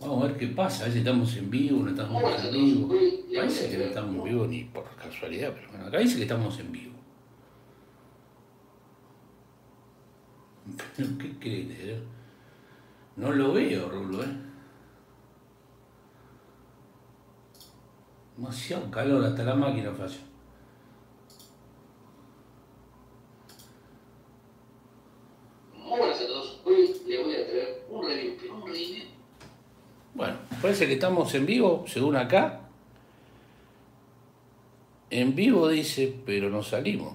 Vamos 0.00 0.24
a 0.24 0.26
ver 0.28 0.36
qué 0.38 0.46
pasa, 0.48 0.82
a 0.82 0.84
ver 0.84 0.92
si 0.94 0.98
estamos 1.00 1.36
en 1.36 1.50
vivo, 1.50 1.82
no 1.82 1.90
estamos 1.90 2.22
en 2.44 2.52
vivo. 2.52 2.88
Parece 3.34 3.70
que 3.70 3.76
no 3.78 3.84
estamos 3.84 4.16
en 4.16 4.24
vivo 4.24 4.46
ni 4.46 4.64
por 4.64 4.84
casualidad, 4.96 5.52
pero 5.54 5.68
bueno, 5.70 5.86
acá 5.86 5.98
dice 5.98 6.16
que 6.16 6.22
estamos 6.22 6.58
en 6.58 6.72
vivo. 6.72 6.94
Pero, 10.96 11.08
¿qué 11.18 11.38
crees? 11.38 11.70
eh? 11.80 12.02
No 13.16 13.30
lo 13.32 13.52
veo, 13.52 13.90
Rulo, 13.90 14.22
¿eh? 14.22 14.36
Demasiado 18.36 18.90
calor, 18.90 19.22
hasta 19.22 19.44
la 19.44 19.54
máquina 19.54 19.92
falla. 19.92 20.16
Muy 25.76 25.98
buenas 25.98 26.20
a 26.22 26.26
todos. 26.26 26.60
Hoy 26.64 26.94
les 27.06 27.22
voy 27.24 27.34
a 27.34 27.46
traer 27.46 27.84
un 27.90 28.06
review, 28.06 28.36
pero 28.40 28.54
un 28.56 28.66
review. 28.66 29.09
Bueno, 30.20 30.36
parece 30.60 30.86
que 30.86 30.92
estamos 30.92 31.34
en 31.34 31.46
vivo, 31.46 31.86
según 31.88 32.14
acá. 32.14 32.60
En 35.08 35.34
vivo 35.34 35.66
dice, 35.66 36.14
pero 36.26 36.50
no 36.50 36.62
salimos. 36.62 37.14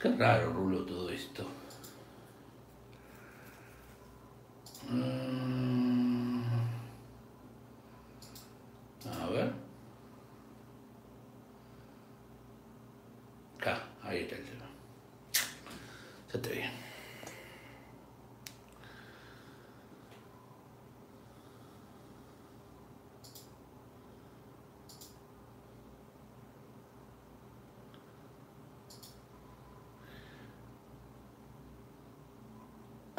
Qué 0.00 0.08
raro, 0.16 0.52
Rulo, 0.52 0.84
todo 0.84 1.08
esto. 1.08 1.46
Mm. 4.90 6.42
A 9.06 9.26
ver. 9.30 9.52
Acá, 13.56 13.84
ahí 14.02 14.22
está 14.22 14.34
el 14.34 14.44
tema. 14.46 14.64
Ya 16.34 16.42
te 16.42 16.50
bien. 16.50 16.91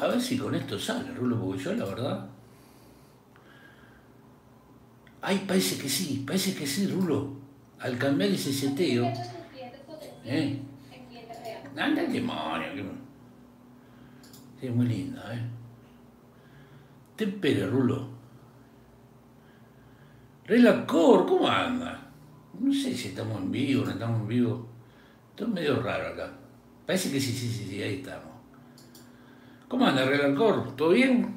A 0.04 0.08
ver 0.08 0.20
si 0.20 0.36
con 0.36 0.54
esto 0.54 0.78
sale, 0.78 1.14
Rulo, 1.14 1.40
porque 1.40 1.62
yo 1.62 1.72
la 1.72 1.86
verdad. 1.86 2.26
Ay, 5.22 5.42
parece 5.48 5.80
que 5.80 5.88
sí, 5.88 6.22
parece 6.26 6.54
que 6.54 6.66
sí, 6.66 6.86
Rulo. 6.88 7.32
Al 7.78 7.96
cambiar 7.96 8.28
ese 8.28 8.52
seteo. 8.52 9.10
¿Eh? 10.26 10.60
Anda 11.74 12.02
el 12.02 12.12
demonio. 12.12 12.84
Sí, 14.60 14.68
muy 14.68 14.86
linda, 14.88 15.34
¿eh? 15.34 15.40
Te 17.16 17.24
espere, 17.24 17.66
Rulo. 17.66 18.06
Relacor, 20.44 21.26
¿cómo 21.26 21.48
anda? 21.48 22.10
No 22.60 22.70
sé 22.74 22.94
si 22.94 23.08
estamos 23.08 23.40
en 23.40 23.50
vivo, 23.50 23.86
no 23.86 23.92
estamos 23.92 24.20
en 24.20 24.28
vivo. 24.28 24.68
Esto 25.30 25.44
es 25.44 25.50
medio 25.50 25.82
raro 25.82 26.08
acá. 26.08 26.30
Parece 26.84 27.10
que 27.10 27.18
sí, 27.18 27.32
sí, 27.32 27.48
sí, 27.48 27.66
sí, 27.70 27.82
ahí 27.82 27.94
estamos. 27.94 28.33
¿Cómo 29.74 29.86
anda, 29.86 30.04
Relacor? 30.04 30.76
¿Todo 30.76 30.90
bien? 30.90 31.34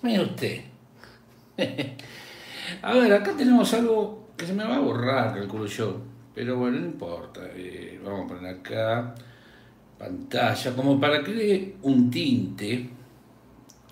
Mire 0.00 0.22
usted. 0.22 0.62
a 2.82 2.94
ver, 2.94 3.12
acá 3.12 3.36
tenemos 3.36 3.70
algo 3.74 4.30
que 4.34 4.46
se 4.46 4.54
me 4.54 4.64
va 4.64 4.76
a 4.76 4.80
borrar, 4.80 5.34
calculo 5.34 5.66
yo. 5.66 6.00
Pero 6.34 6.56
bueno, 6.56 6.78
no 6.80 6.86
importa. 6.86 7.42
Eh, 7.54 8.00
vamos 8.02 8.24
a 8.24 8.28
poner 8.28 8.54
acá 8.54 9.14
pantalla, 9.98 10.74
como 10.74 10.98
para 10.98 11.22
que 11.22 11.34
dé 11.34 11.76
un 11.82 12.10
tinte, 12.10 12.88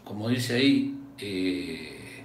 como 0.03 0.31
dice 0.31 0.55
ahí, 0.55 0.99
eh, 1.19 2.25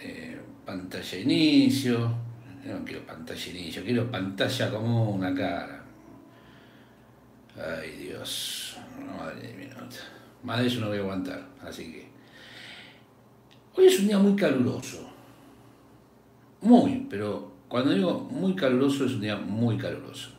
eh, 0.00 0.40
pantalla 0.66 1.18
inicio. 1.18 2.12
No 2.64 2.84
quiero 2.84 3.06
pantalla 3.06 3.48
inicio, 3.48 3.84
quiero 3.84 4.10
pantalla 4.10 4.72
como 4.72 5.10
una 5.10 5.32
cara. 5.32 5.84
Ay 7.56 7.92
Dios, 7.92 8.69
madre 9.06 9.48
de 9.48 9.54
mi 9.54 9.66
nota. 9.66 9.96
Más 10.42 10.58
de 10.60 10.66
eso 10.66 10.80
no 10.80 10.88
voy 10.88 10.98
a 10.98 11.00
aguantar, 11.00 11.46
así 11.62 11.92
que. 11.92 12.08
Hoy 13.74 13.86
es 13.86 14.00
un 14.00 14.08
día 14.08 14.18
muy 14.18 14.34
caluroso. 14.34 15.08
Muy, 16.62 17.06
pero 17.08 17.52
cuando 17.68 17.92
digo 17.92 18.18
muy 18.18 18.54
caluroso 18.54 19.04
es 19.06 19.12
un 19.12 19.20
día 19.20 19.36
muy 19.36 19.76
caluroso. 19.78 20.30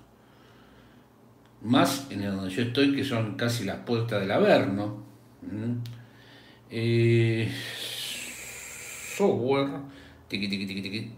Más 1.61 2.07
en 2.09 2.23
donde 2.23 2.49
yo 2.49 2.63
estoy, 2.63 2.95
que 2.95 3.03
son 3.03 3.35
casi 3.35 3.65
las 3.65 3.77
puertas 3.79 4.21
del 4.21 4.31
Averno. 4.31 5.03
¿Mm? 5.41 5.77
Eh, 6.69 7.51
software. 9.15 9.69
Tiqui, 10.27 10.47
tiqui, 10.47 10.65
tiqui, 10.65 10.81
tiqui. 10.81 11.11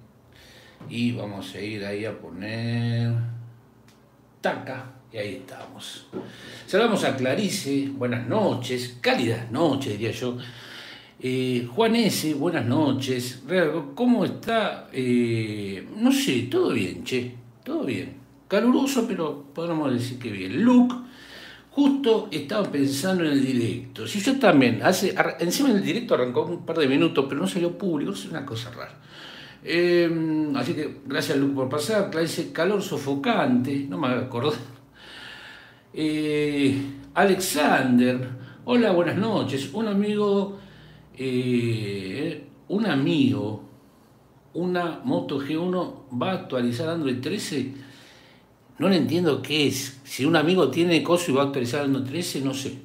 Y 0.90 1.12
vamos 1.14 1.54
a 1.56 1.62
ir 1.62 1.86
ahí 1.86 2.06
a 2.06 2.20
poner. 2.20 3.14
Taca. 4.42 5.03
Y 5.14 5.18
ahí 5.20 5.36
estamos. 5.36 6.08
Saludamos 6.66 7.04
a 7.04 7.16
Clarice, 7.16 7.88
buenas 7.96 8.28
noches, 8.28 8.98
cálidas 9.00 9.52
noches 9.52 9.92
diría 9.92 10.10
yo. 10.10 10.38
Eh, 11.20 11.68
Juan 11.72 11.96
S., 11.98 12.34
buenas 12.34 12.66
noches. 12.66 13.44
¿Cómo 13.94 14.26
está? 14.26 14.90
Eh, 14.92 15.88
no 15.98 16.12
sé, 16.12 16.48
todo 16.50 16.72
bien, 16.72 17.04
che, 17.04 17.36
todo 17.64 17.84
bien. 17.84 18.16
Caluroso, 18.48 19.06
pero 19.08 19.44
podríamos 19.54 19.94
decir 19.94 20.18
que 20.18 20.32
bien. 20.32 20.64
Luke, 20.64 20.96
justo 21.70 22.30
estaba 22.32 22.72
pensando 22.72 23.24
en 23.24 23.34
el 23.34 23.46
directo. 23.46 24.08
Si 24.08 24.20
yo 24.20 24.40
también, 24.40 24.82
hace, 24.82 25.14
encima 25.40 25.70
en 25.70 25.76
el 25.76 25.84
directo 25.84 26.16
arrancó 26.16 26.44
un 26.44 26.66
par 26.66 26.80
de 26.80 26.88
minutos, 26.88 27.24
pero 27.30 27.40
no 27.40 27.48
salió 27.48 27.78
público, 27.78 28.14
es 28.14 28.26
una 28.26 28.44
cosa 28.44 28.72
rara. 28.72 29.00
Eh, 29.64 30.10
así 30.56 30.74
que 30.74 31.02
gracias 31.06 31.38
Luke 31.38 31.54
por 31.54 31.70
pasar. 31.70 32.10
Clarice, 32.10 32.52
calor 32.52 32.82
sofocante, 32.82 33.86
no 33.88 34.00
me 34.00 34.08
acordé. 34.08 34.58
Eh, 35.96 36.76
Alexander, 37.14 38.28
hola, 38.66 38.92
buenas 38.92 39.16
noches. 39.16 39.72
Un 39.74 39.88
amigo, 39.88 40.58
eh, 41.16 42.48
un 42.70 42.86
amigo, 42.88 43.64
una 44.56 45.02
Moto 45.04 45.40
G1 45.40 46.20
va 46.20 46.32
a 46.32 46.34
actualizar 46.34 46.90
Android 46.90 47.22
13. 47.22 47.74
No 48.80 48.90
le 48.90 48.98
entiendo 48.98 49.40
qué 49.44 49.68
es. 49.68 50.02
Si 50.04 50.26
un 50.26 50.36
amigo 50.36 50.72
tiene 50.72 51.04
coso 51.04 51.30
y 51.30 51.36
va 51.36 51.44
a 51.44 51.46
actualizar 51.46 51.84
Android 51.84 52.06
13, 52.06 52.42
no 52.42 52.56
sé. 52.56 52.80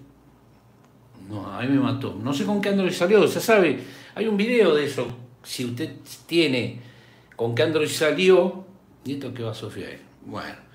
No, 1.30 1.46
a 1.46 1.62
mí 1.62 1.68
me 1.68 1.80
mató. 1.80 2.14
No 2.22 2.34
sé 2.34 2.44
con 2.44 2.60
qué 2.60 2.68
Android 2.68 2.92
salió, 2.92 3.24
ya 3.24 3.40
sabe. 3.40 3.80
Hay 4.14 4.26
un 4.26 4.36
video 4.36 4.74
de 4.74 4.84
eso. 4.84 5.06
Si 5.42 5.64
usted 5.64 5.96
tiene 6.26 6.80
con 7.36 7.54
qué 7.54 7.62
Android 7.62 7.88
salió, 7.88 8.64
y 9.02 9.14
esto 9.14 9.32
que 9.32 9.42
va 9.42 9.54
Sofía 9.54 9.88
ahí. 9.88 9.98
Bueno, 10.26 10.67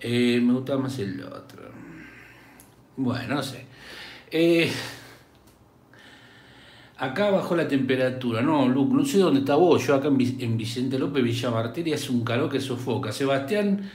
eh, 0.00 0.40
me 0.42 0.52
gusta 0.54 0.76
más 0.78 0.98
el 0.98 1.22
otro. 1.22 1.70
Bueno, 2.96 3.36
no 3.36 3.42
sé. 3.42 3.64
Eh, 4.30 4.70
acá 6.98 7.30
bajó 7.30 7.56
la 7.56 7.66
temperatura. 7.68 8.42
No, 8.42 8.68
Luke, 8.68 8.94
no 8.94 9.04
sé 9.04 9.18
dónde 9.18 9.40
está 9.40 9.54
vos. 9.54 9.86
Yo 9.86 9.94
acá 9.94 10.08
en, 10.08 10.18
Vi- 10.18 10.36
en 10.40 10.56
Vicente 10.56 10.98
López, 10.98 11.22
Villa 11.22 11.50
Martelli, 11.50 11.92
hace 11.92 12.10
un 12.12 12.24
calor 12.24 12.50
que 12.50 12.60
sofoca. 12.60 13.12
Sebastián 13.12 13.90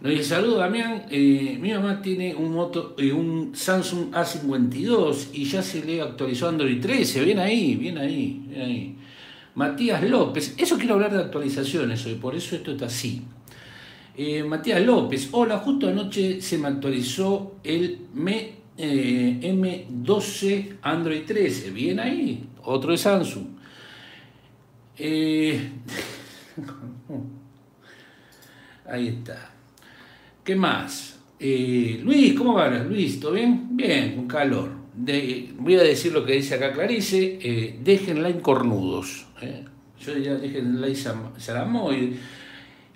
nos 0.00 0.10
dice, 0.12 0.24
saludos 0.24 0.58
Damián, 0.58 1.04
eh, 1.10 1.56
mi 1.60 1.72
mamá 1.72 2.02
tiene 2.02 2.34
un, 2.34 2.52
moto, 2.52 2.94
un 2.98 3.52
Samsung 3.54 4.12
A52 4.12 5.28
y 5.32 5.44
ya 5.46 5.62
se 5.62 5.82
le 5.84 6.02
actualizó 6.02 6.48
Android 6.48 6.80
13. 6.80 7.24
Bien 7.24 7.38
ahí, 7.38 7.76
bien 7.76 7.96
ahí, 7.98 8.42
bien 8.48 8.60
ahí. 8.62 8.96
Matías 9.54 10.02
López, 10.02 10.54
eso 10.58 10.76
quiero 10.76 10.94
hablar 10.94 11.12
de 11.12 11.20
actualizaciones 11.22 12.04
hoy, 12.06 12.16
por 12.16 12.34
eso 12.34 12.56
esto 12.56 12.72
está 12.72 12.86
así. 12.86 13.22
Eh, 14.16 14.44
Matías 14.44 14.80
López, 14.80 15.28
hola, 15.32 15.58
justo 15.58 15.88
anoche 15.88 16.40
se 16.40 16.56
me 16.56 16.68
actualizó 16.68 17.56
el 17.64 17.98
M, 18.14 18.52
eh, 18.78 19.40
M12 19.42 20.76
Android 20.82 21.22
13. 21.26 21.70
Bien 21.70 21.98
ahí, 21.98 22.46
otro 22.62 22.92
de 22.92 22.98
Samsung. 22.98 23.46
Eh, 24.96 25.68
ahí 28.88 29.08
está. 29.08 29.50
¿Qué 30.44 30.54
más? 30.54 31.18
Luis, 31.40 32.34
¿cómo 32.34 32.54
va? 32.54 32.68
Luis, 32.68 33.18
¿todo 33.18 33.32
bien? 33.32 33.66
Bien, 33.72 34.14
con 34.14 34.28
calor. 34.28 34.70
voy 34.94 35.74
a 35.74 35.82
decir 35.82 36.12
lo 36.12 36.24
que 36.24 36.34
dice 36.34 36.54
acá 36.54 36.72
Clarice, 36.72 37.80
déjenla 37.82 38.28
en 38.28 38.40
cornudos. 38.40 39.26
Yo 40.00 40.14
diría, 40.14 40.36
déjenla 40.36 40.86
en 40.86 41.40
salamoide. 41.40 42.12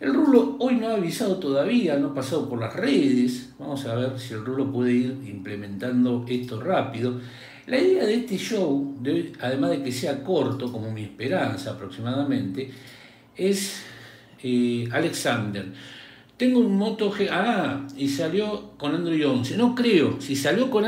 El 0.00 0.14
Rulo 0.14 0.54
hoy 0.60 0.76
no 0.76 0.88
ha 0.88 0.94
avisado 0.94 1.38
todavía, 1.38 1.96
no 1.96 2.08
ha 2.08 2.14
pasado 2.14 2.48
por 2.48 2.60
las 2.60 2.74
redes. 2.74 3.52
Vamos 3.58 3.84
a 3.84 3.96
ver 3.96 4.16
si 4.16 4.32
el 4.32 4.44
Rulo 4.44 4.70
puede 4.70 4.92
ir 4.92 5.18
implementando 5.26 6.24
esto 6.28 6.60
rápido. 6.60 7.20
La 7.66 7.80
idea 7.80 8.06
de 8.06 8.14
este 8.14 8.38
show, 8.38 8.96
además 9.40 9.70
de 9.70 9.82
que 9.82 9.90
sea 9.90 10.22
corto, 10.22 10.70
como 10.70 10.92
mi 10.92 11.02
esperanza 11.02 11.72
aproximadamente, 11.72 12.70
es 13.36 13.82
eh, 14.40 14.88
Alexander. 14.92 15.66
Tengo 16.36 16.60
un 16.60 16.76
Moto 16.76 17.12
G. 17.12 17.28
Ah, 17.32 17.84
y 17.96 18.08
salió 18.08 18.74
con 18.78 18.94
Android 18.94 19.28
11. 19.28 19.56
No 19.56 19.74
creo. 19.74 20.20
Si 20.20 20.36
salió 20.36 20.70
con 20.70 20.84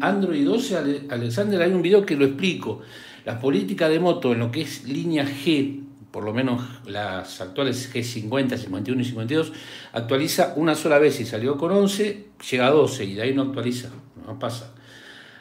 Android 0.00 0.46
12, 0.46 1.02
Alexander, 1.10 1.60
hay 1.60 1.72
un 1.72 1.82
video 1.82 2.06
que 2.06 2.16
lo 2.16 2.24
explico. 2.24 2.80
La 3.26 3.38
política 3.38 3.90
de 3.90 4.00
moto 4.00 4.32
en 4.32 4.38
lo 4.38 4.50
que 4.50 4.62
es 4.62 4.88
línea 4.88 5.26
G, 5.26 5.87
por 6.18 6.24
lo 6.24 6.34
menos 6.34 6.60
las 6.84 7.40
actuales 7.40 7.94
G50, 7.94 8.56
51 8.56 9.02
y 9.02 9.04
52, 9.04 9.52
actualiza 9.92 10.52
una 10.56 10.74
sola 10.74 10.98
vez. 10.98 11.14
Si 11.14 11.24
salió 11.24 11.56
con 11.56 11.70
11, 11.70 12.30
llega 12.50 12.66
a 12.66 12.70
12 12.72 13.04
y 13.04 13.14
de 13.14 13.22
ahí 13.22 13.32
no 13.32 13.42
actualiza. 13.42 13.90
No 14.26 14.36
pasa. 14.36 14.74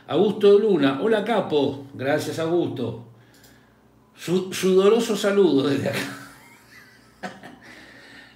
Augusto 0.05 0.59
Luna. 0.59 0.99
Hola, 1.01 1.23
capo. 1.23 1.87
Gracias, 1.95 2.37
Augusto. 2.37 3.07
sudoroso 4.15 5.15
saludo 5.15 5.67
desde 5.67 5.89
acá. 5.89 5.99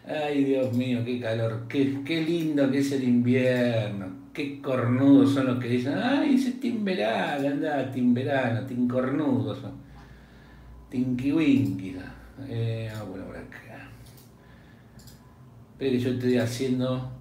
Ay, 0.26 0.44
Dios 0.44 0.74
mío, 0.74 1.04
qué 1.06 1.20
calor, 1.20 1.68
qué, 1.70 2.00
qué 2.04 2.22
lindo 2.22 2.72
que 2.72 2.80
es 2.80 2.92
el 2.92 3.04
invierno, 3.04 4.08
qué 4.34 4.60
cornudos 4.60 5.36
son 5.36 5.46
los 5.46 5.60
que 5.60 5.68
dicen, 5.68 5.94
ay, 5.96 6.38
ese 6.38 6.54
timberal, 6.54 7.46
anda, 7.46 7.92
timberano, 7.92 8.66
tincornudos, 8.66 9.60
tinkiwinky. 10.90 11.98
Eh, 12.48 12.92
ah, 12.96 13.04
bueno, 13.04 13.26
por 13.26 13.38
acá. 13.38 13.90
Que 15.78 16.00
yo 16.00 16.12
estoy 16.12 16.38
haciendo, 16.38 17.12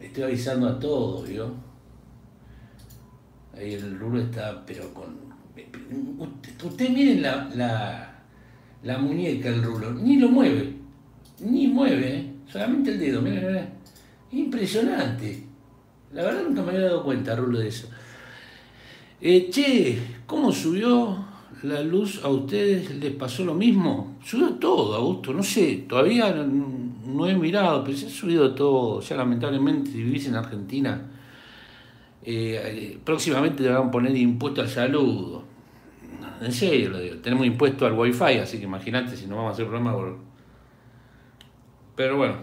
estoy 0.00 0.24
avisando 0.24 0.68
a 0.68 0.78
todos, 0.78 1.28
¿vio? 1.28 1.54
Ahí 3.56 3.74
el 3.74 3.98
rulo 3.98 4.20
está, 4.20 4.64
pero 4.66 4.92
con... 4.92 5.22
Usted, 6.64 6.90
miren 6.90 7.22
la, 7.22 8.12
la, 8.82 8.98
muñeca, 8.98 9.48
el 9.48 9.62
rulo, 9.62 9.92
ni 9.92 10.16
lo 10.16 10.28
mueve 10.28 10.84
ni 11.40 11.66
mueve, 11.66 12.16
¿eh? 12.16 12.30
solamente 12.50 12.92
el 12.92 12.98
dedo, 12.98 13.22
mira, 13.22 13.68
Impresionante. 14.30 15.44
La 16.12 16.24
verdad 16.24 16.42
nunca 16.44 16.62
me 16.62 16.72
había 16.72 16.86
dado 16.86 17.04
cuenta, 17.04 17.36
Rulo, 17.36 17.58
de 17.60 17.68
eso. 17.68 17.88
Eh, 19.20 19.48
che, 19.50 19.98
¿cómo 20.26 20.50
subió 20.50 21.23
la 21.64 21.82
luz 21.82 22.22
a 22.22 22.28
ustedes? 22.28 22.94
¿Les 22.96 23.12
pasó 23.12 23.44
lo 23.44 23.54
mismo? 23.54 24.16
Subió 24.24 24.54
todo, 24.54 24.94
Augusto, 24.94 25.32
no 25.32 25.42
sé, 25.42 25.84
todavía 25.88 26.32
no, 26.32 27.26
he 27.26 27.34
mirado, 27.34 27.82
pero 27.84 27.96
se 27.96 28.06
ha 28.06 28.10
subido 28.10 28.54
todo. 28.54 29.00
Ya 29.00 29.16
lamentablemente, 29.16 29.90
si 29.90 30.02
vivís 30.02 30.26
en 30.28 30.36
Argentina, 30.36 31.10
eh, 32.22 32.98
próximamente 33.04 33.62
te 33.62 33.68
van 33.68 33.88
a 33.88 33.90
poner 33.90 34.16
impuesto 34.16 34.60
al 34.60 34.68
saludo. 34.68 35.44
En 36.40 36.52
serio 36.52 36.90
lo 36.90 37.00
digo, 37.00 37.16
tenemos 37.16 37.46
impuesto 37.46 37.86
al 37.86 37.92
wifi, 37.92 38.38
así 38.38 38.58
que 38.58 38.64
imagínate 38.64 39.16
si 39.16 39.26
no 39.26 39.36
vamos 39.36 39.50
a 39.50 39.52
hacer 39.54 39.66
problema 39.66 39.92
por 39.92 40.34
pero 41.94 42.16
bueno, 42.16 42.36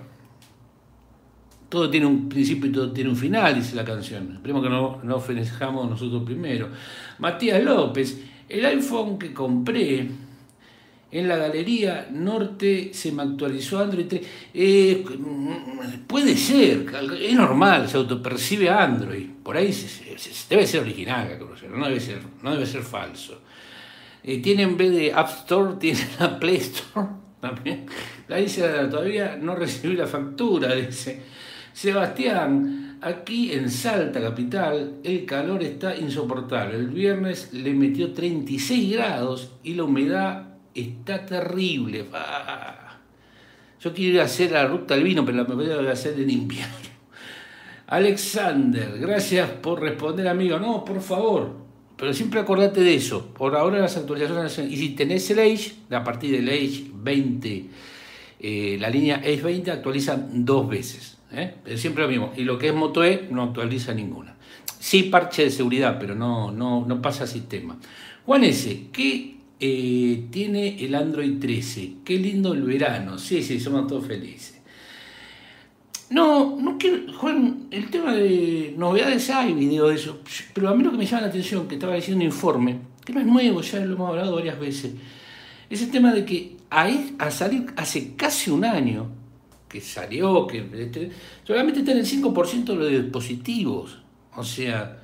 todo 1.68 1.90
tiene 1.90 2.06
un 2.06 2.30
principio 2.30 2.70
y 2.70 2.72
todo 2.72 2.92
tiene 2.92 3.10
un 3.10 3.16
final, 3.16 3.54
dice 3.56 3.76
la 3.76 3.84
canción. 3.84 4.34
Esperemos 4.34 4.64
que 4.64 4.70
no, 4.70 5.00
no 5.04 5.16
ofrezcamos 5.16 5.90
nosotros 5.90 6.24
primero. 6.24 6.70
Matías 7.20 7.62
López, 7.64 8.22
el 8.52 8.66
iPhone 8.66 9.18
que 9.18 9.34
compré 9.34 10.08
en 11.12 11.28
la 11.28 11.36
galería 11.36 12.08
norte 12.12 12.94
se 12.94 13.12
me 13.12 13.24
actualizó 13.24 13.80
Android 13.80 14.08
3. 14.08 14.28
Eh, 14.54 15.06
puede 16.08 16.38
ser, 16.38 16.86
es 17.22 17.34
normal, 17.34 17.90
se 17.90 17.98
autopercibe 17.98 18.70
Android. 18.70 19.28
Por 19.44 19.58
ahí 19.58 19.76
debe 20.50 20.68
ser 20.68 20.82
original, 20.82 21.38
no 21.74 21.86
debe 21.86 22.00
ser, 22.00 22.22
no 22.42 22.52
debe 22.52 22.66
ser 22.66 22.84
falso. 22.84 23.42
Eh, 24.24 24.42
tiene 24.42 24.64
en 24.64 24.78
vez 24.78 24.92
de 24.92 25.14
App 25.14 25.30
Store, 25.30 25.76
tiene 25.80 26.00
la 26.20 26.40
Play 26.40 26.58
Store 26.58 27.08
también. 27.40 27.86
La 28.28 28.38
dice 28.38 28.62
todavía 28.90 29.38
no 29.42 29.56
recibí 29.56 29.96
la 29.96 30.08
factura, 30.08 30.76
dice. 30.76 31.22
Sebastián, 31.74 32.91
aquí 33.02 33.52
en 33.52 33.70
Salta 33.70 34.22
Capital 34.22 35.00
el 35.04 35.26
calor 35.26 35.64
está 35.64 35.96
insoportable. 35.96 36.78
El 36.78 36.88
viernes 36.88 37.52
le 37.52 37.74
metió 37.74 38.14
36 38.14 38.94
grados 38.94 39.52
y 39.64 39.74
la 39.74 39.84
humedad 39.84 40.56
está 40.74 41.26
terrible. 41.26 42.06
Yo 43.82 43.94
quiero 43.94 44.16
ir 44.16 44.22
a 44.22 44.26
hacer 44.26 44.52
la 44.52 44.68
ruta 44.68 44.94
del 44.94 45.04
vino, 45.04 45.26
pero 45.26 45.38
la 45.38 45.44
voy 45.44 45.88
a 45.88 45.92
hacer 45.92 46.20
en 46.20 46.30
invierno. 46.30 46.76
Alexander, 47.88 48.98
gracias 49.00 49.50
por 49.50 49.82
responder, 49.82 50.28
amigo. 50.28 50.60
No, 50.60 50.86
por 50.86 51.02
favor, 51.02 51.56
pero 51.98 52.14
siempre 52.14 52.40
acordate 52.40 52.82
de 52.82 52.96
eso. 52.96 53.34
Por 53.34 53.56
ahora 53.56 53.80
las 53.80 53.98
actualizaciones. 53.98 54.60
Y 54.72 54.78
si 54.78 54.90
tenés 54.90 55.30
el 55.32 55.40
Age, 55.40 55.74
a 55.90 56.04
partir 56.04 56.32
del 56.32 56.48
Age 56.48 56.86
20, 56.94 57.66
eh, 58.40 58.78
la 58.80 58.90
línea 58.90 59.18
Age 59.18 59.42
20 59.42 59.72
actualiza 59.72 60.16
dos 60.32 60.70
veces. 60.70 61.21
¿Eh? 61.34 61.56
Siempre 61.76 62.04
lo 62.04 62.10
mismo. 62.10 62.34
Y 62.36 62.44
lo 62.44 62.58
que 62.58 62.68
es 62.68 62.74
Moto 62.74 63.04
E 63.04 63.28
no 63.32 63.44
actualiza 63.44 63.94
ninguna. 63.94 64.36
Sí, 64.80 65.04
parche 65.04 65.44
de 65.44 65.52
seguridad, 65.52 65.98
pero 66.00 66.16
no, 66.16 66.52
no, 66.52 66.86
no 66.86 67.02
pasa 67.02 67.28
sistema. 67.28 67.78
Juan 68.26 68.44
S., 68.44 68.88
¿qué 68.92 69.36
eh, 69.60 70.26
tiene 70.32 70.84
el 70.84 70.96
Android 70.96 71.40
13? 71.40 71.98
Qué 72.04 72.18
lindo 72.18 72.54
el 72.54 72.64
verano. 72.64 73.18
Sí, 73.18 73.44
sí, 73.44 73.60
somos 73.60 73.88
todos 73.88 74.08
felices. 74.08 74.62
No, 76.12 76.58
no 76.60 76.78
quiero, 76.78 77.14
Juan, 77.14 77.68
el 77.72 77.90
tema 77.90 78.14
de 78.14 78.74
novedades 78.78 79.30
hay 79.30 79.54
video 79.54 79.88
de 79.88 79.96
eso, 79.96 80.20
pero 80.54 80.68
a 80.68 80.76
mí 80.76 80.84
lo 80.84 80.92
que 80.92 80.98
me 80.98 81.06
llama 81.06 81.22
la 81.22 81.28
atención, 81.30 81.70
que 81.70 81.76
estaba 81.76 81.96
diciendo 81.96 82.18
un 82.18 82.26
informe, 82.26 82.80
que 83.06 83.14
no 83.14 83.22
es 83.22 83.26
nuevo, 83.26 83.62
ya 83.62 83.80
lo 83.80 83.94
hemos 83.94 84.10
hablado 84.10 84.36
varias 84.36 84.60
veces, 84.60 84.92
es 85.70 85.82
el 85.82 85.90
tema 85.90 86.12
de 86.14 86.26
que 86.26 86.58
a, 86.70 87.32
salir 87.32 87.68
hace 87.78 88.14
casi 88.16 88.52
un 88.52 88.66
año 88.66 89.08
que 89.72 89.80
salió, 89.80 90.46
que 90.48 90.68
este, 90.74 91.12
solamente 91.44 91.80
está 91.80 91.94
en 91.94 92.00
el 92.00 92.06
5% 92.06 92.66
de 92.66 92.76
los 92.76 92.90
dispositivos. 93.04 94.00
O 94.36 94.44
sea, 94.44 95.00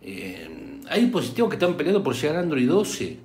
eh, 0.00 0.80
hay 0.88 1.02
dispositivos 1.02 1.50
que 1.50 1.56
están 1.56 1.76
peleando 1.76 2.02
por 2.02 2.14
llegar 2.14 2.36
a 2.36 2.40
Android 2.40 2.68
12. 2.68 3.18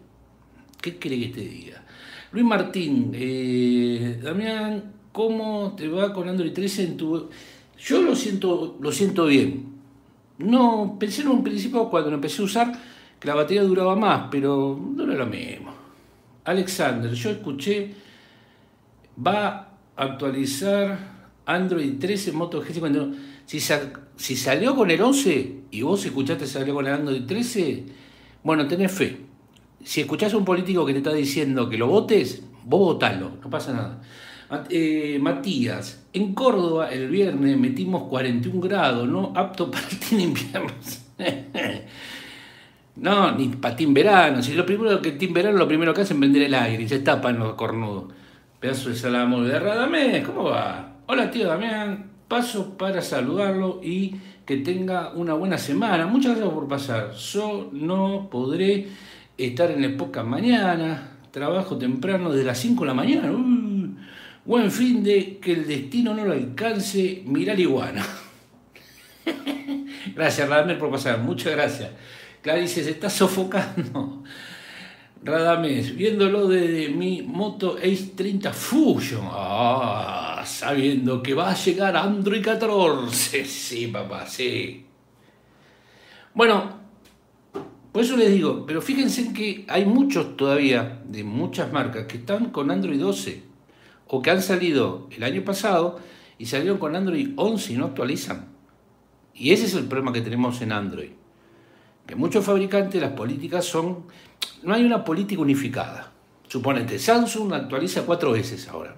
¿Qué 0.81 0.97
quiere 0.97 1.19
que 1.19 1.27
te 1.29 1.41
diga? 1.41 1.83
Luis 2.31 2.45
Martín, 2.45 3.11
eh, 3.13 4.19
Damián, 4.21 4.97
¿Cómo 5.17 5.73
te 5.75 5.87
va 5.87 6.13
con 6.13 6.29
Android 6.29 6.53
13 6.53 6.83
en 6.83 6.95
tu... 6.95 7.27
Yo 7.79 8.03
lo 8.03 8.15
siento, 8.15 8.77
lo 8.79 8.91
siento 8.91 9.25
bien. 9.25 9.65
No, 10.37 10.95
pensé 10.99 11.23
en 11.23 11.29
un 11.29 11.43
principio 11.43 11.89
cuando 11.89 12.11
lo 12.11 12.17
empecé 12.17 12.43
a 12.43 12.45
usar 12.45 12.71
que 13.19 13.27
la 13.27 13.33
batería 13.33 13.63
duraba 13.63 13.95
más, 13.95 14.27
pero 14.29 14.79
no 14.79 15.03
era 15.05 15.15
lo 15.15 15.25
mismo. 15.25 15.73
Alexander, 16.43 17.11
yo 17.11 17.31
escuché, 17.31 17.95
va 19.25 19.66
actualizar 19.97 21.17
Android 21.45 21.97
13 21.99 22.31
Moto 22.31 22.63
G50. 22.63 23.15
Si, 23.45 24.35
salió 24.35 24.75
con 24.75 24.91
el 24.91 25.01
11 25.01 25.55
y 25.71 25.81
vos 25.81 26.05
escuchaste 26.05 26.45
salió 26.45 26.73
con 26.73 26.85
el 26.85 26.93
Android 26.93 27.23
13, 27.25 27.83
bueno, 28.43 28.67
tenés 28.67 28.91
fe. 28.91 29.17
Si 29.83 30.01
escuchás 30.01 30.33
a 30.33 30.37
un 30.37 30.45
político 30.45 30.85
que 30.85 30.91
te 30.91 30.99
está 30.99 31.13
diciendo 31.13 31.69
que 31.69 31.77
lo 31.77 31.87
votes, 31.87 32.43
vos 32.65 32.79
votalo, 32.79 33.31
no 33.41 33.49
pasa 33.49 33.73
nada. 33.73 34.01
Eh, 34.69 35.17
Matías, 35.21 36.05
en 36.13 36.33
Córdoba 36.33 36.89
el 36.89 37.09
viernes 37.09 37.57
metimos 37.57 38.03
41 38.03 38.61
grados, 38.61 39.07
¿no? 39.07 39.33
Apto 39.35 39.69
para 39.71 39.87
el 40.11 40.19
invierno. 40.19 40.71
no, 42.97 43.31
ni 43.35 43.47
patín 43.49 43.93
verano. 43.93 44.41
Si 44.41 44.53
lo 44.53 44.65
primero 44.65 45.01
que 45.01 45.11
team 45.11 45.33
verano 45.33 45.57
lo 45.57 45.67
primero 45.67 45.93
que 45.93 46.01
hacen 46.01 46.17
es 46.17 46.21
vender 46.21 46.43
el 46.43 46.53
aire 46.53 46.83
y 46.83 46.89
se 46.89 46.99
tapan 46.99 47.39
los 47.39 47.53
cornudos. 47.53 48.13
Pedazo 48.59 48.89
de 48.89 48.95
salamo 48.95 49.43
de 49.43 49.59
Radamés, 49.59 50.25
¿cómo 50.25 50.45
va? 50.45 50.95
Hola 51.05 51.29
tío 51.29 51.47
Damián, 51.47 52.09
paso 52.27 52.75
para 52.75 53.03
saludarlo 53.03 53.79
y 53.83 54.15
que 54.47 54.57
tenga 54.57 55.11
una 55.13 55.35
buena 55.35 55.59
semana. 55.59 56.07
Muchas 56.07 56.31
gracias 56.31 56.55
por 56.55 56.67
pasar. 56.67 57.11
Yo 57.11 57.69
no 57.71 58.29
podré 58.31 58.87
estar 59.37 59.69
en 59.69 59.83
época 59.83 60.23
mañana. 60.23 61.19
Trabajo 61.29 61.77
temprano 61.77 62.31
desde 62.31 62.45
las 62.47 62.57
5 62.57 62.81
de 62.81 62.87
la 62.87 62.93
mañana. 62.95 63.31
Buen 64.43 64.71
fin 64.71 65.03
de 65.03 65.37
que 65.37 65.53
el 65.53 65.67
destino 65.67 66.15
no 66.15 66.25
lo 66.25 66.33
alcance, 66.33 67.21
mirar 67.27 67.59
iguana. 67.59 68.03
gracias, 70.15 70.49
Radamés, 70.49 70.77
por 70.77 70.89
pasar. 70.89 71.19
Muchas 71.19 71.51
gracias. 71.53 71.91
Clarice 72.41 72.83
se 72.83 72.89
está 72.89 73.07
sofocando. 73.07 74.23
Radamés, 75.23 75.95
viéndolo 75.95 76.47
desde 76.47 76.89
mi 76.89 77.21
Moto 77.21 77.77
Ace 77.77 78.11
30 78.15 78.53
Fusion. 78.53 79.27
Ah, 79.31 80.43
sabiendo 80.45 81.21
que 81.21 81.33
va 81.33 81.51
a 81.51 81.55
llegar 81.55 81.95
Android 81.95 82.43
14. 82.43 83.45
Sí, 83.45 83.87
papá, 83.87 84.25
sí. 84.27 84.85
Bueno, 86.33 86.77
por 87.91 88.03
eso 88.03 88.15
les 88.15 88.31
digo, 88.31 88.65
pero 88.65 88.81
fíjense 88.81 89.33
que 89.33 89.65
hay 89.67 89.85
muchos 89.85 90.37
todavía, 90.37 91.01
de 91.05 91.23
muchas 91.23 91.73
marcas, 91.73 92.05
que 92.05 92.17
están 92.17 92.51
con 92.51 92.69
Android 92.69 92.99
12, 92.99 93.43
o 94.07 94.21
que 94.21 94.29
han 94.29 94.41
salido 94.41 95.07
el 95.11 95.23
año 95.23 95.43
pasado 95.43 95.99
y 96.37 96.45
salieron 96.45 96.77
con 96.77 96.95
Android 96.95 97.33
11 97.35 97.73
y 97.73 97.77
no 97.77 97.85
actualizan. 97.85 98.49
Y 99.33 99.51
ese 99.51 99.65
es 99.65 99.73
el 99.73 99.85
problema 99.85 100.13
que 100.13 100.21
tenemos 100.21 100.61
en 100.61 100.71
Android. 100.71 101.09
Que 102.07 102.15
muchos 102.15 102.45
fabricantes, 102.45 103.01
las 103.01 103.11
políticas 103.11 103.65
son, 103.65 104.05
no 104.63 104.73
hay 104.73 104.83
una 104.83 105.03
política 105.03 105.41
unificada. 105.41 106.13
Suponete, 106.47 106.97
Samsung 106.97 107.53
actualiza 107.53 108.03
cuatro 108.03 108.31
veces 108.31 108.67
ahora. 108.69 108.95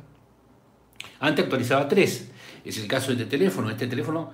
Antes 1.19 1.45
actualizaba 1.45 1.87
tres. 1.87 2.29
Es 2.63 2.77
el 2.77 2.87
caso 2.87 3.07
de 3.07 3.23
este 3.23 3.25
teléfono. 3.25 3.69
Este 3.69 3.87
teléfono 3.87 4.31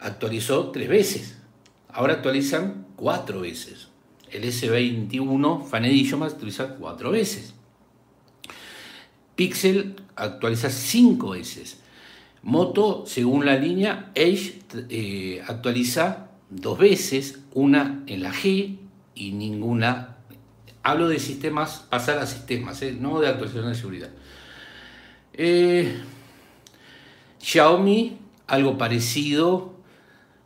actualizó 0.00 0.70
tres 0.70 0.88
veces. 0.88 1.38
Ahora 1.88 2.14
actualizan 2.14 2.86
cuatro 2.96 3.40
veces. 3.40 3.88
El 4.30 4.44
S21 4.44 5.64
Fan 5.64 5.84
Edition 5.84 6.22
actualiza 6.22 6.74
cuatro 6.74 7.12
veces. 7.12 7.54
Pixel 9.36 9.94
actualiza 10.16 10.68
cinco 10.68 11.30
veces. 11.30 11.80
Moto, 12.42 13.04
según 13.06 13.46
la 13.46 13.56
línea, 13.56 14.10
Edge 14.14 14.62
eh, 14.90 15.42
actualiza 15.46 16.28
dos 16.50 16.78
veces, 16.78 17.38
una 17.58 18.02
en 18.06 18.22
la 18.22 18.32
G 18.32 18.76
y 19.14 19.32
ninguna. 19.32 20.16
Hablo 20.82 21.08
de 21.08 21.18
sistemas, 21.18 21.86
pasar 21.90 22.18
a 22.18 22.26
sistemas, 22.26 22.80
eh, 22.82 22.96
no 22.98 23.20
de 23.20 23.28
actualización 23.28 23.68
de 23.68 23.74
seguridad. 23.74 24.10
Eh, 25.34 26.00
Xiaomi, 27.40 28.18
algo 28.46 28.78
parecido. 28.78 29.74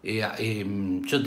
Em, 0.03 1.05
yo 1.05 1.23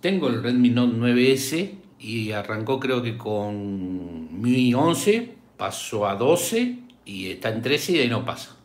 tengo 0.00 0.28
el 0.28 0.42
Redmi 0.42 0.70
Note 0.70 0.96
9S 0.96 1.74
y 1.98 2.32
arrancó 2.32 2.80
creo 2.80 3.02
que 3.02 3.18
con 3.18 4.40
Mi 4.40 4.72
11, 4.72 5.34
pasó 5.56 6.06
a 6.06 6.14
12 6.14 6.78
y 7.04 7.30
está 7.30 7.50
en 7.50 7.62
13 7.62 7.92
y 7.92 7.98
ahí 7.98 8.08
no 8.08 8.24
pasa. 8.24 8.56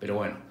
Pero 0.00 0.16
bueno. 0.16 0.49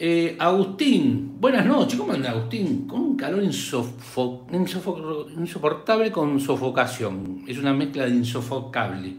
Eh, 0.00 0.36
Agustín, 0.38 1.40
buenas 1.40 1.66
noches. 1.66 1.98
¿Cómo 1.98 2.12
anda 2.12 2.30
Agustín? 2.30 2.86
Con 2.86 3.00
un 3.00 3.16
calor 3.16 3.42
insoportable 3.42 6.12
con 6.12 6.38
sofocación. 6.38 7.42
Es 7.48 7.58
una 7.58 7.74
mezcla 7.74 8.04
de 8.04 8.10
insofocable. 8.10 9.16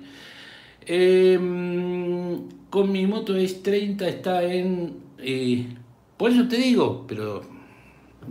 Em, 0.85 2.47
con 2.69 2.89
mi 2.93 3.05
moto 3.05 3.37
S30 3.37 4.03
está 4.03 4.41
en... 4.41 4.93
Eh, 5.17 5.67
por 6.15 6.31
eso 6.31 6.47
te 6.47 6.55
digo, 6.55 7.03
pero... 7.05 7.41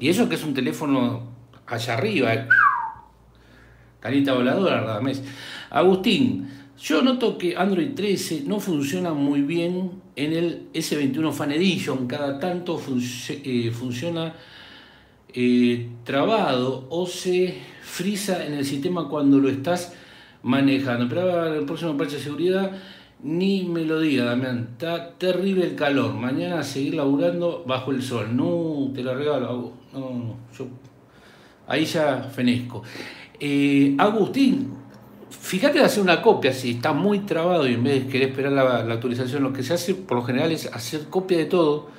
Y 0.01 0.09
eso 0.09 0.27
que 0.27 0.37
es 0.37 0.45
un 0.45 0.55
teléfono 0.55 1.25
allá 1.67 1.99
arriba. 1.99 2.33
Eh. 2.33 2.49
Canita 4.01 4.33
voladora, 4.33 4.81
Radamés. 4.81 5.23
Agustín, 5.69 6.49
yo 6.81 7.03
noto 7.03 7.37
que 7.39 7.57
Android 7.57 7.95
13 7.95 8.45
no 8.47 8.61
funciona 8.61 9.13
muy 9.13 9.43
bien 9.43 10.03
en 10.17 10.33
el 10.33 10.73
S21 10.73 11.33
Fan 11.33 11.53
Edition, 11.53 12.07
cada 12.07 12.39
tanto 12.39 12.81
eh, 13.31 13.71
funciona 13.73 14.35
eh, 15.33 15.89
trabado 16.05 16.87
o 16.91 17.07
se 17.07 17.59
frisa 17.83 18.47
en 18.47 18.55
el 18.55 18.65
sistema 18.65 19.09
cuando 19.09 19.39
lo 19.39 19.49
estás 19.49 19.95
manejando. 20.43 21.09
Pero 21.09 21.55
el 21.55 21.65
próximo 21.65 21.97
parche 21.97 22.17
de 22.17 22.23
seguridad 22.23 22.73
ni 23.23 23.65
me 23.65 23.85
lo 23.85 24.01
diga, 24.01 24.25
Damián, 24.25 24.69
está 24.73 25.11
terrible 25.19 25.65
el 25.65 25.75
calor. 25.75 26.15
Mañana 26.15 26.61
a 26.61 26.63
seguir 26.63 26.95
laburando 26.95 27.65
bajo 27.67 27.91
el 27.91 28.03
sol. 28.03 28.37
No, 28.37 28.93
te 28.95 29.03
lo 29.03 29.15
regalo. 29.15 29.73
No, 29.93 30.01
no, 30.01 30.37
yo 30.57 30.69
ahí 31.67 31.85
ya 31.85 32.23
fenezco. 32.23 32.83
Eh, 33.41 33.95
Agustín, 33.99 34.78
Fíjate 35.31 35.79
de 35.79 35.85
hacer 35.85 36.03
una 36.03 36.23
copia, 36.23 36.53
si 36.53 36.73
está 36.73 36.93
muy 36.93 37.21
trabado 37.21 37.69
y 37.69 37.75
en 37.75 37.85
vez 37.85 38.05
de 38.05 38.11
querer 38.11 38.31
esperar 38.31 38.53
la, 38.53 38.93
actualización, 38.93 39.43
lo 39.43 39.53
que 39.53 39.63
se 39.63 39.75
hace 39.75 39.95
por 39.95 40.19
lo 40.19 40.25
general 40.25 40.53
es 40.53 40.67
hacer 40.67 41.09
copia 41.09 41.39
de 41.39 41.45
todo, 41.45 41.91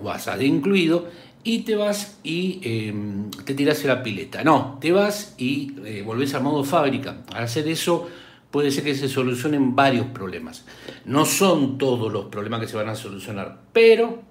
WhatsApp 0.00 0.42
incluido, 0.42 1.06
y 1.44 1.60
te 1.60 1.76
vas 1.76 2.18
y 2.24 2.60
em, 2.64 3.30
te 3.30 3.54
tiras 3.54 3.84
la 3.84 4.02
pileta. 4.02 4.42
No, 4.42 4.78
te 4.80 4.90
vas 4.90 5.34
y 5.38 5.74
eh, 5.84 6.02
volvés 6.04 6.34
a 6.34 6.40
modo 6.40 6.64
fábrica. 6.64 7.22
Al 7.32 7.44
hacer 7.44 7.68
eso 7.68 8.08
puede 8.50 8.72
ser 8.72 8.82
que 8.82 8.96
se 8.96 9.08
solucionen 9.08 9.76
varios 9.76 10.06
problemas. 10.06 10.64
No 11.04 11.24
son 11.24 11.78
todos 11.78 12.12
los 12.12 12.24
problemas 12.26 12.60
que 12.60 12.66
se 12.66 12.76
van 12.76 12.88
a 12.88 12.96
solucionar, 12.96 13.60
pero 13.72 14.22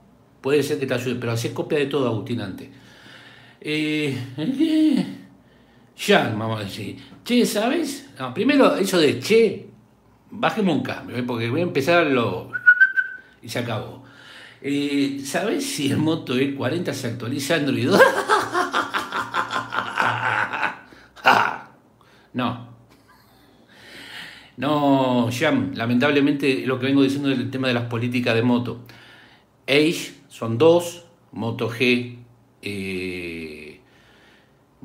puede 0.42 0.62
ser 0.62 0.78
que 0.78 0.88
te 0.88 0.94
ayude. 0.94 1.16
Pero 1.16 1.32
hacer 1.32 1.54
copia 1.54 1.78
de 1.78 1.86
todo, 1.86 2.08
Agustín, 2.08 2.42
antes. 2.42 2.68
Eh, 3.62 4.18
ya, 5.98 6.34
vamos 6.38 6.62
a 6.62 6.64
decir. 6.64 6.98
Che, 7.24 7.46
¿sabes? 7.46 8.10
primero, 8.34 8.76
eso 8.76 9.00
de 9.00 9.20
che, 9.20 9.70
bajemos 10.32 10.78
un 10.78 10.84
cambio, 10.84 11.18
¿eh? 11.18 11.24
porque 11.24 11.50
voy 11.50 11.62
a 11.62 11.64
empezar 11.64 12.06
lo. 12.08 12.52
y 13.42 13.50
se 13.50 13.60
acabó. 13.60 14.04
Eh, 14.62 15.22
¿Sabes 15.24 15.66
si 15.66 15.92
el 15.92 15.98
Moto 15.98 16.36
E40 16.36 16.94
se 16.94 17.08
actualiza 17.08 17.56
Android 17.56 17.88
2? 17.88 18.02
no. 22.34 22.76
No, 24.58 25.30
Jam, 25.32 25.74
lamentablemente 25.76 26.66
lo 26.66 26.80
que 26.80 26.86
vengo 26.86 27.04
diciendo 27.04 27.30
es 27.30 27.38
el 27.38 27.52
tema 27.52 27.68
de 27.68 27.74
las 27.74 27.86
políticas 27.86 28.36
de 28.36 28.42
moto. 28.42 28.80
Age 29.68 30.14
son 30.30 30.58
dos, 30.58 31.06
Moto 31.32 31.70
G 31.70 32.20
eh, 32.62 33.65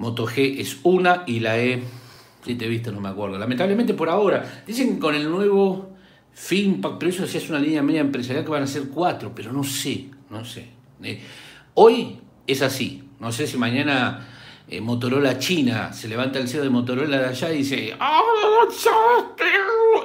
Moto 0.00 0.26
G 0.26 0.58
es 0.58 0.78
una 0.82 1.24
y 1.26 1.40
la 1.40 1.58
E, 1.58 1.82
si 2.42 2.54
te 2.54 2.64
he 2.64 2.68
visto, 2.68 2.90
no 2.90 3.02
me 3.02 3.10
acuerdo. 3.10 3.38
Lamentablemente 3.38 3.92
por 3.92 4.08
ahora, 4.08 4.62
dicen 4.66 4.94
que 4.94 4.98
con 4.98 5.14
el 5.14 5.30
nuevo 5.30 5.90
Finpack, 6.32 6.96
pero 6.98 7.10
eso 7.10 7.26
sí 7.26 7.36
es 7.36 7.50
una 7.50 7.58
línea 7.58 7.82
media 7.82 8.00
empresarial 8.00 8.42
que 8.42 8.50
van 8.50 8.62
a 8.62 8.66
ser 8.66 8.88
cuatro, 8.88 9.32
pero 9.34 9.52
no 9.52 9.62
sé, 9.62 10.06
no 10.30 10.42
sé. 10.42 10.68
Eh, 11.02 11.20
hoy 11.74 12.18
es 12.46 12.62
así, 12.62 13.02
no 13.18 13.30
sé 13.30 13.46
si 13.46 13.58
mañana 13.58 14.26
eh, 14.68 14.80
Motorola 14.80 15.38
China 15.38 15.92
se 15.92 16.08
levanta 16.08 16.38
el 16.38 16.48
CEO 16.48 16.62
de 16.62 16.70
Motorola 16.70 17.18
de 17.18 17.26
allá 17.26 17.52
y 17.52 17.58
dice, 17.58 17.94
ah, 18.00 18.22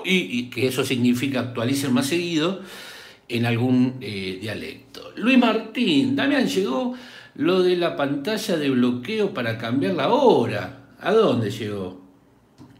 y, 0.04 0.40
y 0.40 0.50
que 0.50 0.68
eso 0.68 0.84
significa 0.84 1.40
actualicen 1.40 1.94
más 1.94 2.08
seguido 2.08 2.60
en 3.30 3.46
algún 3.46 3.96
eh, 4.02 4.40
dialecto. 4.42 5.14
Luis 5.16 5.38
Martín, 5.38 6.18
Damián 6.18 6.48
llegó 6.48 6.96
lo 7.36 7.62
de 7.62 7.76
la 7.76 7.96
pantalla 7.96 8.58
de 8.58 8.70
bloqueo 8.70 9.34
para 9.34 9.58
cambiar 9.58 9.96
la 9.96 10.10
hora. 10.10 10.88
¿A 11.00 11.12
dónde 11.12 11.52
llegó? 11.52 12.02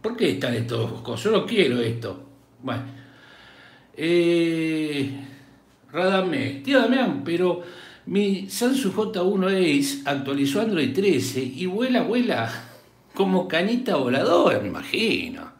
¿Por 0.02 0.16
qué 0.16 0.32
están 0.32 0.54
estos 0.54 1.02
cosas? 1.02 1.24
Yo 1.24 1.30
no 1.32 1.46
quiero 1.46 1.80
esto. 1.80 2.24
Bueno. 2.62 2.84
Eh, 3.96 5.10
tío 6.64 6.80
Damián, 6.80 7.22
pero 7.24 7.62
mi 8.06 8.48
Samsung 8.48 8.92
J1 8.92 9.46
Ace 9.46 10.02
actualizó 10.04 10.60
Android 10.60 10.92
13 10.92 11.42
y 11.42 11.66
vuela, 11.66 12.02
vuela 12.02 12.50
como 13.14 13.48
cañita 13.48 13.96
voladora, 13.96 14.60
me 14.60 14.68
imagino. 14.68 15.52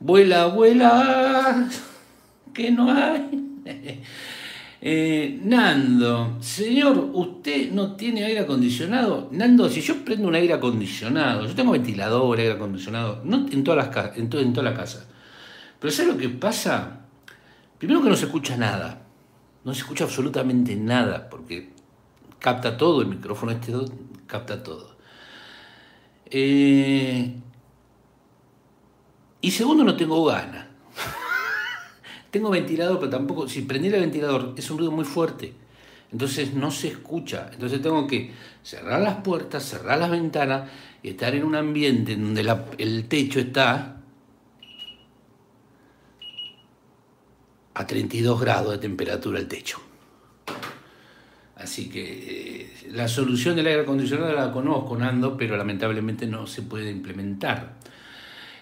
Vuela, 0.00 0.46
vuela, 0.46 1.68
que 2.52 2.70
no 2.70 2.92
hay. 2.92 3.44
Eh, 4.80 5.40
Nando, 5.42 6.36
señor, 6.40 7.10
¿usted 7.12 7.72
no 7.72 7.96
tiene 7.96 8.24
aire 8.24 8.40
acondicionado? 8.40 9.28
Nando, 9.32 9.68
si 9.68 9.80
yo 9.80 10.04
prendo 10.04 10.28
un 10.28 10.34
aire 10.36 10.54
acondicionado, 10.54 11.46
yo 11.46 11.54
tengo 11.54 11.72
ventilador, 11.72 12.38
aire 12.38 12.52
acondicionado, 12.52 13.22
no 13.24 13.46
en, 13.50 13.64
todas 13.64 13.88
las, 13.88 14.16
en, 14.16 14.32
en 14.32 14.52
toda 14.52 14.70
la 14.70 14.76
casa. 14.76 15.08
Pero 15.80 15.92
¿sabes 15.92 16.12
lo 16.14 16.18
que 16.18 16.28
pasa? 16.28 17.00
Primero 17.78 18.02
que 18.02 18.08
no 18.08 18.16
se 18.16 18.26
escucha 18.26 18.56
nada. 18.56 19.02
No 19.64 19.74
se 19.74 19.80
escucha 19.80 20.04
absolutamente 20.04 20.76
nada, 20.76 21.28
porque 21.28 21.70
capta 22.38 22.76
todo, 22.76 23.02
el 23.02 23.08
micrófono 23.08 23.52
este 23.52 23.72
capta 24.26 24.62
todo. 24.62 24.96
Eh, 26.26 27.34
y 29.40 29.50
segundo, 29.50 29.84
no 29.84 29.96
tengo 29.96 30.24
ganas. 30.24 30.66
Tengo 32.30 32.50
ventilador, 32.50 32.98
pero 32.98 33.10
tampoco, 33.10 33.48
si 33.48 33.62
prendí 33.62 33.88
el 33.88 34.00
ventilador 34.00 34.54
es 34.56 34.70
un 34.70 34.78
ruido 34.78 34.92
muy 34.92 35.04
fuerte. 35.04 35.54
Entonces 36.12 36.54
no 36.54 36.70
se 36.70 36.88
escucha. 36.88 37.50
Entonces 37.52 37.82
tengo 37.82 38.06
que 38.06 38.32
cerrar 38.62 39.00
las 39.00 39.16
puertas, 39.22 39.64
cerrar 39.64 39.98
las 39.98 40.10
ventanas 40.10 40.70
y 41.02 41.10
estar 41.10 41.34
en 41.34 41.44
un 41.44 41.54
ambiente 41.54 42.16
donde 42.16 42.46
el 42.78 43.08
techo 43.08 43.40
está 43.40 43.98
a 47.74 47.86
32 47.86 48.40
grados 48.40 48.72
de 48.72 48.78
temperatura 48.78 49.38
el 49.38 49.46
techo. 49.46 49.80
Así 51.56 51.88
que 51.88 52.62
eh, 52.62 52.70
la 52.92 53.08
solución 53.08 53.56
del 53.56 53.66
aire 53.66 53.82
acondicionado 53.82 54.32
la 54.32 54.52
conozco, 54.52 54.96
Nando, 54.96 55.36
pero 55.36 55.56
lamentablemente 55.56 56.26
no 56.26 56.46
se 56.46 56.62
puede 56.62 56.90
implementar. 56.90 57.76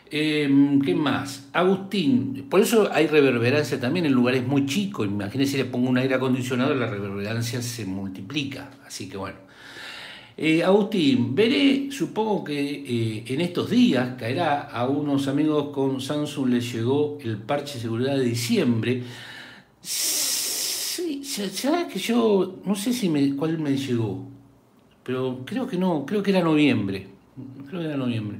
Em, 0.08 0.80
¿Qué 0.80 0.94
más? 0.94 1.48
Agustín, 1.52 2.46
por 2.48 2.60
eso 2.60 2.88
hay 2.92 3.08
reverberancia 3.08 3.80
también 3.80 4.06
en 4.06 4.12
lugares 4.12 4.46
muy 4.46 4.64
chicos. 4.66 5.06
Imagínense, 5.06 5.56
le 5.56 5.64
pongo 5.64 5.88
un 5.88 5.98
aire 5.98 6.14
acondicionado, 6.14 6.74
la 6.74 6.86
reverberancia 6.86 7.60
se 7.60 7.84
multiplica. 7.86 8.70
Así 8.86 9.08
que 9.08 9.16
bueno. 9.16 9.38
Eh, 10.38 10.62
Agustín, 10.62 11.34
veré, 11.34 11.88
supongo 11.90 12.44
que 12.44 12.54
eh, 12.60 13.24
en 13.26 13.40
estos 13.40 13.70
días 13.70 14.16
caerá 14.18 14.68
a 14.68 14.86
unos 14.86 15.28
amigos 15.28 15.70
con 15.74 16.00
Samsung 16.00 16.50
les 16.50 16.72
llegó 16.72 17.18
el 17.22 17.38
parche 17.38 17.74
de 17.74 17.80
seguridad 17.80 18.16
de 18.16 18.24
diciembre. 18.24 19.02
Sí, 19.80 21.24
¿sabes 21.24 21.92
que 21.92 21.98
yo 21.98 22.60
no 22.64 22.74
sé 22.74 22.92
si 22.92 23.08
cuál 23.32 23.58
me 23.58 23.76
llegó? 23.76 24.26
Pero 25.02 25.42
creo 25.46 25.66
que 25.66 25.78
no, 25.78 26.04
creo 26.04 26.22
que 26.22 26.32
era 26.32 26.42
noviembre. 26.42 27.08
Creo 27.68 27.80
que 27.80 27.86
era 27.86 27.96
noviembre. 27.96 28.38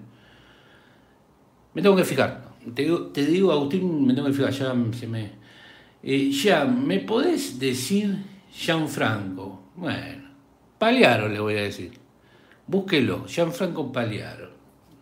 Me 1.77 1.83
tengo 1.83 1.95
que 1.95 2.05
fijar. 2.05 2.43
Te, 2.75 3.27
digo, 3.27 3.53
Agustín, 3.53 4.07
me 4.07 4.15
tengo 4.15 4.29
que 4.29 4.33
fijar, 4.33 4.51
ya 4.51 4.75
se 4.99 5.07
me. 5.07 5.33
Eh, 6.03 6.31
ya, 6.31 6.65
¿me 6.65 7.01
podés 7.01 7.59
decir 7.59 8.17
Gianfranco? 8.51 9.61
Bueno, 9.77 10.31
Paliaro 10.79 11.29
le 11.29 11.39
voy 11.39 11.59
a 11.59 11.65
decir. 11.65 11.93
Búsquelo, 12.67 13.27
Gianfranco 13.27 13.93
Paliaro. 13.93 14.53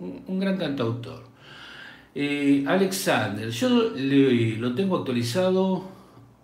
Un, 0.00 0.40
gran 0.40 0.56
cantautor. 0.56 1.28
Eh, 2.12 2.64
Alexander, 2.66 3.48
yo 3.50 3.68
lo 3.68 4.74
tengo 4.74 4.96
actualizado 4.96 5.84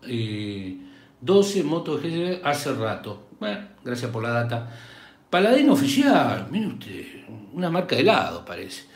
eh, 0.07 0.79
12 1.21 1.65
motos 1.65 2.03
hace 2.45 2.73
rato. 2.75 3.31
Bueno, 3.41 3.67
gracias 3.83 4.13
por 4.13 4.23
la 4.23 4.31
data. 4.31 4.71
Paladino 5.29 5.73
oficial, 5.73 6.47
mire 6.53 6.69
usted, 6.69 7.05
una 7.53 7.69
marca 7.69 7.97
de 7.97 8.03
helado 8.03 8.45
parece. 8.45 8.90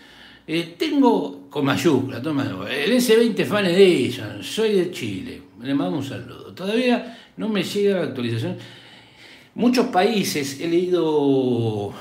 Eh, 0.46 0.74
tengo 0.76 1.48
con 1.48 1.64
mayúscula, 1.64 2.20
toma, 2.20 2.44
el 2.70 2.92
S20 2.92 3.46
Fan 3.46 3.64
Edition, 3.64 4.42
soy 4.42 4.72
de 4.72 4.90
Chile, 4.90 5.40
le 5.62 5.74
mando 5.74 5.96
un 5.96 6.04
saludo. 6.04 6.52
Todavía 6.52 7.18
no 7.38 7.48
me 7.48 7.62
llega 7.62 8.00
la 8.00 8.04
actualización. 8.08 8.58
Muchos 9.54 9.86
países 9.86 10.60
he 10.60 10.68
leído 10.68 11.94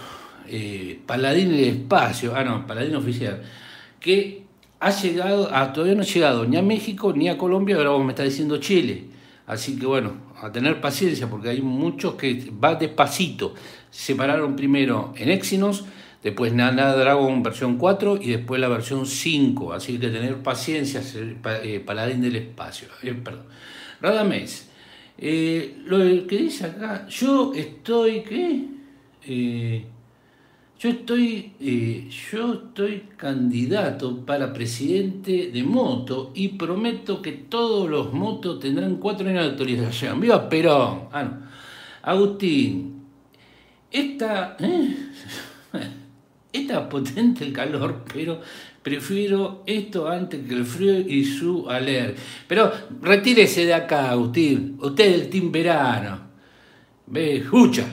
eh, 0.49 0.99
Paladín 1.05 1.51
del 1.51 1.63
Espacio, 1.63 2.35
ah 2.35 2.43
no, 2.43 2.67
Paladín 2.67 2.95
Oficial, 2.97 3.41
que 4.01 4.43
ha 4.81 4.89
llegado, 4.89 5.49
a, 5.55 5.71
todavía 5.71 5.95
no 5.95 6.01
ha 6.01 6.05
llegado 6.05 6.45
ni 6.45 6.57
a 6.57 6.61
México 6.61 7.13
ni 7.15 7.29
a 7.29 7.37
Colombia, 7.37 7.77
ahora 7.77 7.97
me 8.03 8.11
está 8.11 8.23
diciendo 8.23 8.57
Chile. 8.57 9.05
Así 9.47 9.77
que 9.77 9.85
bueno, 9.85 10.13
a 10.41 10.51
tener 10.51 10.81
paciencia 10.81 11.29
porque 11.29 11.47
hay 11.47 11.61
muchos 11.61 12.15
que 12.15 12.51
va 12.61 12.75
despacito. 12.75 13.53
Separaron 13.89 14.57
primero 14.57 15.13
en 15.15 15.29
Exynos 15.29 15.85
después 16.23 16.53
Nana 16.53 16.93
Dragon 16.95 17.43
versión 17.43 17.77
4 17.77 18.19
y 18.21 18.31
después 18.31 18.59
la 18.59 18.69
versión 18.69 19.05
5. 19.05 19.73
Así 19.73 19.99
que 19.99 20.07
tener 20.07 20.37
paciencia, 20.37 21.01
eh, 21.63 21.83
paladín 21.85 22.21
del 22.21 22.37
espacio. 22.37 22.87
Eh, 23.03 23.13
perdón. 23.13 23.45
Eh, 25.17 25.77
lo 25.85 25.97
que 26.27 26.37
dice 26.37 26.65
acá, 26.65 27.07
yo 27.07 27.53
estoy, 27.53 28.21
¿qué? 28.21 28.67
yo 30.79 30.89
estoy, 30.89 31.53
yo 32.31 32.53
estoy 32.53 33.03
candidato 33.15 34.25
para 34.25 34.51
presidente 34.51 35.49
de 35.49 35.63
moto 35.63 36.31
y 36.35 36.49
prometo 36.49 37.21
que 37.21 37.31
todos 37.31 37.89
los 37.89 38.11
motos 38.11 38.59
tendrán 38.59 38.97
cuatro 38.97 39.29
años 39.29 39.43
de 39.43 39.51
autorización. 39.51 40.19
¡Viva 40.19 40.49
Perón! 40.49 41.07
Ah. 41.11 41.39
Agustín, 42.01 43.01
esta... 43.89 44.57
Está 46.53 46.87
potente 46.87 47.43
el 47.43 47.51
calor, 47.51 48.05
pero 48.13 48.39
prefiero 48.83 49.63
esto 49.65 50.07
antes 50.07 50.47
que 50.47 50.53
el 50.53 50.65
frío 50.65 50.99
y 50.99 51.25
su 51.25 51.67
aler. 51.67 52.15
Pero 52.47 52.71
retírese 53.01 53.65
de 53.65 53.73
acá, 53.73 54.11
Agustín. 54.11 54.77
Usted 54.79 55.03
es 55.03 55.21
el 55.21 55.29
team 55.29 55.51
verano. 55.51 56.19
Ve, 57.07 57.37
escucha. 57.37 57.87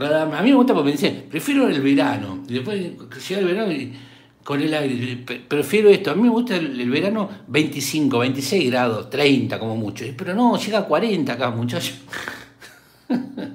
A 0.00 0.42
mí 0.42 0.50
me 0.50 0.56
gusta 0.56 0.72
porque 0.72 0.86
me 0.86 0.92
dicen, 0.92 1.26
prefiero 1.30 1.68
el 1.68 1.82
verano. 1.82 2.42
Y 2.48 2.54
después 2.54 2.80
llega 3.28 3.40
el 3.40 3.46
verano 3.46 3.72
y 3.72 3.92
con 4.42 4.60
el 4.62 4.72
aire. 4.72 5.16
Prefiero 5.46 5.90
esto. 5.90 6.12
A 6.12 6.14
mí 6.14 6.22
me 6.22 6.30
gusta 6.30 6.56
el, 6.56 6.88
verano 6.88 7.28
25, 7.46 8.20
26 8.20 8.70
grados, 8.70 9.10
30 9.10 9.58
como 9.58 9.76
mucho. 9.76 10.06
Pero 10.16 10.34
no, 10.34 10.56
llega 10.56 10.78
a 10.78 10.86
40 10.86 11.30
acá, 11.30 11.50
muchachos. 11.50 11.98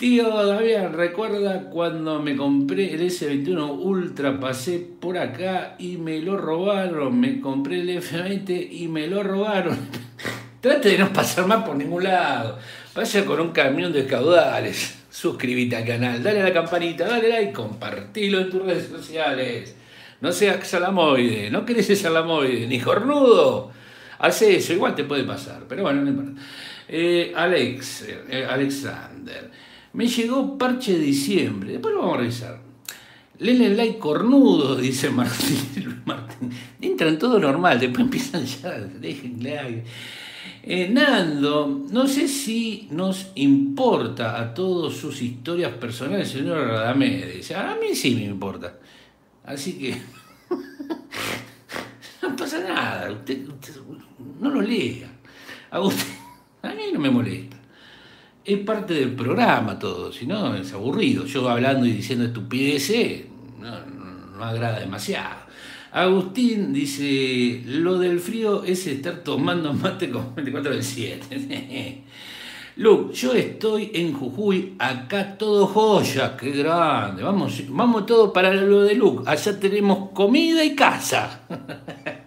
Tío 0.00 0.46
Damián, 0.46 0.94
recuerda 0.94 1.68
cuando 1.68 2.22
me 2.22 2.34
compré 2.34 2.94
el 2.94 3.02
S21 3.02 3.80
Ultra, 3.80 4.40
pasé 4.40 4.78
por 4.98 5.18
acá 5.18 5.76
y 5.78 5.98
me 5.98 6.20
lo 6.20 6.38
robaron. 6.38 7.20
Me 7.20 7.38
compré 7.38 7.82
el 7.82 7.90
F20 8.02 8.66
y 8.70 8.88
me 8.88 9.06
lo 9.08 9.22
robaron. 9.22 9.76
Trate 10.62 10.88
de 10.88 10.96
no 10.96 11.12
pasar 11.12 11.46
más 11.46 11.64
por 11.64 11.76
ningún 11.76 12.04
lado. 12.04 12.58
Vaya 12.94 13.26
con 13.26 13.40
un 13.40 13.50
camión 13.52 13.92
de 13.92 14.06
caudales. 14.06 14.96
Suscríbete 15.10 15.76
al 15.76 15.84
canal, 15.84 16.22
dale 16.22 16.40
a 16.40 16.44
la 16.44 16.54
campanita, 16.54 17.06
dale 17.06 17.28
like, 17.28 17.52
compartilo 17.52 18.40
en 18.40 18.48
tus 18.48 18.64
redes 18.64 18.88
sociales. 18.88 19.76
No 20.22 20.32
seas 20.32 20.66
salamoide, 20.66 21.50
no 21.50 21.66
querés 21.66 21.88
ser 21.88 21.98
salamoide, 21.98 22.66
ni 22.66 22.80
jornudo. 22.80 23.70
Hace 24.18 24.56
eso, 24.56 24.72
igual 24.72 24.94
te 24.94 25.04
puede 25.04 25.24
pasar, 25.24 25.64
pero 25.68 25.82
bueno, 25.82 26.00
no 26.00 26.08
importa. 26.08 26.40
Eh, 26.88 27.34
Alex, 27.36 28.06
eh, 28.30 28.46
Alexander. 28.48 29.50
Me 29.92 30.06
llegó 30.06 30.56
parche 30.56 30.92
de 30.92 31.04
diciembre. 31.04 31.72
Después 31.72 31.94
lo 31.94 32.00
vamos 32.00 32.16
a 32.16 32.20
revisar. 32.20 32.60
Lenle 33.38 33.74
like 33.74 33.98
cornudo, 33.98 34.76
dice 34.80 35.10
Martín. 35.10 36.02
Martín. 36.04 36.50
Entran 36.80 37.18
todo 37.18 37.38
normal, 37.38 37.80
después 37.80 38.04
empiezan 38.04 38.44
ya, 38.44 38.78
déjenle 38.78 39.84
eh, 40.62 40.88
Nando, 40.90 41.86
no 41.90 42.06
sé 42.06 42.28
si 42.28 42.86
nos 42.90 43.32
importa 43.34 44.38
a 44.40 44.52
todos 44.52 44.94
sus 44.94 45.22
historias 45.22 45.72
personales, 45.72 46.28
señor 46.28 46.68
Radamé. 46.68 47.26
Dice, 47.26 47.54
a 47.54 47.76
mí 47.76 47.94
sí 47.94 48.14
me 48.14 48.24
importa. 48.24 48.78
Así 49.44 49.78
que 49.78 49.96
no 52.22 52.36
pasa 52.36 52.60
nada, 52.60 53.10
usted, 53.10 53.38
no 54.38 54.50
lo 54.50 54.60
lea. 54.60 55.10
A, 55.70 55.80
usted, 55.80 56.04
a 56.62 56.74
mí 56.74 56.82
no 56.92 57.00
me 57.00 57.10
molesta 57.10 57.49
es 58.44 58.58
parte 58.60 58.94
del 58.94 59.14
programa 59.14 59.78
todo, 59.78 60.12
si 60.12 60.26
no 60.26 60.54
es 60.54 60.72
aburrido. 60.72 61.24
Yo 61.24 61.48
hablando 61.48 61.86
y 61.86 61.92
diciendo 61.92 62.24
estupideces 62.24 63.24
no, 63.58 63.70
no, 64.36 64.44
agrada 64.44 64.80
demasiado. 64.80 65.50
Agustín 65.92 66.72
dice, 66.72 67.62
lo 67.66 67.98
del 67.98 68.20
frío 68.20 68.64
es 68.64 68.86
estar 68.86 69.24
tomando 69.24 69.72
mate 69.74 70.10
con 70.10 70.34
24 70.34 70.72
del 70.72 70.84
7. 70.84 72.04
Luke, 72.76 73.12
yo 73.14 73.34
estoy 73.34 73.90
en 73.92 74.14
Jujuy, 74.14 74.76
acá 74.78 75.36
todo 75.36 75.66
joya, 75.66 76.36
qué 76.36 76.50
grande. 76.52 77.22
Vamos, 77.22 77.62
vamos 77.68 78.06
todo 78.06 78.32
para 78.32 78.54
lo 78.54 78.82
de 78.82 78.94
Luke. 78.94 79.24
Allá 79.26 79.58
tenemos 79.58 80.10
comida 80.12 80.64
y 80.64 80.74
casa. 80.74 81.40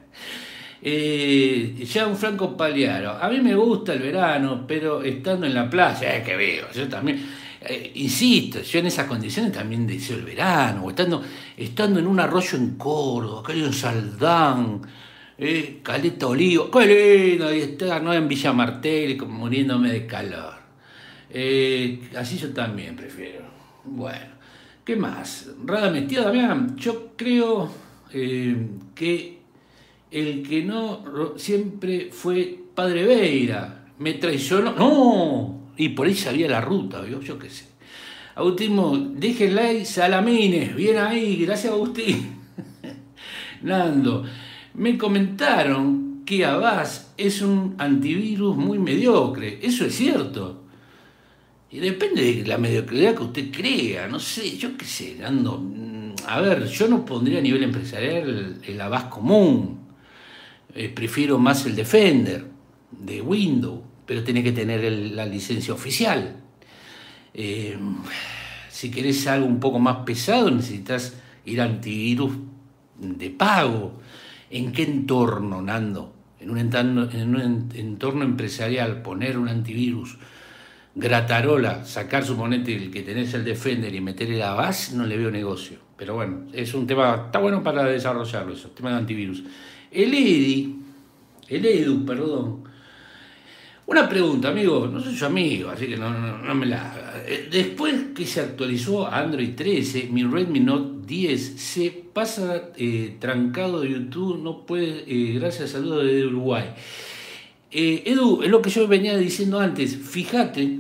Eh, 0.86 1.86
ya 1.86 2.08
un 2.08 2.18
Franco 2.18 2.58
Paliaro, 2.58 3.12
a 3.12 3.30
mí 3.30 3.40
me 3.40 3.56
gusta 3.56 3.94
el 3.94 4.00
verano, 4.00 4.66
pero 4.68 5.02
estando 5.02 5.46
en 5.46 5.54
la 5.54 5.70
playa, 5.70 6.18
es 6.18 6.26
que 6.26 6.36
veo, 6.36 6.70
yo 6.74 6.90
también, 6.90 7.26
eh, 7.62 7.94
insisto, 7.96 8.62
yo 8.62 8.80
en 8.80 8.88
esas 8.88 9.08
condiciones 9.08 9.54
también 9.54 9.88
deseo 9.88 10.18
el 10.18 10.26
verano, 10.26 10.84
o 10.84 10.90
estando, 10.90 11.24
estando 11.56 12.02
en 12.02 12.08
un 12.08 12.20
arroyo 12.20 12.58
en 12.58 12.76
Córdoba, 12.76 13.44
que 13.46 13.54
hay 13.54 13.62
un 13.62 13.72
Saldán, 13.72 14.82
eh, 15.38 15.80
Caleta 15.82 16.28
Olivo, 16.28 16.70
qué 16.70 17.30
lindo, 17.30 17.56
y 17.56 17.60
estar 17.60 18.04
¿no? 18.04 18.14
en 18.14 18.28
Villa 18.28 18.52
Martel, 18.52 19.18
muriéndome 19.26 19.90
de 19.90 20.06
calor. 20.06 20.56
Eh, 21.30 22.10
así 22.18 22.38
yo 22.38 22.52
también 22.52 22.98
prefiero. 22.98 23.46
Bueno, 23.86 24.34
¿qué 24.84 24.98
más? 24.98 25.50
Rada 25.64 25.90
metida, 25.90 26.24
Damián, 26.24 26.76
yo 26.76 27.14
creo 27.16 27.72
que 28.94 29.43
el 30.14 30.48
que 30.48 30.64
no 30.64 31.34
siempre 31.38 32.10
fue 32.12 32.60
Padre 32.76 33.06
Veira, 33.06 33.88
me 33.98 34.14
traicionó, 34.14 34.74
no, 34.74 35.72
y 35.76 35.90
por 35.90 36.08
ahí 36.08 36.14
sabía 36.14 36.48
la 36.48 36.62
ruta, 36.62 37.08
yo, 37.08 37.20
yo 37.20 37.40
qué 37.40 37.50
sé. 37.50 37.66
Agustín, 38.36 39.20
dejen 39.20 39.56
like, 39.56 39.86
salamines, 39.86 40.76
bien 40.76 40.98
ahí, 40.98 41.38
gracias 41.46 41.74
Agustín. 41.74 42.36
Nando, 43.64 44.24
me 44.76 44.98
comentaron 44.98 46.24
que 46.26 46.46
Avast 46.46 47.12
es 47.18 47.42
un 47.42 47.76
antivirus 47.80 48.56
muy 48.56 48.78
mediocre, 48.78 49.60
eso 49.62 49.86
es 49.86 49.96
cierto. 49.96 50.64
Y 51.72 51.80
depende 51.80 52.36
de 52.36 52.46
la 52.46 52.60
mediocridad 52.60 53.16
que 53.16 53.24
usted 53.24 53.52
crea, 53.52 54.08
no 54.08 54.20
sé, 54.20 54.58
yo 54.58 54.78
qué 54.78 54.86
sé, 54.86 55.16
Nando. 55.20 55.60
Mm, 55.60 56.14
a 56.28 56.40
ver, 56.40 56.68
yo 56.68 56.88
no 56.88 57.04
pondría 57.04 57.40
a 57.40 57.42
nivel 57.42 57.64
empresarial 57.64 58.30
el, 58.30 58.62
el 58.64 58.82
Avast 58.82 59.10
común, 59.10 59.83
eh, 60.76 60.90
prefiero 60.90 61.38
más 61.38 61.66
el 61.66 61.76
Defender 61.76 62.46
de 62.92 63.22
Windows, 63.22 63.82
pero 64.06 64.24
tiene 64.24 64.44
que 64.44 64.52
tener 64.52 64.92
la 64.92 65.26
licencia 65.26 65.74
oficial. 65.74 66.36
Eh, 67.34 67.78
si 68.70 68.92
querés 68.92 69.26
algo 69.28 69.46
un 69.46 69.60
poco 69.60 69.80
más 69.80 69.98
pesado, 69.98 70.50
necesitas 70.50 71.16
ir 71.46 71.62
a 71.62 71.66
antivirus 71.66 72.34
de 73.00 73.30
pago. 73.30 74.00
¿En 74.50 74.72
qué 74.72 74.84
entorno, 74.84 75.62
Nando? 75.62 76.14
En 76.40 76.50
un 76.50 76.58
entorno, 76.58 78.24
empresarial, 78.24 79.02
poner 79.02 79.38
un 79.38 79.48
antivirus, 79.48 80.18
gratarola, 80.94 81.86
sacar 81.86 82.26
suponete 82.26 82.76
el 82.76 82.92
que 82.92 83.02
tenés 83.02 83.34
el 83.34 83.46
Defender 83.46 83.96
y 83.96 84.02
meterle 84.02 84.38
la 84.38 84.54
base, 84.54 84.96
no 84.96 85.06
le 85.06 85.16
veo 85.16 85.32
negocio. 85.32 85.78
Pero 85.96 86.16
bueno, 86.16 86.48
es 86.52 86.74
un 86.74 86.86
tema, 86.86 87.24
está 87.28 87.40
bueno 87.40 87.64
para 87.64 87.86
desarrollarlo 87.86 88.54
eso, 88.54 88.70
tema 88.72 88.90
de 88.90 88.98
antivirus. 88.98 89.44
El 89.94 90.14
EDI, 90.14 90.76
el 91.50 91.66
EDU, 91.66 92.06
perdón, 92.06 92.64
una 93.86 94.08
pregunta, 94.08 94.50
amigo, 94.50 94.88
no 94.88 95.00
soy 95.02 95.16
su 95.16 95.26
amigo, 95.26 95.70
así 95.70 95.88
que 95.88 95.98
no, 95.98 96.10
no, 96.10 96.56
me 96.56 96.66
la. 96.66 97.22
Eh, 97.28 97.50
después 97.52 97.94
que 98.16 98.26
se 98.26 98.40
actualizó 98.40 99.08
Android 99.08 99.56
13, 99.56 100.08
mi 100.10 100.24
Redmi 100.24 100.62
Note 100.62 101.06
10 101.06 101.42
se 101.58 101.92
pasa 102.14 102.70
eh, 102.78 103.18
trancado 103.20 103.82
de 103.82 103.92
YouTube, 103.92 104.42
no 104.42 104.66
puede, 104.66 105.04
eh, 105.06 105.34
gracias, 105.38 105.72
saludos 105.72 106.06
de 106.06 106.26
Uruguay. 106.26 106.70
Edu, 107.72 108.44
es 108.44 108.50
lo 108.50 108.62
que 108.62 108.70
yo 108.70 108.88
venía 108.88 109.18
diciendo 109.18 109.60
antes, 109.60 109.98
fíjate 109.98 110.80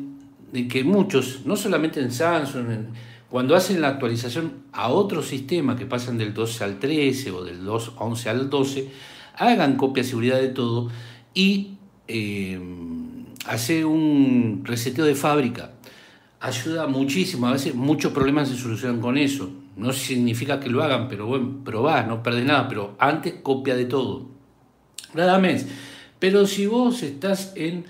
de 0.54 0.67
que 0.67 0.84
muchos, 0.84 1.41
no 1.45 1.56
solamente 1.56 1.99
en 1.99 2.12
Samsung, 2.12 2.86
cuando 3.34 3.56
hacen 3.56 3.82
la 3.82 3.88
actualización 3.88 4.65
a 4.74 4.89
otro 4.89 5.24
sistema 5.24 5.76
que 5.76 5.88
pasan 5.88 6.19
del 6.19 6.36
12 6.36 6.63
al 6.65 6.78
13 6.78 7.32
o 7.32 7.43
del 7.43 7.67
11 7.67 8.30
al 8.30 8.48
12, 8.48 8.89
hagan 9.38 9.76
copia 9.76 10.04
de 10.04 10.10
seguridad 10.10 10.39
de 10.39 10.50
todo 10.50 10.91
y 11.34 11.80
eh, 12.08 12.62
hacer 13.48 13.88
un 13.88 14.62
reseteo 14.63 15.06
de 15.06 15.15
fábrica. 15.15 15.72
Ayuda 16.41 16.86
muchísimo, 16.86 17.48
a 17.48 17.54
veces 17.54 17.74
muchos 17.74 18.13
problemas 18.13 18.50
se 18.50 18.56
solucionan 18.56 19.02
con 19.02 19.17
eso. 19.17 19.50
No 19.78 19.93
significa 19.93 20.60
que 20.60 20.69
lo 20.69 20.84
hagan, 20.84 21.08
pero 21.08 21.26
bueno, 21.26 21.63
probá, 21.65 22.04
no 22.04 22.22
perdés 22.22 22.46
nada, 22.46 22.67
pero 22.67 22.96
antes 23.00 23.34
copia 23.41 23.76
de 23.76 23.86
todo. 23.86 24.28
Nada 25.15 25.39
más. 25.39 25.65
Pero 26.19 26.46
si 26.46 26.67
vos 26.67 27.02
estás 27.02 27.54
en 27.56 27.86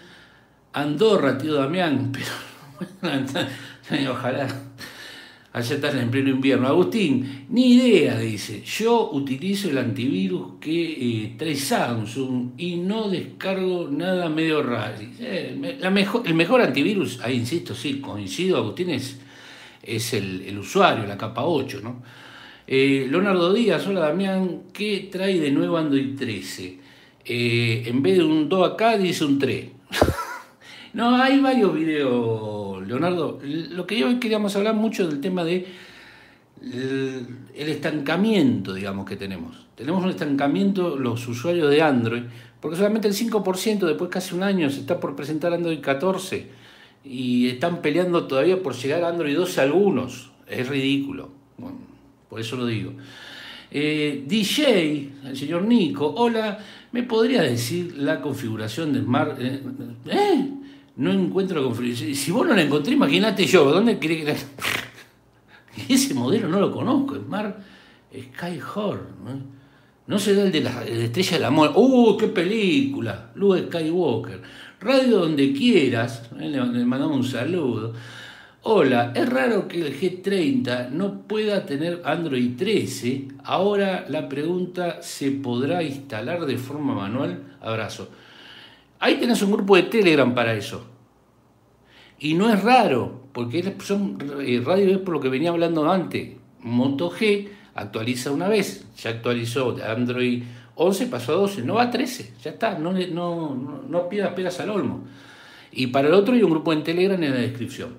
Andorra, 0.71 1.37
tío 1.37 1.55
Damián, 1.55 2.13
pero 3.89 4.13
ojalá 4.13 4.47
allá 5.53 5.75
están 5.75 5.99
en 5.99 6.09
pleno 6.09 6.29
invierno. 6.29 6.67
Agustín, 6.67 7.45
ni 7.49 7.75
idea, 7.75 8.17
dice. 8.17 8.63
Yo 8.63 9.11
utilizo 9.11 9.69
el 9.69 9.77
antivirus 9.77 10.53
que 10.59 10.93
eh, 10.93 11.35
trae 11.37 11.55
Samsung 11.55 12.53
y 12.57 12.77
no 12.77 13.07
descargo 13.07 13.87
nada 13.89 14.29
medio 14.29 14.63
raro. 14.63 14.97
Eh, 15.19 15.79
el 16.25 16.33
mejor 16.33 16.61
antivirus, 16.61 17.21
ahí 17.21 17.35
insisto, 17.35 17.75
sí, 17.75 18.01
coincido, 18.01 18.57
Agustín, 18.57 18.89
es, 18.89 20.13
el, 20.13 20.57
usuario, 20.57 21.05
la 21.05 21.17
capa 21.17 21.45
8, 21.45 21.81
¿no? 21.83 22.01
Eh, 22.65 23.07
Leonardo 23.09 23.53
Díaz, 23.53 23.85
hola 23.85 23.99
Damián, 23.99 24.63
¿qué 24.73 25.09
trae 25.11 25.39
de 25.39 25.51
nuevo 25.51 25.77
Android 25.77 26.15
13? 26.17 26.83
en 27.25 28.01
vez 28.03 28.17
de 28.17 28.23
un 28.25 28.49
2 28.49 28.71
acá, 28.73 28.97
dice 28.97 29.23
un 29.23 29.39
3. 29.39 29.67
no, 30.93 31.15
hay 31.15 31.39
varios 31.39 31.73
videos 31.73 32.72
Leonardo, 32.85 33.39
lo 33.43 33.87
que 33.87 33.99
yo 33.99 34.19
queríamos 34.19 34.55
hablar 34.55 34.75
mucho 34.75 35.07
del 35.07 35.21
tema 35.21 35.43
de 35.43 35.65
el 36.61 37.69
estancamiento, 37.69 38.73
digamos, 38.73 39.05
que 39.05 39.17
tenemos. 39.17 39.65
Tenemos 39.75 40.03
un 40.03 40.11
estancamiento 40.11 40.95
los 40.95 41.27
usuarios 41.27 41.69
de 41.69 41.81
Android, 41.81 42.23
porque 42.61 42.77
solamente 42.77 43.07
el 43.07 43.13
5%, 43.13 43.79
después 43.85 44.09
casi 44.09 44.33
un 44.33 44.43
año, 44.43 44.69
se 44.69 44.79
está 44.79 44.99
por 44.99 45.15
presentar 45.15 45.53
Android 45.53 45.81
14 45.81 46.47
y 47.03 47.49
están 47.49 47.81
peleando 47.81 48.27
todavía 48.27 48.63
por 48.63 48.73
llegar 48.75 49.03
a 49.03 49.09
Android 49.09 49.35
12 49.35 49.61
algunos. 49.61 50.31
Es 50.47 50.67
ridículo. 50.69 51.29
por 52.29 52.39
eso 52.39 52.55
lo 52.55 52.65
digo. 52.65 52.93
Eh, 53.69 54.23
DJ, 54.25 55.09
el 55.25 55.35
señor 55.35 55.63
Nico, 55.63 56.13
hola, 56.15 56.59
¿me 56.91 57.03
podría 57.03 57.41
decir 57.41 57.95
la 57.97 58.21
configuración 58.21 58.93
de 58.93 59.01
Smart? 59.01 59.37
¿Eh? 59.41 60.49
No 60.95 61.11
encuentro 61.11 61.61
la. 61.61 61.95
Si 61.95 62.31
vos 62.31 62.47
no 62.47 62.53
la 62.53 62.61
encontré, 62.61 62.93
imagínate 62.93 63.45
yo, 63.45 63.71
¿dónde 63.71 63.97
cree 63.97 64.19
que 64.19 64.25
la... 64.25 64.35
Ese 65.89 66.13
modelo 66.13 66.47
no 66.49 66.59
lo 66.59 66.71
conozco, 66.71 67.15
es 67.15 67.27
Mar 67.27 67.57
Skyhorn. 68.15 69.07
¿no? 69.25 69.63
No 70.05 70.19
se 70.19 70.35
da 70.35 70.43
el 70.43 70.51
de 70.51 70.61
la 70.61 70.83
estrella 70.83 71.37
del 71.37 71.45
amor. 71.45 71.71
¡Uh, 71.75 72.17
qué 72.17 72.27
película! 72.27 73.31
Luke 73.35 73.67
Skywalker. 73.67 74.41
Radio 74.81 75.19
donde 75.19 75.53
quieras. 75.53 76.29
¿eh? 76.39 76.49
Le, 76.49 76.85
mandamos 76.85 77.17
un 77.17 77.23
saludo. 77.23 77.93
Hola, 78.63 79.13
es 79.15 79.27
raro 79.29 79.67
que 79.67 79.81
el 79.81 79.99
G30 79.99 80.89
no 80.89 81.21
pueda 81.21 81.65
tener 81.65 82.01
Android 82.05 82.55
13. 82.57 83.29
Ahora 83.45 84.05
la 84.09 84.29
pregunta, 84.29 85.01
¿se 85.01 85.31
podrá 85.31 85.81
instalar 85.83 86.45
de 86.45 86.57
forma 86.57 86.93
manual? 86.93 87.55
Abrazo. 87.61 88.09
Ahí 89.03 89.15
tenés 89.15 89.41
un 89.41 89.51
grupo 89.51 89.75
de 89.75 89.83
Telegram 89.83 90.33
para 90.33 90.53
eso. 90.53 90.85
Y 92.19 92.35
no 92.35 92.49
es 92.49 92.63
raro, 92.63 93.23
porque 93.33 93.75
son 93.79 94.17
eh, 94.39 94.61
radio 94.65 94.91
es 94.91 94.99
por 94.99 95.15
lo 95.15 95.19
que 95.19 95.27
venía 95.27 95.49
hablando 95.49 95.91
antes. 95.91 96.37
Moto 96.61 97.11
G 97.11 97.49
actualiza 97.75 98.31
una 98.31 98.47
vez, 98.47 98.87
ya 98.95 99.09
actualizó 99.09 99.75
Android 99.85 100.43
11, 100.75 101.07
pasó 101.07 101.33
a 101.33 101.35
12, 101.35 101.63
no 101.63 101.73
va 101.73 101.83
a 101.83 101.91
13, 101.91 102.35
ya 102.41 102.51
está, 102.51 102.79
no, 102.79 102.93
no, 102.93 103.83
no, 103.89 104.07
pidas 104.07 104.31
peras 104.35 104.61
al 104.61 104.69
olmo. 104.69 105.03
Y 105.73 105.87
para 105.87 106.07
el 106.07 106.13
otro 106.13 106.33
hay 106.33 106.43
un 106.43 106.51
grupo 106.51 106.71
en 106.71 106.85
Telegram 106.85 107.21
en 107.21 107.31
la 107.31 107.41
descripción. 107.41 107.95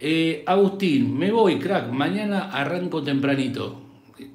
Eh, 0.00 0.42
Agustín, 0.44 1.16
me 1.16 1.30
voy, 1.30 1.60
crack, 1.60 1.92
mañana 1.92 2.50
arranco 2.50 3.00
tempranito. 3.00 3.80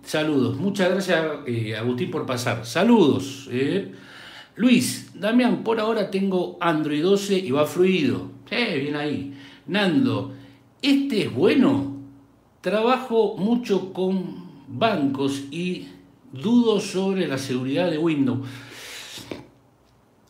Saludos, 0.03 0.55
muchas 0.55 0.89
gracias 0.89 1.25
eh, 1.45 1.75
Agustín 1.75 2.09
por 2.09 2.25
pasar. 2.25 2.65
Saludos. 2.65 3.49
Luis, 4.57 5.06
Damián, 5.19 5.63
por 5.63 5.79
ahora 5.79 6.11
tengo 6.11 6.57
Android 6.61 7.01
12 7.01 7.39
y 7.39 7.51
va 7.51 7.65
fluido. 7.65 8.29
Eh, 8.51 8.79
bien 8.79 8.95
ahí. 8.95 9.33
Nando, 9.65 10.33
¿este 10.81 11.23
es 11.23 11.33
bueno? 11.33 11.97
Trabajo 12.61 13.35
mucho 13.37 13.93
con 13.93 14.47
bancos 14.67 15.45
y 15.51 15.87
dudo 16.31 16.79
sobre 16.79 17.27
la 17.27 17.37
seguridad 17.37 17.89
de 17.89 17.97
Windows. 17.97 18.47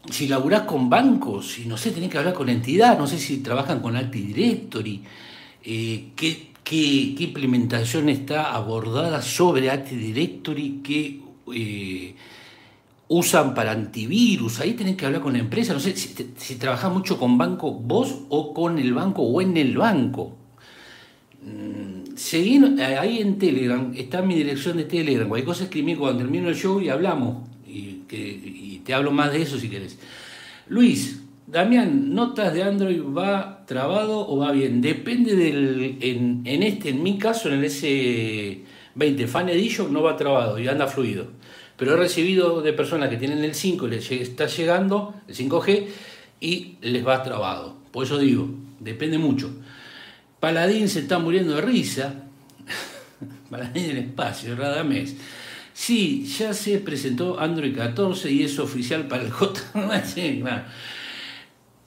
Si 0.09 0.27
laburás 0.27 0.61
con 0.61 0.89
bancos, 0.89 1.59
y 1.59 1.65
no 1.65 1.75
sé, 1.75 1.91
tenés 1.91 2.09
que 2.09 2.17
hablar 2.17 2.33
con 2.33 2.47
la 2.47 2.53
entidad, 2.53 2.97
no 2.97 3.07
sé 3.07 3.17
si 3.17 3.37
trabajan 3.37 3.81
con 3.81 3.97
Active 3.97 4.33
Directory, 4.33 5.03
eh, 5.65 6.11
¿qué, 6.15 6.53
qué, 6.63 7.15
implementación 7.19 8.07
está 8.07 8.53
abordada 8.53 9.21
sobre 9.21 9.69
Active 9.69 10.01
Directory, 10.01 10.79
qué 10.81 11.21
eh, 11.53 12.15
usan 13.09 13.53
para 13.53 13.71
antivirus, 13.71 14.59
ahí 14.59 14.73
tenés 14.73 14.97
que 14.97 15.05
hablar 15.05 15.21
con 15.21 15.33
la 15.33 15.39
empresa, 15.39 15.73
no 15.73 15.79
sé 15.79 15.95
si, 15.95 16.13
si 16.35 16.55
trabajás 16.55 16.91
mucho 16.91 17.17
con 17.17 17.37
banco 17.37 17.71
vos 17.71 18.23
o 18.29 18.53
con 18.53 18.79
el 18.79 18.93
banco 18.93 19.21
o 19.21 19.41
en 19.41 19.55
el 19.55 19.77
banco. 19.77 20.35
Mm, 21.41 22.15
seguí, 22.15 22.61
eh, 22.79 22.97
ahí 22.99 23.19
en 23.19 23.37
Telegram, 23.37 23.93
está 23.95 24.21
mi 24.21 24.35
dirección 24.35 24.77
de 24.77 24.83
Telegram, 24.83 25.27
cualquier 25.27 25.47
cosa 25.47 25.63
escribí 25.65 25.95
cuando 25.95 26.19
termino 26.19 26.49
el 26.49 26.55
show 26.55 26.81
y 26.81 26.89
hablamos, 26.89 27.47
y, 27.65 28.01
te 28.83 28.93
hablo 28.93 29.11
más 29.11 29.33
de 29.33 29.41
eso 29.41 29.57
si 29.57 29.69
querés. 29.69 29.99
Luis, 30.69 31.21
Damián, 31.45 32.13
¿notas 32.13 32.53
de 32.53 32.63
Android 32.63 33.01
va 33.01 33.65
trabado 33.65 34.27
o 34.29 34.37
va 34.37 34.51
bien? 34.53 34.81
Depende 34.81 35.35
del, 35.35 35.97
en, 35.99 36.41
en 36.45 36.63
este, 36.63 36.89
en 36.89 37.03
mi 37.03 37.17
caso, 37.17 37.49
en 37.49 37.55
el 37.55 37.65
S20 37.65 39.27
Fan 39.27 39.49
Edition 39.49 39.91
no 39.91 40.03
va 40.03 40.15
trabado 40.15 40.57
y 40.57 40.67
anda 40.69 40.87
fluido 40.87 41.27
pero 41.77 41.93
he 41.93 41.97
recibido 41.97 42.61
de 42.61 42.73
personas 42.73 43.09
que 43.09 43.17
tienen 43.17 43.43
el 43.43 43.53
5 43.53 43.87
y 43.87 43.89
les 43.91 44.11
está 44.11 44.47
llegando 44.47 45.13
el 45.27 45.35
5G 45.35 45.87
y 46.39 46.77
les 46.81 47.05
va 47.05 47.23
trabado. 47.23 47.77
Por 47.91 48.05
eso 48.05 48.17
digo, 48.17 48.49
depende 48.79 49.17
mucho. 49.17 49.51
Paladín 50.39 50.89
se 50.89 50.99
está 50.99 51.19
muriendo 51.19 51.55
de 51.55 51.61
risa. 51.61 52.15
Paladín 53.49 53.85
en 53.85 53.91
el 53.91 53.97
espacio, 53.97 54.55
Radamés. 54.55 55.15
Sí, 55.73 56.25
ya 56.25 56.53
se 56.53 56.79
presentó 56.79 57.39
Android 57.39 57.75
14 57.75 58.31
y 58.31 58.43
es 58.43 58.57
oficial 58.57 59.07
para 59.07 59.23
el 59.23 59.31
J. 59.31 59.61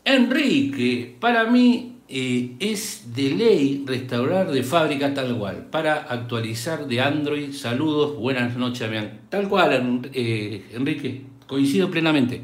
Enrique, 0.05 1.17
para 1.21 1.45
mí 1.45 1.97
eh, 2.13 2.57
es 2.59 3.15
de 3.15 3.31
ley 3.31 3.85
restaurar 3.87 4.51
de 4.51 4.65
fábrica 4.65 5.15
tal 5.15 5.39
cual, 5.39 5.69
para 5.71 5.95
actualizar 5.95 6.89
de 6.89 7.01
Android. 7.01 7.53
Saludos, 7.53 8.17
buenas 8.17 8.57
noches, 8.57 8.81
Damián. 8.81 9.21
Tal 9.29 9.49
cual, 9.49 10.03
eh, 10.13 10.65
Enrique, 10.73 11.23
coincido 11.47 11.89
plenamente. 11.89 12.43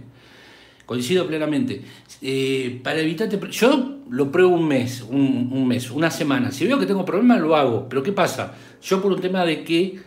Coincido 0.87 1.27
plenamente. 1.27 1.83
Eh, 2.23 2.81
para 2.85 3.01
evitarte. 3.01 3.41
Yo 3.51 3.99
lo 4.09 4.31
pruebo 4.31 4.55
un 4.55 4.69
mes, 4.69 5.03
un, 5.03 5.67
mes, 5.67 5.91
una 5.91 6.13
semana. 6.13 6.53
Si 6.53 6.65
veo 6.65 6.79
que 6.79 6.87
tengo 6.87 7.05
problemas, 7.05 7.41
lo 7.41 7.57
hago. 7.57 7.89
Pero 7.89 8.05
¿qué 8.05 8.13
pasa? 8.13 8.55
Yo 8.81 9.03
por 9.03 9.11
un 9.11 9.21
tema 9.21 9.45
de 9.45 9.65
que 9.65 9.99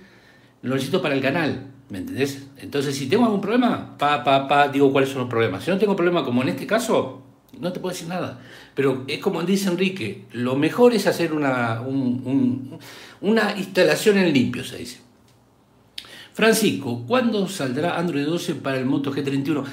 lo 0.62 0.76
necesito 0.76 1.02
para 1.02 1.16
el 1.16 1.22
canal. 1.22 1.68
¿Me 1.90 1.98
entendés? 1.98 2.48
Entonces, 2.60 2.96
si 2.96 3.10
tengo 3.10 3.26
algún 3.26 3.42
problema, 3.42 3.98
pa, 3.98 4.24
pa, 4.24 4.48
pa, 4.48 4.70
digo 4.70 4.90
cuáles 4.94 5.10
son 5.10 5.22
los 5.22 5.30
problemas. 5.30 5.66
Si 5.66 5.72
no 5.72 5.78
tengo 5.78 5.98
problema, 5.98 6.24
como 6.24 6.44
en 6.44 6.50
este 6.50 6.66
caso, 6.66 7.29
No 7.60 7.72
te 7.74 7.80
puedo 7.80 7.94
decir 7.94 8.08
nada. 8.08 8.40
Pero 8.74 9.04
es 9.08 9.20
como 9.20 9.44
dice 9.44 9.70
Enrique, 9.70 10.26
lo 10.32 10.56
mejor 10.56 10.94
es 10.94 11.08
hacer 11.08 11.34
una, 11.34 11.82
una 13.22 13.58
instalación 13.58 14.18
en 14.18 14.34
limpio, 14.34 14.64
se 14.64 14.78
dice. 14.78 15.00
Francisco, 16.34 17.04
¿cuándo 17.06 17.48
saldrá 17.48 17.98
Android 17.98 18.26
12 18.26 18.56
para 18.56 18.78
el 18.78 18.86
Moto 18.86 19.12
G31? 19.12 19.66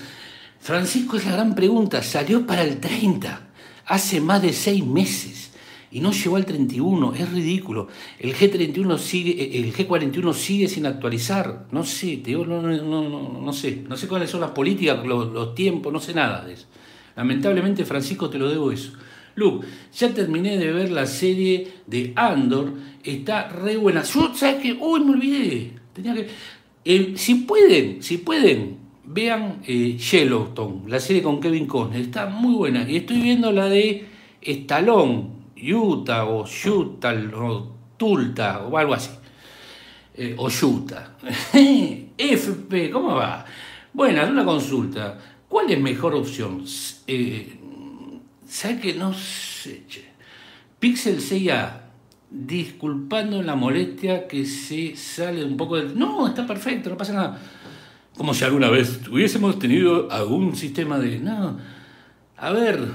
Francisco, 0.59 1.17
es 1.17 1.25
la 1.27 1.33
gran 1.33 1.55
pregunta. 1.55 2.03
Salió 2.03 2.45
para 2.45 2.65
el 2.65 2.81
30, 2.81 3.49
hace 3.87 4.21
más 4.21 4.43
de 4.43 4.53
seis 4.53 4.85
meses 4.85 5.47
y 5.91 6.01
no 6.01 6.13
llegó 6.13 6.37
al 6.37 6.45
31, 6.45 7.15
es 7.15 7.33
ridículo. 7.33 7.89
El 8.19 8.35
G31 8.35 8.99
sigue, 8.99 9.59
el 9.59 9.73
G41 9.73 10.35
sigue 10.35 10.69
sin 10.69 10.85
actualizar, 10.85 11.67
no 11.71 11.85
sé, 11.85 12.19
te 12.19 12.31
digo, 12.31 12.45
no, 12.45 12.61
no, 12.61 12.77
no, 12.83 13.41
no, 13.41 13.53
sé, 13.53 13.85
no 13.89 13.97
sé 13.97 14.09
cuáles 14.09 14.29
son 14.29 14.41
las 14.41 14.51
políticas, 14.51 15.07
los, 15.07 15.55
tiempos, 15.55 15.93
no 15.93 16.01
sé 16.01 16.13
nada 16.13 16.45
de 16.45 16.55
eso. 16.55 16.67
Lamentablemente, 17.17 17.85
Francisco, 17.85 18.29
te 18.31 18.39
lo 18.39 18.49
debo 18.49 18.71
eso. 18.71 18.93
Luke, 19.35 19.67
ya 19.93 20.13
terminé 20.15 20.57
de 20.57 20.73
ver 20.73 20.91
la 20.91 21.07
serie 21.07 21.69
de 21.87 22.13
Andor, 22.15 22.73
está 23.03 23.49
re 23.49 23.77
buena. 23.77 24.05
¿sabes 24.05 24.57
qué? 24.63 24.73
Uy, 24.73 25.01
me 25.01 25.13
olvidé. 25.13 25.73
Tenía 25.93 26.15
que. 26.15 26.29
Eh, 26.85 27.15
si 27.17 27.37
pueden, 27.37 28.03
si 28.03 28.19
pueden, 28.19 28.79
vean 29.05 29.61
eh, 29.67 29.97
Yellowstone, 29.97 30.89
la 30.89 31.01
serie 31.01 31.23
con 31.23 31.41
Kevin 31.41 31.67
Costner, 31.67 32.01
está 32.01 32.27
muy 32.27 32.55
buena. 32.55 32.89
Y 32.89 32.97
estoy 32.97 33.21
viendo 33.21 33.51
la 33.53 33.67
de 33.67 34.07
Stallone, 34.41 35.25
Utah 35.57 36.25
o 36.25 36.45
Utah 36.45 37.15
o 37.35 37.77
Tulta 37.97 38.67
o 38.67 38.77
algo 38.77 38.95
así. 38.95 39.11
Eh, 40.15 40.35
o 40.39 40.47
Utah. 40.47 41.17
FP, 42.19 42.91
¿cómo 42.91 43.17
va? 43.17 43.45
Bueno, 43.93 44.27
una 44.27 44.45
consulta. 44.45 45.19
¿Cuál 45.57 45.73
es 45.73 45.81
mejor 45.81 46.15
opción? 46.15 46.65
Eh, 47.07 47.59
¿Sabes 48.47 48.79
que 48.79 48.93
no 48.93 49.15
sé? 49.15 49.85
Pixel 50.79 51.19
6A, 51.19 51.81
disculpando 52.31 53.43
la 53.43 53.57
molestia 53.57 54.29
que 54.29 54.45
se 54.45 54.95
sale 54.97 55.43
un 55.43 55.57
poco 55.57 55.77
del... 55.77 55.99
No, 55.99 56.27
está 56.27 56.47
perfecto, 56.47 56.91
no 56.91 56.99
pasa 56.99 57.15
nada. 57.15 57.41
Como 58.19 58.35
si 58.35 58.45
alguna 58.45 58.69
vez 58.69 59.09
hubiésemos 59.09 59.59
tenido 59.59 60.13
algún 60.13 60.55
sistema 60.55 60.99
de... 60.99 61.21
No, 61.21 61.57
a 62.37 62.51
ver, 62.51 62.89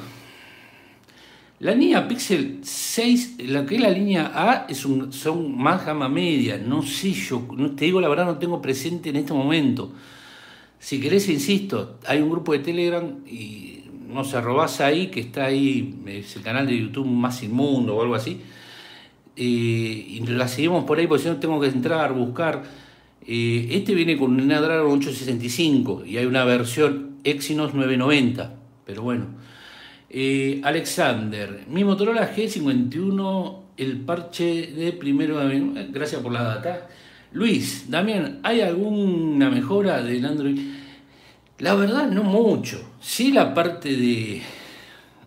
la 1.61 1.73
línea 1.73 2.07
Pixel 2.07 2.59
6, 2.61 3.37
la 3.47 3.65
que 3.65 3.77
es 3.77 3.81
la 3.81 3.89
línea 3.89 4.33
A, 4.35 4.67
es 4.69 4.85
un, 4.85 5.11
son 5.11 5.57
más 5.57 5.83
gama 5.83 6.07
media. 6.09 6.59
No 6.59 6.83
sé 6.83 7.11
yo, 7.11 7.41
te 7.75 7.85
digo 7.85 7.99
la 7.99 8.07
verdad, 8.07 8.27
no 8.27 8.37
tengo 8.37 8.61
presente 8.61 9.09
en 9.09 9.15
este 9.15 9.33
momento. 9.33 9.93
Si 10.81 10.99
querés, 10.99 11.29
insisto, 11.29 11.99
hay 12.07 12.21
un 12.21 12.31
grupo 12.31 12.53
de 12.53 12.59
Telegram 12.59 13.19
y 13.27 13.83
no 14.09 14.23
se 14.23 14.41
robás 14.41 14.81
ahí, 14.81 15.11
que 15.11 15.19
está 15.19 15.45
ahí, 15.45 15.93
es 16.07 16.35
el 16.35 16.41
canal 16.41 16.65
de 16.65 16.75
YouTube 16.75 17.05
más 17.05 17.43
inmundo 17.43 17.95
o 17.95 18.01
algo 18.01 18.15
así. 18.15 18.41
Eh, 19.35 19.43
y 19.43 20.19
la 20.25 20.47
seguimos 20.47 20.83
por 20.85 20.97
ahí 20.97 21.05
porque 21.05 21.21
si 21.21 21.29
no 21.29 21.37
tengo 21.37 21.61
que 21.61 21.67
entrar, 21.67 22.13
buscar. 22.13 22.63
Eh, 23.27 23.67
este 23.69 23.93
viene 23.93 24.17
con 24.17 24.41
una 24.41 24.59
Dragon 24.59 24.91
865 24.91 26.03
y 26.07 26.17
hay 26.17 26.25
una 26.25 26.45
versión 26.45 27.17
Exynos 27.23 27.75
990, 27.75 28.55
pero 28.83 29.03
bueno. 29.03 29.27
Eh, 30.09 30.61
Alexander, 30.63 31.63
mi 31.69 31.83
Motorola 31.83 32.35
G51, 32.35 33.59
el 33.77 33.99
parche 33.99 34.71
de 34.71 34.93
primero. 34.93 35.39
Gracias 35.91 36.23
por 36.23 36.31
la 36.31 36.41
data. 36.41 36.89
Luis, 37.33 37.89
Damián, 37.89 38.41
¿hay 38.43 38.59
alguna 38.59 39.49
mejora 39.49 40.03
del 40.03 40.25
Android? 40.25 40.59
La 41.59 41.75
verdad, 41.75 42.09
no 42.09 42.23
mucho. 42.23 42.83
Sí, 42.99 43.31
la 43.31 43.53
parte 43.53 43.95
de. 43.95 44.41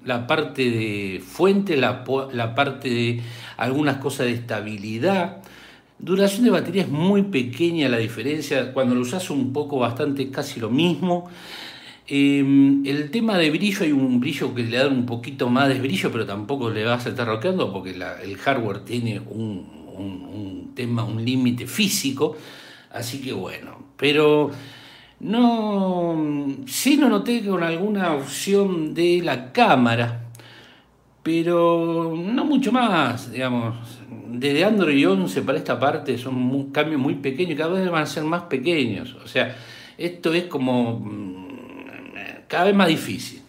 La 0.04 0.26
parte 0.26 0.70
de 0.70 1.22
fuente, 1.26 1.78
la, 1.78 2.04
parte 2.04 2.90
de 2.90 3.22
algunas 3.56 3.96
cosas 3.96 4.26
de 4.26 4.32
estabilidad. 4.32 5.42
Duración 5.98 6.44
de 6.44 6.50
batería 6.50 6.82
es 6.82 6.88
muy 6.88 7.22
pequeña 7.22 7.88
la 7.88 7.96
diferencia. 7.96 8.74
Cuando 8.74 8.94
lo 8.94 9.00
usas 9.00 9.30
un 9.30 9.54
poco, 9.54 9.78
bastante, 9.78 10.30
casi 10.30 10.60
lo 10.60 10.68
mismo. 10.68 11.30
Em, 12.06 12.84
el 12.84 13.10
tema 13.10 13.38
de 13.38 13.50
brillo, 13.50 13.82
hay 13.82 13.92
un 13.92 14.20
brillo 14.20 14.54
que 14.54 14.62
le 14.62 14.76
da 14.76 14.88
un 14.88 15.06
poquito 15.06 15.48
más 15.48 15.68
de 15.70 15.80
brillo, 15.80 16.12
pero 16.12 16.26
tampoco 16.26 16.68
le 16.68 16.84
vas 16.84 17.06
a 17.06 17.08
estar 17.08 17.26
roqueando 17.26 17.72
porque 17.72 17.92
el 17.92 18.36
hardware 18.36 18.80
tiene 18.80 19.20
un, 19.20 19.73
tema, 20.74 21.04
un 21.04 21.24
límite 21.24 21.66
físico. 21.66 22.36
Así 22.90 23.20
que 23.20 23.32
bueno, 23.32 23.78
pero 23.96 24.50
no, 25.20 26.16
sí 26.66 26.96
lo 26.96 27.08
noté 27.08 27.44
con 27.44 27.62
alguna 27.62 28.14
opción 28.14 28.94
de 28.94 29.20
la 29.22 29.52
cámara, 29.52 30.26
pero 31.22 32.14
no 32.16 32.44
mucho 32.44 32.70
más, 32.72 33.32
digamos. 33.32 33.74
Desde 34.28 34.64
Android 34.64 35.08
11 35.08 35.42
para 35.42 35.58
esta 35.58 35.78
parte 35.78 36.18
son 36.18 36.70
cambios 36.70 37.00
muy 37.00 37.14
pequeños 37.14 37.52
y 37.52 37.56
cada 37.56 37.72
vez 37.72 37.90
van 37.90 38.02
a 38.02 38.06
ser 38.06 38.24
más 38.24 38.42
pequeños. 38.42 39.16
O 39.24 39.26
sea, 39.26 39.56
esto 39.96 40.34
es 40.34 40.44
como 40.44 41.04
cada 42.48 42.64
vez 42.64 42.74
más 42.74 42.88
difícil. 42.88 43.40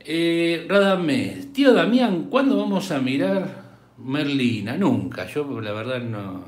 Eh, 0.00 0.64
Radamés, 0.68 1.52
tío 1.52 1.74
Damián, 1.74 2.28
¿cuándo 2.30 2.56
vamos 2.56 2.90
a 2.92 2.98
mirar 2.98 3.67
Merlina? 3.98 4.76
Nunca, 4.76 5.26
yo 5.26 5.60
la 5.60 5.72
verdad 5.72 6.00
no. 6.00 6.44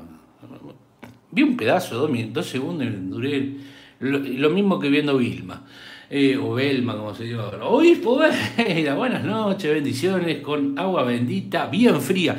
Vi 1.31 1.43
un 1.43 1.55
pedazo, 1.55 1.95
dos, 1.95 2.11
dos 2.33 2.45
segundos 2.45 2.87
y 2.87 2.89
duré 2.89 3.55
lo, 3.99 4.49
mismo 4.49 4.79
que 4.79 4.89
viendo 4.89 5.17
Vilma. 5.17 5.65
Eh, 6.09 6.37
o 6.37 6.53
Belma, 6.53 6.97
como 6.97 7.15
se 7.15 7.23
dice 7.23 7.35
ahora. 7.37 7.65
Obispo, 7.65 8.15
buenas 8.97 9.23
noches, 9.23 9.73
bendiciones, 9.73 10.41
con 10.41 10.77
agua 10.77 11.03
bendita, 11.03 11.67
bien 11.67 12.01
fría. 12.01 12.35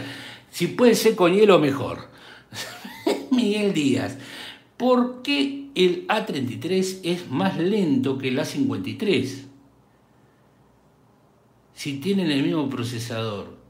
Si 0.51 0.66
puede 0.66 0.94
ser 0.94 1.14
con 1.14 1.33
hielo, 1.33 1.59
mejor. 1.59 2.11
Miguel 3.31 3.72
Díaz, 3.72 4.18
¿por 4.77 5.22
qué 5.22 5.62
el 5.75 6.07
A33 6.07 7.01
es 7.03 7.31
más 7.31 7.59
lento 7.59 8.18
que 8.18 8.29
el 8.29 8.38
A53. 8.38 9.44
Si 11.75 11.98
tienen 11.98 12.31
el 12.31 12.42
mismo 12.42 12.68
procesador. 12.68 13.62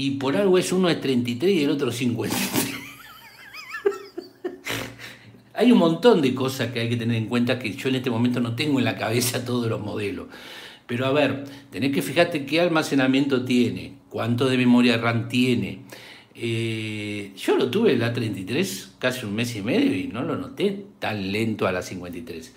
Y 0.00 0.12
por 0.12 0.36
algo 0.36 0.58
es 0.58 0.70
uno 0.70 0.88
es 0.88 1.00
33 1.00 1.52
y 1.52 1.64
el 1.64 1.70
otro 1.70 1.90
53. 1.90 2.32
hay 5.54 5.72
un 5.72 5.78
montón 5.78 6.22
de 6.22 6.36
cosas 6.36 6.70
que 6.70 6.78
hay 6.78 6.88
que 6.88 6.96
tener 6.96 7.16
en 7.16 7.26
cuenta 7.26 7.58
que 7.58 7.72
yo 7.72 7.88
en 7.88 7.96
este 7.96 8.08
momento 8.08 8.38
no 8.38 8.54
tengo 8.54 8.78
en 8.78 8.84
la 8.84 8.94
cabeza 8.94 9.44
todos 9.44 9.66
los 9.66 9.80
modelos. 9.80 10.28
Pero 10.86 11.04
a 11.04 11.10
ver, 11.10 11.42
tenés 11.72 11.90
que 11.90 12.02
fijarte 12.02 12.46
qué 12.46 12.60
almacenamiento 12.60 13.44
tiene, 13.44 13.94
cuánto 14.08 14.48
de 14.48 14.56
memoria 14.56 14.98
RAM 14.98 15.28
tiene, 15.28 15.80
eh, 16.36 17.32
yo 17.36 17.56
lo 17.56 17.68
tuve 17.68 17.96
la 17.96 18.12
33 18.12 18.98
casi 19.00 19.26
un 19.26 19.34
mes 19.34 19.56
y 19.56 19.62
medio 19.62 19.96
y 19.96 20.06
no 20.06 20.22
lo 20.22 20.36
noté 20.36 20.84
tan 21.00 21.32
lento 21.32 21.66
a 21.66 21.72
la 21.72 21.82
53. 21.82 22.54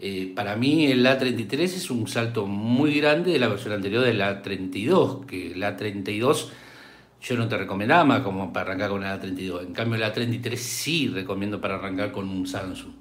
Eh, 0.00 0.32
para 0.34 0.56
mí 0.56 0.86
el 0.86 1.06
A33 1.06 1.60
es 1.60 1.92
un 1.92 2.08
salto 2.08 2.46
muy 2.46 2.98
grande 2.98 3.30
de 3.30 3.38
la 3.38 3.46
versión 3.46 3.72
anterior 3.72 4.04
de 4.04 4.14
la 4.14 4.42
32, 4.42 5.26
que 5.26 5.54
la 5.54 5.76
32 5.76 6.50
yo 7.22 7.36
no 7.36 7.48
te 7.48 7.56
recomendaba 7.56 8.22
como 8.22 8.52
para 8.52 8.70
arrancar 8.70 8.90
con 8.90 9.02
la 9.02 9.18
32. 9.18 9.62
En 9.64 9.72
cambio 9.72 9.98
la 9.98 10.12
33 10.12 10.60
sí 10.60 11.08
recomiendo 11.08 11.60
para 11.60 11.76
arrancar 11.76 12.10
con 12.10 12.28
un 12.28 12.46
Samsung. 12.46 12.92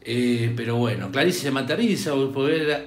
Eh, 0.00 0.52
pero 0.56 0.76
bueno, 0.76 1.10
Clarice 1.10 1.40
se 1.40 1.50
materializa, 1.50 2.12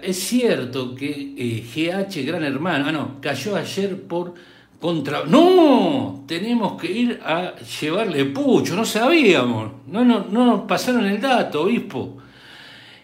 es 0.02 0.17
cierto 0.17 0.95
que 0.95 1.36
GH 1.36 2.26
Gran 2.26 2.43
Hermano, 2.43 2.86
ah 2.88 2.91
no, 2.91 3.21
cayó 3.21 3.56
ayer 3.56 4.02
por 4.04 4.34
contra... 4.80 5.26
No, 5.26 6.24
tenemos 6.26 6.82
que 6.82 6.91
ir 6.91 7.19
a 7.24 7.56
llevarle 7.58 8.26
pucho, 8.26 8.76
no 8.76 8.86
sabíamos, 8.86 9.71
no, 9.88 10.04
no, 10.04 10.26
no 10.32 10.45
nos 10.45 10.62
pasaron 10.62 11.06
el 11.06 11.21
dato, 11.21 11.63
obispo. 11.63 12.17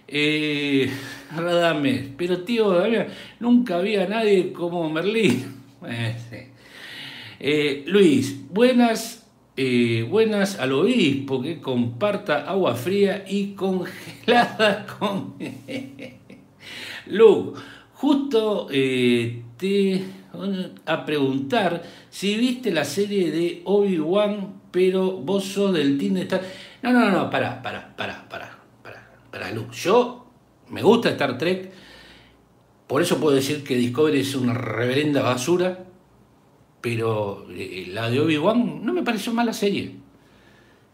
Eh, 0.08 0.90
pero 2.18 2.40
tío, 2.40 2.82
nunca 3.40 3.78
había 3.78 4.08
nadie 4.08 4.52
como 4.52 4.90
Merlín. 4.90 5.58
Eh, 5.88 6.16
eh, 7.40 7.84
Luis, 7.88 8.48
buenas, 8.50 9.28
eh, 9.56 10.06
buenas 10.10 10.60
al 10.60 10.74
obispo 10.74 11.42
que 11.42 11.60
comparta 11.60 12.50
agua 12.50 12.76
fría 12.76 13.26
y 13.28 13.54
congelada 13.54 14.86
con... 15.00 15.36
Lu, 17.08 17.54
justo 17.94 18.68
te 18.68 20.04
a 20.86 21.06
preguntar 21.06 21.84
si 22.10 22.36
viste 22.36 22.72
la 22.72 22.86
serie 22.86 23.32
de 23.32 23.62
Obi-Wan, 23.66 24.62
pero 24.72 25.12
vos 25.14 25.46
sos 25.46 25.74
del 25.74 25.98
team 25.98 26.16
de 26.16 26.22
Star... 26.22 26.42
No, 26.82 26.92
no, 26.92 27.10
no, 27.10 27.30
para, 27.30 27.62
para, 27.62 27.96
para, 27.96 28.28
para, 28.28 28.60
para, 28.84 29.10
para, 29.32 29.52
Luz. 29.52 29.84
Yo 29.84 30.28
me 30.70 30.82
gusta 30.82 31.10
Star 31.10 31.38
Trek, 31.38 31.72
por 32.86 33.02
eso 33.02 33.20
puedo 33.20 33.36
decir 33.36 33.64
que 33.64 33.76
Discovery 33.76 34.20
es 34.20 34.36
una 34.36 34.54
reverenda 34.54 35.22
basura, 35.22 35.86
pero 36.90 37.46
eh, 37.50 37.90
la 37.92 38.10
de 38.10 38.22
Obi-Wan 38.22 38.80
no 38.82 38.94
me 38.94 39.04
pareció 39.04 39.34
mala 39.34 39.52
serie. 39.52 39.98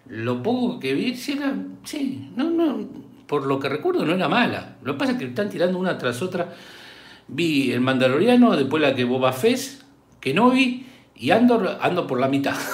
Lo 0.07 0.41
poco 0.41 0.79
que 0.79 0.95
vi, 0.95 1.15
sí, 1.15 1.33
era, 1.33 1.53
sí, 1.83 2.31
no, 2.35 2.49
no, 2.49 2.89
por 3.27 3.45
lo 3.45 3.59
que 3.59 3.69
recuerdo 3.69 4.03
no 4.03 4.15
era 4.15 4.27
mala. 4.27 4.77
Lo 4.81 4.93
que 4.93 4.97
pasa 4.97 5.11
es 5.11 5.19
que 5.19 5.25
están 5.25 5.49
tirando 5.49 5.77
una 5.77 5.95
tras 5.99 6.23
otra 6.23 6.55
Vi 7.27 7.71
El 7.71 7.81
Mandaloriano, 7.81 8.57
después 8.57 8.81
la 8.81 8.95
que 8.95 9.03
Boba 9.03 9.33
Fett, 9.33 9.59
que 10.19 10.33
no 10.33 10.49
vi, 10.49 10.87
y 11.15 11.29
ando, 11.29 11.77
ando 11.79 12.07
por 12.07 12.19
la 12.19 12.27
mitad. 12.27 12.55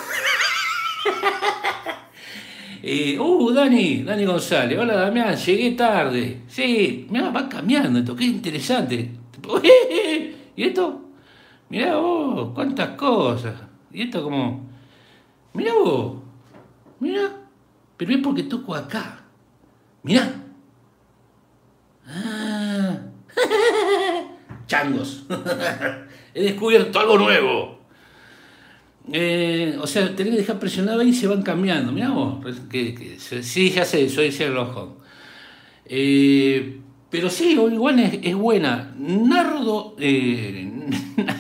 Eh, 2.82 3.20
uh, 3.20 3.52
Dani, 3.52 4.04
Dani 4.04 4.24
González, 4.24 4.80
hola 4.80 4.96
Damián, 4.96 5.36
llegué 5.36 5.72
tarde. 5.72 6.44
Sí, 6.48 7.08
mira, 7.10 7.30
va 7.30 7.50
cambiando 7.50 8.00
esto, 8.00 8.16
qué 8.16 8.24
interesante. 8.24 9.12
¿Y 10.56 10.64
esto? 10.64 11.09
Mirá 11.70 11.98
vos, 11.98 12.52
cuántas 12.54 12.90
cosas. 12.98 13.56
Y 13.92 14.04
esto 14.04 14.24
como, 14.24 14.68
mirá 15.54 15.74
vos, 15.74 16.18
mirá, 17.00 17.30
pero 17.98 18.12
es 18.12 18.20
porque 18.20 18.44
toco 18.44 18.76
acá. 18.76 19.24
Mirá. 20.04 20.34
Ah. 22.08 22.98
Changos. 24.68 25.26
He 26.34 26.44
descubierto 26.44 27.00
algo 27.00 27.18
nuevo. 27.18 27.80
Eh, 29.12 29.76
o 29.82 29.88
sea, 29.88 30.16
tenés 30.16 30.34
que 30.34 30.42
dejar 30.42 30.60
presionado 30.60 31.02
ahí 31.02 31.10
y 31.10 31.14
se 31.14 31.28
van 31.28 31.42
cambiando. 31.42 31.92
Mirá 31.92 32.10
vos, 32.10 32.46
que, 32.70 32.94
que, 32.94 33.20
sí, 33.20 33.72
ya 33.72 33.86
sé, 33.86 34.10
soy 34.10 34.30
Sherlock 34.30 34.76
Holmes. 34.76 34.98
Eh, 35.86 36.80
pero 37.10 37.30
sí, 37.30 37.52
igual 37.54 38.00
es, 38.00 38.36
buena. 38.36 38.94
Nardo, 38.98 39.96
eh, 40.00 40.72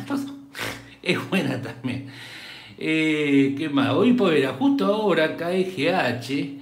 es 1.12 1.30
buena 1.30 1.62
también. 1.62 2.08
Eh, 2.78 3.56
¿Qué 3.58 3.69
más? 3.69 3.89
Hoy, 3.89 4.13
pues, 4.13 4.48
justo 4.58 4.86
ahora, 4.86 5.36
KGH, 5.36 6.58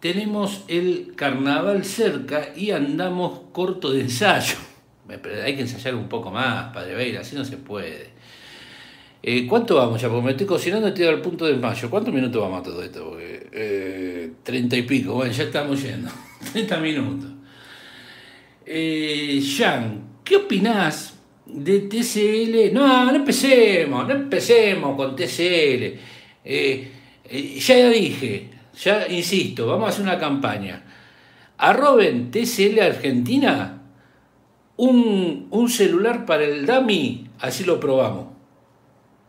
tenemos 0.00 0.64
el 0.68 1.12
carnaval 1.16 1.84
cerca 1.84 2.48
y 2.56 2.70
andamos 2.70 3.40
corto 3.52 3.92
de 3.92 4.02
ensayo. 4.02 4.56
Pero 5.06 5.42
hay 5.42 5.54
que 5.54 5.62
ensayar 5.62 5.94
un 5.94 6.08
poco 6.08 6.30
más, 6.30 6.72
Padre 6.72 6.94
Beira, 6.94 7.20
así 7.20 7.36
no 7.36 7.44
se 7.44 7.56
puede. 7.56 8.14
Eh, 9.22 9.46
¿Cuánto 9.46 9.76
vamos 9.76 10.00
ya? 10.00 10.08
Porque 10.08 10.24
me 10.24 10.30
estoy 10.32 10.46
cocinando 10.46 10.86
y 10.86 10.90
estoy 10.90 11.06
al 11.06 11.22
punto 11.22 11.46
de 11.46 11.54
mayo. 11.54 11.88
¿Cuántos 11.88 12.12
minutos 12.12 12.42
vamos 12.42 12.60
a 12.60 12.62
todo 12.62 12.82
esto? 12.82 13.16
Eh, 13.18 14.32
treinta 14.42 14.76
y 14.76 14.82
pico. 14.82 15.14
Bueno, 15.14 15.32
ya 15.32 15.44
estamos 15.44 15.82
yendo. 15.82 16.10
30 16.52 16.76
minutos. 16.78 17.30
Eh, 18.66 19.40
Jean, 19.40 20.18
¿qué 20.24 20.36
opinás 20.36 21.13
de 21.46 21.80
TCL? 21.80 22.72
No, 22.72 23.04
no 23.06 23.16
empecemos, 23.16 24.06
no 24.06 24.14
empecemos 24.14 24.96
con 24.96 25.14
TCL. 25.16 25.98
Eh, 26.44 26.90
eh, 27.24 27.58
ya 27.58 27.88
dije, 27.88 28.50
ya 28.82 29.08
insisto, 29.08 29.66
vamos 29.66 29.86
a 29.86 29.88
hacer 29.90 30.02
una 30.02 30.18
campaña. 30.18 30.82
Arroben 31.56 32.30
TCL 32.30 32.80
Argentina 32.80 33.80
un, 34.76 35.46
un 35.50 35.68
celular 35.68 36.26
para 36.26 36.44
el 36.44 36.66
DAMI, 36.66 37.28
así 37.40 37.64
lo 37.64 37.78
probamos. 37.78 38.26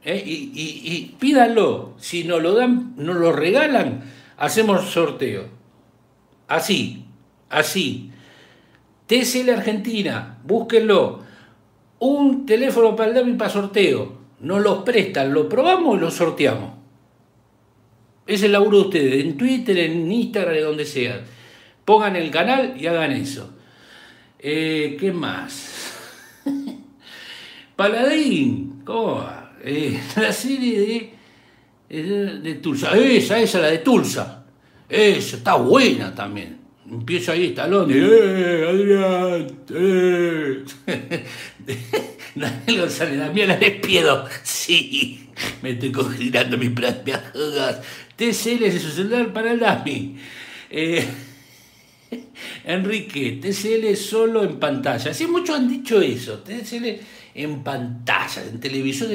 ¿eh? 0.04 0.22
Y, 0.26 0.52
y, 0.54 1.16
pídanlo, 1.20 1.94
si 1.98 2.24
nos 2.24 2.42
lo 2.42 2.54
dan, 2.54 2.94
nos 2.98 3.16
lo 3.16 3.32
regalan, 3.32 4.04
hacemos 4.38 4.90
sorteo. 4.90 5.46
Así, 6.48 7.06
así. 7.50 8.12
TCL 9.08 9.50
Argentina, 9.52 10.40
búsquenlo. 10.44 11.25
Un 12.06 12.46
teléfono 12.46 12.96
para 12.96 13.10
el 13.10 13.16
DAMI 13.16 13.34
para 13.34 13.50
sorteo. 13.50 14.18
Nos 14.42 14.62
los 14.62 14.84
prestan, 14.84 15.34
lo 15.34 15.50
probamos 15.50 15.98
y 15.98 16.02
lo 16.02 16.12
sorteamos. 16.12 16.74
Es 18.28 18.44
el 18.44 18.52
laburo 18.52 18.78
de 18.78 18.84
ustedes, 18.86 19.26
en 19.26 19.36
Twitter, 19.36 19.76
en 19.80 20.12
Instagram, 20.12 20.54
de 20.54 20.62
donde 20.62 20.86
sea. 20.86 21.20
Pongan 21.84 22.16
el 22.16 22.30
canal 22.30 22.76
y 22.80 22.86
hagan 22.86 23.12
eso. 23.12 23.50
Eh, 24.38 24.96
¿Qué 25.00 25.12
más? 25.12 25.96
Paladín, 27.76 28.84
¿cómo 28.86 29.16
va? 29.16 29.54
Eh, 29.64 30.00
la 30.16 30.32
serie 30.32 31.12
de, 31.90 32.40
de, 32.40 32.56
Tulsa. 32.56 32.96
Esa, 32.96 33.40
esa, 33.40 33.62
la 33.62 33.68
de 33.68 33.80
Tulsa. 33.80 34.46
Esa, 34.88 35.38
está 35.38 35.56
buena 35.56 36.14
también. 36.14 36.66
Empiezo 36.88 37.32
ahí, 37.32 37.46
Estalón, 37.46 37.90
¡eh, 37.92 38.68
Adrián! 38.70 39.48
¡eh! 39.74 40.64
Daniel 42.36 42.82
González, 42.82 43.18
Damián 43.18 43.48
la 43.50 43.58
despiedo. 43.58 44.28
Sí, 44.44 45.30
me 45.62 45.72
estoy 45.72 45.92
congelando 45.92 46.58
mis 46.58 46.72
propias 46.72 47.22
jugas. 47.32 47.82
TCL 48.16 48.64
es 48.64 48.82
su 48.82 48.92
celular 48.92 49.34
para 49.34 49.52
el 49.52 49.60
DAMI. 49.60 50.18
Eh, 50.70 51.06
Enrique, 52.66 53.40
TCL 53.42 53.96
solo 53.96 54.44
en 54.44 54.60
pantalla. 54.60 55.14
Sí, 55.14 55.28
muchos 55.28 55.56
han 55.56 55.68
dicho 55.68 56.02
eso. 56.02 56.40
TCL 56.40 56.86
en 57.36 57.64
pantalla, 57.64 58.44
en 58.44 58.60
televisor. 58.60 59.10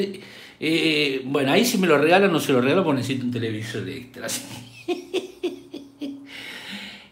Eh, 0.63 1.23
bueno, 1.25 1.53
ahí 1.53 1.65
si 1.65 1.79
me 1.79 1.87
lo 1.87 1.99
regalan, 1.99 2.33
no 2.33 2.39
se 2.39 2.53
lo 2.53 2.61
regalo 2.61 2.85
porque 2.85 3.01
necesito 3.01 3.25
un 3.25 3.33
televisor 3.33 3.89
extra. 3.89 4.27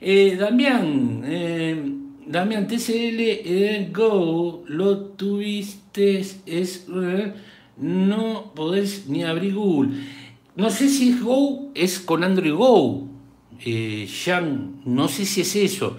eh, 0.00 0.36
Damián, 0.36 1.22
eh, 1.24 1.82
Damián, 2.28 2.68
TCL 2.68 3.20
eh, 3.20 3.90
Go, 3.90 4.62
lo 4.66 4.98
tuviste, 4.98 6.20
es, 6.44 6.86
no 7.78 8.52
podés 8.54 9.06
ni 9.08 9.24
abrir 9.24 9.54
Google. 9.54 9.92
No 10.54 10.68
sé 10.68 10.90
si 10.90 11.08
es 11.08 11.22
Go, 11.22 11.70
es 11.74 11.98
con 11.98 12.22
Android 12.24 12.52
Go. 12.52 13.08
Eh, 13.64 14.06
no 14.84 15.08
sé 15.08 15.24
si 15.24 15.40
es 15.40 15.56
eso. 15.56 15.96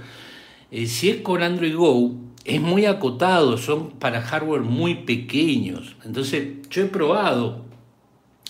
Eh, 0.69 0.85
si 0.85 1.09
es 1.09 1.21
con 1.21 1.41
Android 1.41 1.75
Go, 1.75 2.13
es 2.45 2.61
muy 2.61 2.85
acotado, 2.85 3.57
son 3.57 3.89
para 3.91 4.21
hardware 4.21 4.61
muy 4.61 4.95
pequeños. 5.05 5.95
Entonces, 6.05 6.47
yo 6.69 6.83
he 6.83 6.87
probado 6.87 7.65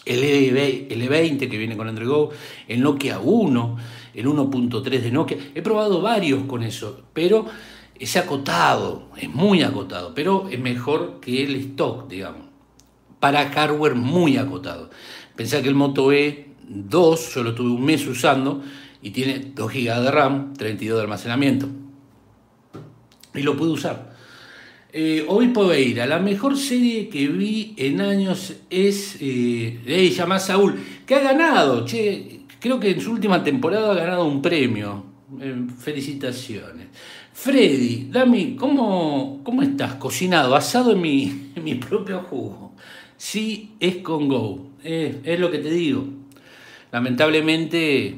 el 0.05 0.21
E20 0.89 1.49
que 1.49 1.57
viene 1.57 1.77
con 1.77 1.87
Android 1.87 2.09
Go, 2.09 2.29
el 2.67 2.81
Nokia 2.81 3.19
1, 3.19 3.77
el 4.13 4.25
1.3 4.25 4.83
de 5.01 5.11
Nokia. 5.11 5.37
He 5.53 5.61
probado 5.61 6.01
varios 6.01 6.43
con 6.43 6.63
eso, 6.63 7.03
pero 7.13 7.45
es 7.97 8.15
acotado, 8.17 9.09
es 9.17 9.29
muy 9.29 9.61
acotado, 9.61 10.13
pero 10.15 10.47
es 10.49 10.59
mejor 10.59 11.19
que 11.19 11.43
el 11.43 11.55
stock, 11.55 12.07
digamos, 12.07 12.47
para 13.19 13.49
hardware 13.49 13.95
muy 13.95 14.37
acotado. 14.37 14.89
Pensé 15.35 15.61
que 15.61 15.69
el 15.69 15.75
Moto 15.75 16.11
E2, 16.11 17.33
yo 17.35 17.43
lo 17.43 17.53
tuve 17.53 17.71
un 17.71 17.83
mes 17.83 18.07
usando 18.07 18.63
y 19.01 19.11
tiene 19.11 19.39
2 19.53 19.71
GB 19.71 20.01
de 20.01 20.11
RAM, 20.11 20.53
32 20.53 20.97
de 20.97 21.03
almacenamiento 21.03 21.67
y 23.33 23.43
lo 23.43 23.55
pude 23.55 23.71
usar. 23.71 24.17
Eh, 24.91 25.23
Obispo 25.27 25.67
Beira, 25.67 26.07
la 26.07 26.17
mejor 26.17 26.57
serie 26.57 27.09
que 27.09 27.27
vi 27.27 27.75
en 27.77 28.01
años 28.01 28.55
es 28.71 29.17
eh, 29.21 30.11
llama 30.15 30.39
Saúl, 30.39 30.79
que 31.05 31.13
ha 31.15 31.19
ganado, 31.19 31.85
che, 31.85 32.41
creo 32.59 32.79
que 32.79 32.91
en 32.91 33.01
su 33.01 33.11
última 33.11 33.43
temporada 33.43 33.91
ha 33.91 33.95
ganado 33.95 34.25
un 34.25 34.41
premio. 34.41 35.05
Eh, 35.39 35.55
felicitaciones. 35.77 36.87
Freddy, 37.33 38.07
Dami, 38.09 38.55
¿cómo, 38.55 39.41
¿cómo 39.43 39.61
estás? 39.61 39.93
Cocinado, 39.95 40.55
asado 40.55 40.93
en 40.93 41.01
mi, 41.01 41.51
mi 41.63 41.75
propio 41.75 42.21
jugo. 42.21 42.73
Sí, 43.15 43.75
es 43.79 43.97
con 43.97 44.27
Go, 44.27 44.71
es 44.83 45.39
lo 45.39 45.51
que 45.51 45.59
te 45.59 45.69
digo. 45.69 46.07
Lamentablemente 46.91 48.15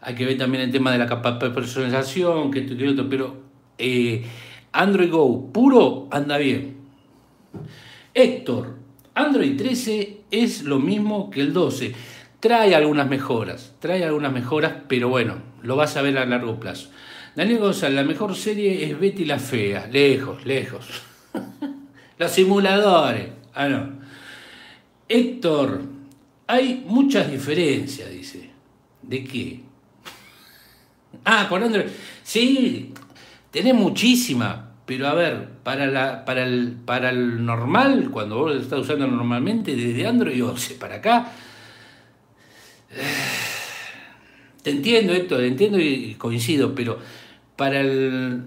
hay 0.00 0.14
que 0.14 0.24
ver 0.24 0.38
también 0.38 0.64
el 0.64 0.70
tema 0.70 0.92
de 0.92 0.98
la 0.98 1.06
capa 1.06 1.32
de 1.32 1.50
personalización, 1.50 2.50
que 2.50 2.60
esto 2.60 2.76
que 2.76 2.88
otro, 2.88 3.08
pero 3.10 3.36
eh, 3.76 4.24
Android 4.72 5.10
Go 5.10 5.50
puro 5.52 6.08
anda 6.10 6.38
bien. 6.38 6.76
Héctor, 8.14 8.76
Android 9.14 9.56
13 9.56 10.20
es 10.30 10.62
lo 10.62 10.78
mismo 10.78 11.30
que 11.30 11.40
el 11.40 11.52
12. 11.52 11.94
Trae 12.40 12.74
algunas 12.74 13.08
mejoras, 13.08 13.74
trae 13.80 14.04
algunas 14.04 14.32
mejoras, 14.32 14.74
pero 14.86 15.08
bueno, 15.08 15.36
lo 15.62 15.76
vas 15.76 15.96
a 15.96 16.02
ver 16.02 16.18
a 16.18 16.24
largo 16.24 16.60
plazo. 16.60 16.90
Daniel 17.34 17.58
González, 17.58 17.96
la 17.96 18.04
mejor 18.04 18.34
serie 18.36 18.84
es 18.84 18.98
Betty 18.98 19.24
la 19.24 19.38
Fea, 19.38 19.86
lejos, 19.86 20.44
lejos. 20.44 20.86
Los 22.18 22.30
simuladores, 22.30 23.28
ah 23.54 23.68
no. 23.68 23.98
Héctor, 25.08 25.82
hay 26.46 26.84
muchas 26.86 27.30
diferencias, 27.30 28.10
dice. 28.10 28.50
¿De 29.02 29.24
qué? 29.24 29.60
Ah, 31.24 31.46
con 31.48 31.62
Android. 31.62 31.86
Sí, 32.22 32.92
Tenés 33.50 33.74
muchísima, 33.74 34.67
pero 34.88 35.06
a 35.06 35.12
ver, 35.12 35.48
para, 35.64 35.86
la, 35.86 36.24
para, 36.24 36.44
el, 36.44 36.74
para 36.86 37.10
el 37.10 37.44
normal, 37.44 38.08
cuando 38.10 38.38
vos 38.38 38.54
lo 38.54 38.58
estás 38.58 38.80
usando 38.80 39.06
normalmente, 39.06 39.76
desde 39.76 40.06
Android 40.06 40.42
11 40.42 40.76
para 40.76 40.94
acá, 40.94 41.30
te 44.62 44.70
entiendo, 44.70 45.12
Héctor, 45.12 45.40
te 45.40 45.46
entiendo 45.46 45.78
y 45.78 46.14
coincido, 46.14 46.74
pero 46.74 46.98
para, 47.54 47.80
el, 47.80 48.40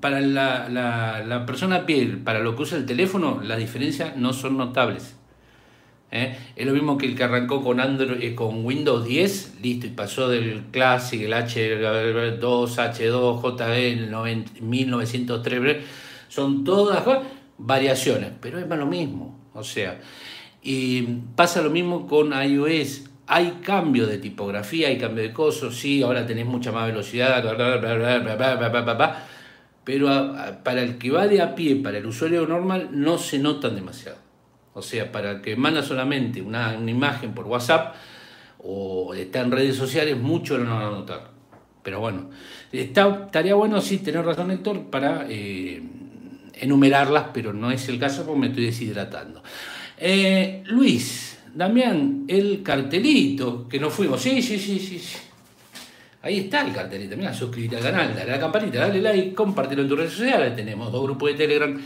para 0.00 0.22
la, 0.22 0.70
la, 0.70 1.22
la 1.26 1.44
persona 1.44 1.76
a 1.76 1.84
pie, 1.84 2.06
para 2.24 2.38
lo 2.38 2.56
que 2.56 2.62
usa 2.62 2.78
el 2.78 2.86
teléfono, 2.86 3.42
las 3.44 3.58
diferencias 3.58 4.16
no 4.16 4.32
son 4.32 4.56
notables. 4.56 5.14
¿Eh? 6.12 6.36
Es 6.54 6.66
lo 6.66 6.72
mismo 6.72 6.96
que 6.96 7.06
el 7.06 7.16
que 7.16 7.24
arrancó 7.24 7.64
con 7.64 7.80
Android, 7.80 8.22
eh, 8.22 8.34
con 8.34 8.64
Windows 8.64 9.04
10, 9.04 9.54
listo, 9.62 9.86
y 9.86 9.90
pasó 9.90 10.28
del 10.28 10.64
Classic, 10.70 11.20
el 11.22 11.32
H2, 11.32 12.38
H2, 12.38 13.40
JE, 13.40 13.92
el 13.92 14.44
1903, 14.60 15.84
son 16.28 16.62
todas. 16.62 17.02
variaciones, 17.58 18.30
pero 18.40 18.58
es 18.58 18.66
más 18.66 18.78
lo 18.78 18.86
mismo. 18.86 19.38
O 19.54 19.62
sea, 19.62 20.00
y 20.62 21.02
pasa 21.36 21.62
lo 21.62 21.70
mismo 21.70 22.06
con 22.06 22.32
iOS. 22.32 23.04
Hay 23.26 23.60
cambio 23.62 24.06
de 24.06 24.18
tipografía, 24.18 24.88
hay 24.88 24.98
cambio 24.98 25.22
de 25.22 25.32
cosas, 25.32 25.74
sí, 25.74 26.02
ahora 26.02 26.26
tenés 26.26 26.44
mucha 26.44 26.72
más 26.72 26.86
velocidad, 26.86 27.42
pero 29.84 30.34
para 30.64 30.82
el 30.82 30.98
que 30.98 31.10
va 31.10 31.26
de 31.28 31.40
a 31.40 31.54
pie, 31.54 31.76
para 31.76 31.98
el 31.98 32.06
usuario 32.06 32.46
normal, 32.46 32.88
no 32.92 33.18
se 33.18 33.38
notan 33.38 33.74
demasiado. 33.74 34.31
O 34.74 34.82
sea, 34.82 35.12
para 35.12 35.32
el 35.32 35.40
que 35.42 35.56
manda 35.56 35.82
solamente 35.82 36.40
una, 36.40 36.74
imagen 36.74 37.34
por 37.34 37.46
WhatsApp 37.46 37.94
o 38.58 39.14
está 39.14 39.40
en 39.40 39.50
redes 39.50 39.76
sociales, 39.76 40.16
mucho 40.16 40.56
lo 40.56 40.64
van 40.64 40.82
a 40.82 40.90
notar. 40.90 41.30
Pero 41.82 42.00
bueno, 42.00 42.30
estaría 42.70 43.54
bueno, 43.54 43.80
sí, 43.80 43.98
tener 43.98 44.24
razón, 44.24 44.50
Héctor, 44.50 44.84
para 44.84 45.26
eh, 45.28 45.82
enumerarlas, 46.54 47.26
pero 47.34 47.52
no 47.52 47.70
es 47.70 47.88
el 47.88 47.98
caso 47.98 48.24
porque 48.24 48.40
me 48.40 48.46
estoy 48.48 48.66
deshidratando. 48.66 49.42
Eh, 49.98 50.62
Luis, 50.66 51.38
Damián, 51.54 52.24
el 52.28 52.62
cartelito 52.62 53.68
que 53.68 53.78
nos 53.78 53.92
fuimos. 53.92 54.20
Sí, 54.22 54.40
sí, 54.40 54.58
sí, 54.58 54.78
sí. 54.78 55.00
Ahí 56.22 56.38
está 56.38 56.64
el 56.64 56.72
cartelito. 56.72 57.16
Mira, 57.16 57.34
suscríbete 57.34 57.76
al 57.76 57.82
canal, 57.82 58.14
dale 58.14 58.30
a 58.30 58.36
la 58.36 58.40
campanita, 58.40 58.78
dale 58.78 59.02
like, 59.02 59.34
compártelo 59.34 59.82
en 59.82 59.88
tus 59.88 59.98
redes 59.98 60.12
sociales. 60.12 60.54
Tenemos 60.54 60.92
dos 60.92 61.02
grupos 61.02 61.30
de 61.30 61.34
Telegram, 61.34 61.80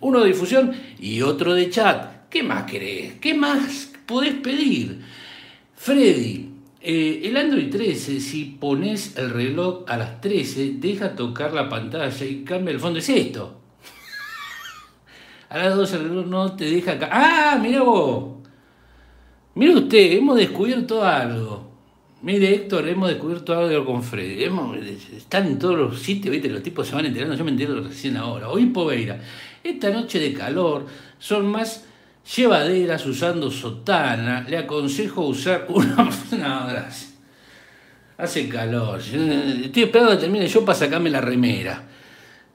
uno 0.00 0.20
de 0.20 0.28
difusión 0.28 0.74
y 0.98 1.20
otro 1.20 1.54
de 1.54 1.68
chat. 1.68 2.23
¿Qué 2.34 2.42
más 2.42 2.64
querés? 2.64 3.14
¿Qué 3.20 3.32
más 3.32 3.92
podés 4.06 4.34
pedir? 4.34 5.02
Freddy, 5.76 6.50
eh, 6.80 7.20
el 7.22 7.36
Android 7.36 7.70
13, 7.70 8.18
si 8.18 8.56
pones 8.58 9.16
el 9.16 9.30
reloj 9.30 9.84
a 9.86 9.96
las 9.96 10.20
13, 10.20 10.72
deja 10.78 11.14
tocar 11.14 11.52
la 11.52 11.68
pantalla 11.68 12.26
y 12.26 12.42
cambia 12.42 12.72
el 12.72 12.80
fondo. 12.80 12.98
Es 12.98 13.08
esto. 13.08 13.60
A 15.48 15.58
las 15.58 15.76
12 15.76 15.94
el 15.94 16.08
reloj 16.08 16.26
no 16.26 16.56
te 16.56 16.64
deja 16.64 16.94
acá. 16.94 17.08
¡Ah! 17.12 17.56
Mira 17.62 17.82
vos. 17.82 18.44
Mira 19.54 19.74
usted, 19.74 20.14
hemos 20.14 20.36
descubierto 20.36 21.04
algo. 21.04 21.70
Mire, 22.20 22.52
Héctor, 22.52 22.88
hemos 22.88 23.10
descubierto 23.10 23.56
algo 23.56 23.84
con 23.84 24.02
Freddy. 24.02 24.42
están 25.16 25.46
en 25.46 25.60
todos 25.60 25.78
los 25.78 26.00
sitios, 26.00 26.32
¿viste? 26.32 26.48
Los 26.48 26.64
tipos 26.64 26.88
se 26.88 26.96
van 26.96 27.06
enterando. 27.06 27.36
Yo 27.36 27.44
me 27.44 27.52
entero 27.52 27.80
recién 27.80 28.16
ahora. 28.16 28.48
Hoy 28.48 28.66
Poveira. 28.66 29.20
Esta 29.62 29.90
noche 29.90 30.18
de 30.18 30.32
calor 30.32 30.84
son 31.20 31.46
más 31.46 31.84
llevaderas 32.24 33.04
usando 33.06 33.50
sotana. 33.50 34.46
Le 34.48 34.58
aconsejo 34.58 35.26
usar 35.26 35.66
una. 35.68 36.10
No, 36.32 36.66
gracias. 36.66 37.14
Hace 38.16 38.48
calor. 38.48 39.00
Estoy 39.00 39.82
esperando 39.82 40.12
que 40.12 40.18
termine 40.18 40.46
yo 40.46 40.64
para 40.64 40.78
sacarme 40.78 41.10
la 41.10 41.20
remera. 41.20 41.84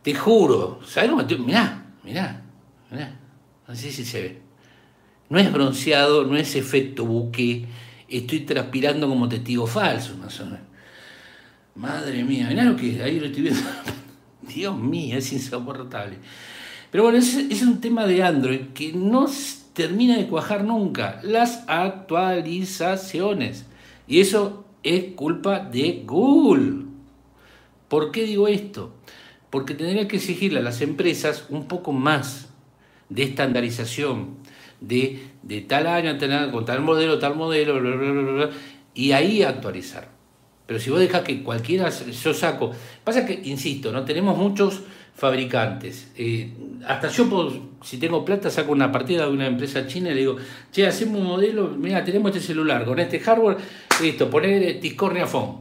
Te 0.01 0.13
juro. 0.15 0.80
¿Sabes 0.86 1.11
Mirá, 1.39 1.84
mirá. 2.03 2.41
No 3.67 3.76
sé 3.76 3.91
si 3.91 4.05
se 4.05 4.22
ve. 4.22 4.41
No 5.30 5.38
es 5.38 5.51
bronceado, 5.51 6.26
no 6.26 6.36
es 6.36 6.55
efecto 6.55 7.05
buque. 7.05 7.65
Estoy 8.07 8.39
transpirando 8.41 9.07
como 9.07 9.30
testigo 9.30 9.67
falso, 9.67 10.15
más. 10.17 10.41
Madre 11.76 12.24
mía, 12.24 12.47
mirá 12.49 12.63
lo 12.63 12.76
que 12.76 13.01
ahí 13.03 13.20
lo 13.20 13.28
estoy 13.28 13.43
viendo. 13.43 13.61
Dios 14.41 14.76
mío, 14.76 15.17
es 15.17 15.32
insoportable. 15.32 16.17
Pero 16.92 17.04
bueno, 17.04 17.18
es, 17.18 17.36
es 17.36 17.62
un 17.62 17.82
tema 17.82 18.06
de 18.06 18.24
Android 18.24 18.70
que 18.74 18.94
no 18.94 19.28
termina 19.74 20.18
de 20.18 20.28
cuajar 20.28 20.64
nunca. 20.64 21.20
Las 21.24 21.64
actualizaciones. 21.68 23.66
Y 24.08 24.20
eso 24.22 24.66
es 24.84 25.14
culpa 25.16 25.60
de 25.60 26.04
Google. 26.06 26.86
¿Por 27.88 28.12
qué 28.12 28.24
digo 28.24 28.48
esto? 28.48 28.94
Porque 29.50 29.74
tendría 29.74 30.08
que 30.08 30.18
exigirle 30.18 30.60
a 30.60 30.64
las 30.64 30.82
empresas 30.82 31.46
un 31.50 31.68
poco 31.68 31.92
más 31.92 32.50
de 33.10 33.24
estandarización, 33.24 34.38
de, 34.80 35.30
de 35.42 35.62
tal 35.62 35.88
año, 35.88 36.18
tal, 36.18 36.52
con 36.52 36.66
tal 36.66 36.82
modelo, 36.82 37.18
tal 37.18 37.36
modelo, 37.36 38.50
y 38.94 39.12
ahí 39.12 39.44
actualizar. 39.44 40.10
Pero 40.68 40.80
si 40.80 40.92
vos 40.92 41.00
dejas 41.00 41.24
que 41.24 41.42
cualquiera, 41.42 41.90
yo 41.90 42.34
saco, 42.34 42.72
pasa 43.04 43.26
que, 43.26 43.42
insisto, 43.46 43.92
no 43.92 44.06
tenemos 44.06 44.38
muchos 44.38 44.82
fabricantes. 45.20 46.11
Eh, 46.15 46.53
hasta 46.88 47.09
yo, 47.09 47.30
puedo, 47.30 47.51
si 47.84 47.97
tengo 47.97 48.24
plata, 48.24 48.49
saco 48.49 48.72
una 48.72 48.91
partida 48.91 49.26
de 49.26 49.32
una 49.32 49.47
empresa 49.47 49.86
china 49.86 50.09
y 50.11 50.13
le 50.13 50.20
digo, 50.22 50.38
che, 50.72 50.88
hacemos 50.88 51.20
un 51.20 51.28
modelo, 51.28 51.70
mira, 51.78 52.03
tenemos 52.03 52.34
este 52.34 52.47
celular, 52.47 52.86
con 52.86 52.97
este 52.99 53.20
hardware, 53.20 53.57
listo, 54.01 54.30
poner 54.30 54.80
Discordia 54.80 55.28
Phone, 55.28 55.57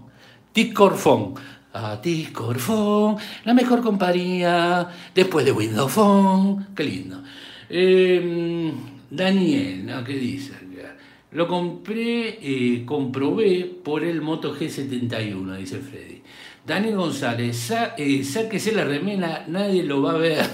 Discord 0.54 0.96
Phone, 0.96 1.34
a 1.72 1.96
Discord 1.96 2.58
Phone, 2.58 3.16
la 3.44 3.52
mejor 3.52 3.82
compañía, 3.82 4.88
después 5.14 5.44
de 5.44 5.52
Windows 5.52 5.92
Phone, 5.92 6.68
qué 6.74 6.84
lindo. 6.84 7.22
Eh, 7.68 8.72
Daniel, 9.10 9.86
¿no? 9.86 10.04
¿qué 10.04 10.14
dice? 10.14 10.68
Lo 11.30 11.46
compré, 11.46 12.38
eh, 12.40 12.84
comprobé 12.86 13.70
por 13.84 14.02
el 14.02 14.22
Moto 14.22 14.56
G71, 14.56 15.56
dice 15.58 15.78
Freddy. 15.78 16.22
Daniel 16.68 16.96
González, 16.96 17.72
eh, 17.96 18.22
sáquese 18.22 18.72
la 18.72 18.84
remena, 18.84 19.44
nadie 19.48 19.82
lo 19.82 20.02
va 20.02 20.12
a 20.12 20.18
ver. 20.18 20.44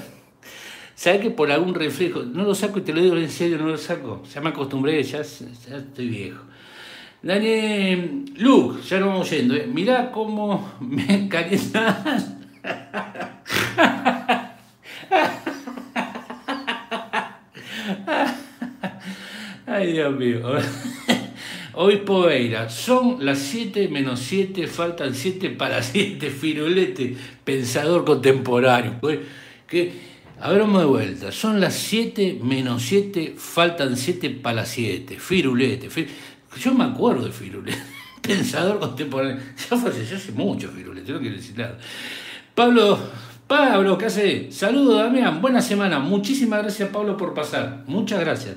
¿Sabe 0.94 1.18
que 1.18 1.30
por 1.30 1.50
algún 1.50 1.74
reflejo? 1.74 2.22
No 2.22 2.44
lo 2.44 2.54
saco 2.54 2.78
y 2.78 2.82
te 2.82 2.92
lo 2.92 3.02
digo 3.02 3.16
en 3.16 3.28
serio, 3.28 3.58
no 3.58 3.66
lo 3.66 3.76
saco. 3.76 4.22
Ya 4.32 4.40
me 4.40 4.50
acostumbré, 4.50 5.02
ya, 5.02 5.22
ya 5.22 5.76
estoy 5.76 6.08
viejo. 6.08 6.40
Daniel, 7.20 8.26
Luke, 8.36 8.80
ya 8.88 9.00
lo 9.00 9.08
vamos 9.08 9.28
yendo. 9.28 9.56
¿eh? 9.56 9.66
Mirá 9.66 10.12
cómo 10.12 10.74
me 10.78 11.28
calientan. 11.28 12.46
Ay, 19.66 19.92
Dios 19.94 20.16
mío. 20.16 20.42
Hoy 21.76 21.98
Poeira, 21.98 22.70
son 22.70 23.24
las 23.24 23.38
7 23.38 23.88
menos 23.88 24.20
7, 24.20 24.68
faltan 24.68 25.14
7 25.14 25.50
para 25.50 25.82
7, 25.82 26.30
Firulete, 26.30 27.16
pensador 27.42 28.04
contemporáneo. 28.04 29.00
Que, 29.66 29.92
a 30.40 30.50
ver, 30.50 30.60
vamos 30.60 30.80
de 30.82 30.86
vuelta. 30.86 31.32
Son 31.32 31.60
las 31.60 31.74
7 31.74 32.38
menos 32.42 32.82
7, 32.82 33.34
faltan 33.36 33.96
7 33.96 34.30
para 34.30 34.56
las 34.56 34.68
7. 34.68 35.18
Firulete. 35.18 35.88
Yo 36.60 36.74
me 36.74 36.84
acuerdo 36.84 37.24
de 37.24 37.32
Firulete, 37.32 37.82
pensador 38.22 38.78
contemporáneo. 38.78 39.42
Ya 39.68 39.76
falleció 39.76 40.16
hace 40.16 40.30
mucho 40.32 40.70
Firulete, 40.70 41.12
no 41.12 41.18
quiero 41.18 41.36
decir 41.36 41.58
nada. 41.58 41.78
Pablo, 42.54 42.98
Pablo, 43.48 43.98
¿qué 43.98 44.06
hace? 44.06 44.52
Saludos, 44.52 44.98
Damián. 44.98 45.42
Buena 45.42 45.60
semana. 45.60 45.98
Muchísimas 45.98 46.62
gracias, 46.62 46.88
Pablo, 46.90 47.16
por 47.16 47.34
pasar. 47.34 47.82
Muchas 47.88 48.20
gracias. 48.20 48.54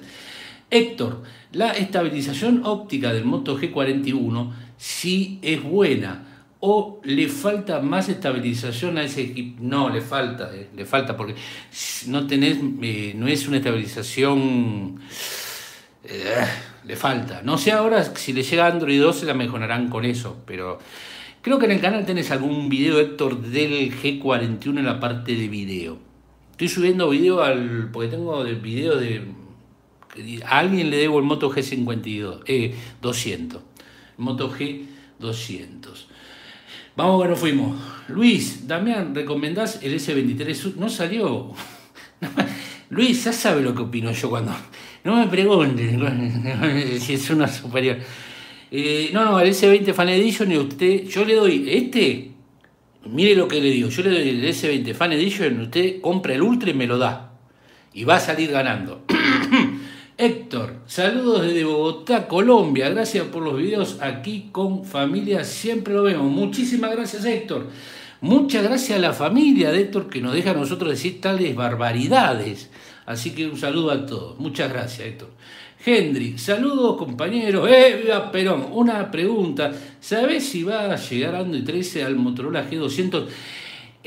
Héctor, 0.70 1.24
la 1.54 1.72
estabilización 1.72 2.62
óptica 2.66 3.14
del 3.14 3.24
Moto 3.24 3.58
G41 3.58 4.52
sí 4.78 5.40
es 5.42 5.64
buena 5.64 6.24
o 6.60 7.00
le 7.04 7.30
falta 7.30 7.80
más 7.80 8.10
estabilización 8.10 8.98
a 8.98 9.04
ese 9.04 9.22
equipo. 9.22 9.58
No, 9.62 9.90
le 9.90 10.02
falta, 10.02 10.54
eh, 10.54 10.70
le 10.76 10.86
falta 10.86 11.16
porque 11.16 11.36
no 12.08 12.28
tenés, 12.28 12.58
eh, 12.82 13.14
no 13.16 13.28
es 13.28 13.48
una 13.48 13.58
estabilización, 13.58 15.00
eh, 16.04 16.46
le 16.84 16.96
falta. 16.96 17.42
No 17.44 17.58
sé 17.58 17.72
ahora 17.72 18.04
si 18.04 18.34
le 18.34 18.44
llega 18.44 18.68
Android 18.68 19.00
12 19.00 19.26
la 19.26 19.34
mejorarán 19.34 19.90
con 19.90 20.04
eso, 20.04 20.44
pero 20.46 20.80
creo 21.42 21.60
que 21.60 21.66
en 21.66 21.72
el 21.72 21.82
canal 21.82 22.06
tenés 22.06 22.32
algún 22.32 22.68
video, 22.68 23.00
Héctor, 23.00 23.42
del 23.42 23.94
G41 24.02 24.80
en 24.80 24.86
la 24.86 25.00
parte 25.00 25.34
de 25.34 25.48
video. 25.48 25.98
Estoy 26.52 26.70
subiendo 26.70 27.10
video 27.10 27.42
al, 27.44 27.90
porque 27.92 28.10
tengo 28.10 28.44
video 28.44 28.98
de 28.98 29.37
a 30.46 30.60
alguien 30.60 30.90
le 30.90 30.98
debo 30.98 31.20
el 31.20 31.26
Moto 31.26 31.52
G52, 31.52 32.42
eh, 32.46 32.76
200. 33.02 33.62
Moto 34.18 34.52
G200. 34.52 36.08
Vamos 36.96 37.22
que 37.22 37.30
nos 37.30 37.40
fuimos. 37.40 37.80
Luis, 38.08 38.68
Damián, 38.68 39.14
¿recomendás 39.14 39.84
el 39.84 39.94
S23? 39.94 40.76
No 40.76 40.90
salió. 40.90 41.54
Luis, 42.90 43.24
ya 43.24 43.34
sabe 43.34 43.62
lo 43.62 43.76
que 43.76 43.84
opino 43.84 44.12
yo 44.12 44.30
cuando. 44.30 44.56
No 45.04 45.18
me 45.18 45.28
pregunten 45.28 47.00
si 47.00 47.14
es 47.14 47.30
una 47.30 47.48
superior. 47.48 47.98
Eh, 48.72 49.12
no, 49.14 49.26
no, 49.26 49.40
el 49.40 49.50
S20 49.50 49.94
Fan 49.94 50.10
Edition 50.10 50.52
y 50.52 50.58
usted. 50.58 51.04
Yo 51.04 51.24
le 51.24 51.36
doy 51.36 51.66
este. 51.70 52.32
Mire 53.06 53.36
lo 53.36 53.48
que 53.48 53.62
le 53.62 53.70
digo. 53.70 53.90
Yo 53.90 54.04
le 54.04 54.10
doy 54.10 54.30
el 54.30 54.44
S20 54.44 54.94
Fan 54.94 55.14
Edition 55.14 55.62
usted 55.62 56.02
compra 56.02 56.34
el 56.34 56.42
Ultra 56.42 56.72
y 56.72 56.74
me 56.74 56.88
lo 56.88 56.98
da. 56.98 57.34
Y 57.94 58.06
va 58.06 58.16
a 58.16 58.20
salir 58.20 58.52
ganando. 58.52 59.06
Héctor, 60.20 60.78
saludos 60.88 61.44
desde 61.44 61.64
Bogotá, 61.64 62.28
Colombia. 62.28 62.90
Gracias 62.90 63.28
por 63.28 63.44
los 63.44 63.56
videos 63.56 64.00
aquí 64.02 64.50
con 64.52 64.84
familia. 64.84 65.44
Siempre 65.44 65.94
lo 65.94 66.02
vemos. 66.02 66.32
Muchísimas 66.32 66.90
gracias, 66.90 67.24
Héctor. 67.24 67.68
Muchas 68.22 68.64
gracias 68.64 68.98
a 68.98 69.02
la 69.02 69.14
familia 69.14 69.72
de 69.72 69.82
Héctor 69.82 70.10
que 70.10 70.20
nos 70.20 70.34
deja 70.34 70.52
a 70.52 70.54
nosotros 70.56 70.90
decir 70.90 71.22
tales 71.22 71.56
barbaridades. 71.56 72.72
Así 73.06 73.36
que 73.36 73.46
un 73.46 73.60
saludo 73.60 73.92
a 73.92 74.08
todos. 74.08 74.40
Muchas 74.40 74.72
gracias, 74.72 75.08
Héctor. 75.08 75.30
Hendry, 75.86 76.40
saludos 76.40 76.98
compañeros. 76.98 77.70
¡Eh, 77.70 78.02
viva 78.02 78.32
Perón! 78.32 78.70
Una 78.72 79.12
pregunta. 79.12 79.72
¿Sabes 80.02 80.50
si 80.50 80.64
va 80.64 80.92
a 80.92 80.96
llegar 80.96 81.36
Android 81.36 81.64
13 81.64 82.04
al 82.04 82.16
Motorola 82.16 82.68
G200? 82.68 83.28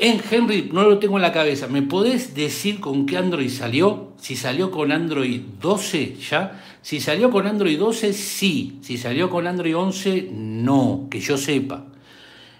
En 0.02 0.18
Henry, 0.30 0.70
no 0.72 0.84
lo 0.84 0.98
tengo 0.98 1.18
en 1.18 1.22
la 1.22 1.30
cabeza. 1.30 1.68
¿Me 1.68 1.82
podés 1.82 2.34
decir 2.34 2.80
con 2.80 3.04
qué 3.04 3.18
Android 3.18 3.50
salió? 3.50 4.14
Si 4.16 4.34
salió 4.34 4.70
con 4.70 4.92
Android 4.92 5.42
12 5.60 6.16
ya. 6.16 6.62
Si 6.80 7.00
salió 7.00 7.30
con 7.30 7.46
Android 7.46 7.78
12, 7.78 8.14
sí. 8.14 8.78
Si 8.80 8.96
salió 8.96 9.28
con 9.28 9.46
Android 9.46 9.76
11, 9.76 10.30
no, 10.32 11.06
que 11.10 11.20
yo 11.20 11.36
sepa. 11.36 11.84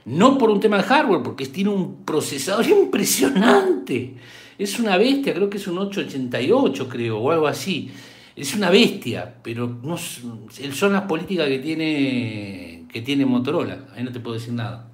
No 0.05 0.37
por 0.37 0.51
un 0.51 0.61
tema 0.61 0.77
de 0.77 0.83
hardware, 0.83 1.23
porque 1.23 1.47
tiene 1.47 1.71
un 1.71 2.05
procesador 2.05 2.67
impresionante. 2.69 4.17
Es 4.59 4.79
una 4.79 4.99
bestia, 4.99 5.33
creo 5.33 5.49
que 5.49 5.57
es 5.57 5.67
un 5.67 5.79
888, 5.79 6.89
creo, 6.91 7.21
o 7.21 7.31
algo 7.31 7.47
así. 7.47 7.91
Es 8.37 8.55
una 8.55 8.69
bestia, 8.69 9.37
pero 9.43 9.67
no, 9.83 9.97
son 9.97 10.93
las 10.93 11.03
políticas 11.05 11.49
que 11.49 11.59
tiene, 11.59 12.85
que 12.93 13.01
tiene 13.01 13.25
Motorola. 13.25 13.87
Ahí 13.97 14.05
no 14.05 14.13
te 14.13 14.21
puedo 14.21 14.35
decir 14.35 14.53
nada. 14.53 14.90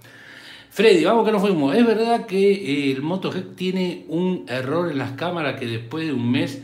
Freddy, 0.76 1.06
vamos 1.06 1.24
que 1.24 1.32
nos 1.32 1.40
fuimos. 1.40 1.74
Es 1.74 1.86
verdad 1.86 2.26
que 2.26 2.52
eh, 2.52 2.92
el 2.92 3.00
Moto 3.00 3.32
G 3.32 3.54
tiene 3.54 4.04
un 4.08 4.44
error 4.46 4.92
en 4.92 4.98
las 4.98 5.12
cámaras 5.12 5.58
que 5.58 5.64
después 5.64 6.06
de 6.06 6.12
un 6.12 6.30
mes 6.30 6.60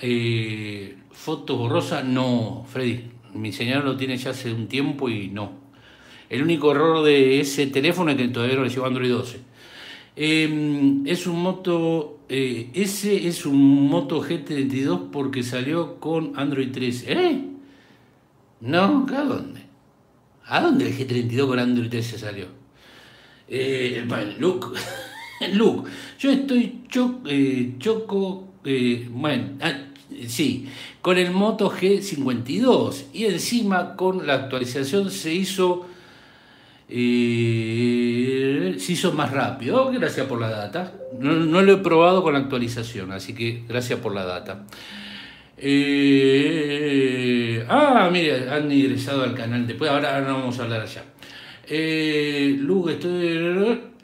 eh, 0.00 0.96
fotos 1.12 1.56
borrosas. 1.56 2.04
No, 2.04 2.66
Freddy, 2.66 3.04
mi 3.34 3.52
señor 3.52 3.84
lo 3.84 3.96
tiene 3.96 4.16
ya 4.16 4.30
hace 4.30 4.52
un 4.52 4.66
tiempo 4.66 5.08
y 5.08 5.28
no. 5.28 5.52
El 6.28 6.42
único 6.42 6.72
error 6.72 7.04
de 7.04 7.38
ese 7.38 7.68
teléfono 7.68 8.10
es 8.10 8.16
que 8.16 8.26
todavía 8.26 8.56
no 8.56 8.64
le 8.64 8.68
llevo 8.68 8.84
Android 8.84 9.12
12. 9.12 9.38
Em, 10.16 11.06
es 11.06 11.28
un 11.28 11.40
Moto, 11.40 12.18
eh, 12.28 12.68
ese 12.74 13.28
es 13.28 13.46
un 13.46 13.86
Moto 13.86 14.24
G32 14.24 15.10
porque 15.12 15.44
salió 15.44 16.00
con 16.00 16.32
Android 16.34 16.72
13. 16.72 17.12
¿Eh? 17.12 17.44
No, 18.60 19.06
¿a 19.08 19.22
dónde? 19.22 19.60
¿A 20.46 20.60
dónde 20.60 20.88
el 20.88 20.98
G32 20.98 21.46
con 21.46 21.60
Android 21.60 21.90
13 21.90 22.18
salió? 22.18 22.61
Eh, 23.48 24.04
bueno, 24.06 24.32
Luke, 24.38 24.68
yo 26.18 26.30
estoy 26.30 26.80
eh, 27.26 27.74
choco, 27.78 28.54
eh, 28.64 29.08
bueno, 29.10 29.58
ah, 29.60 29.72
sí, 30.26 30.68
con 31.00 31.18
el 31.18 31.32
Moto 31.32 31.70
G52 31.70 33.06
y 33.12 33.26
encima 33.26 33.96
con 33.96 34.26
la 34.26 34.34
actualización 34.34 35.10
se 35.10 35.34
hizo 35.34 35.86
se 36.88 36.98
hizo 38.92 39.12
más 39.12 39.30
rápido. 39.30 39.86
Oh, 39.86 39.90
gracias 39.90 40.26
por 40.26 40.38
la 40.38 40.50
data. 40.50 40.92
No, 41.18 41.62
lo 41.62 41.72
he 41.72 41.78
probado 41.78 42.22
con 42.22 42.34
la 42.34 42.40
actualización, 42.40 43.12
así 43.12 43.32
que 43.32 43.64
gracias 43.66 43.98
por 43.98 44.14
la 44.14 44.26
data. 44.26 44.66
ah, 47.68 48.10
mire, 48.12 48.50
han 48.50 48.70
ingresado 48.70 49.22
al 49.22 49.34
canal 49.34 49.66
después, 49.66 49.90
ahora, 49.90 50.20
no 50.20 50.34
vamos 50.34 50.58
a 50.58 50.64
hablar 50.64 50.82
allá. 50.82 51.02
Eh. 51.74 52.58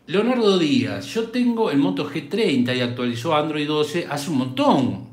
Leonardo 0.07 0.59
Díaz, 0.59 1.05
yo 1.13 1.25
tengo 1.25 1.71
el 1.71 1.77
Moto 1.77 2.11
G30 2.11 2.75
y 2.75 2.81
actualizó 2.81 3.37
Android 3.37 3.67
12 3.67 4.07
hace 4.09 4.31
un 4.31 4.39
montón. 4.39 5.09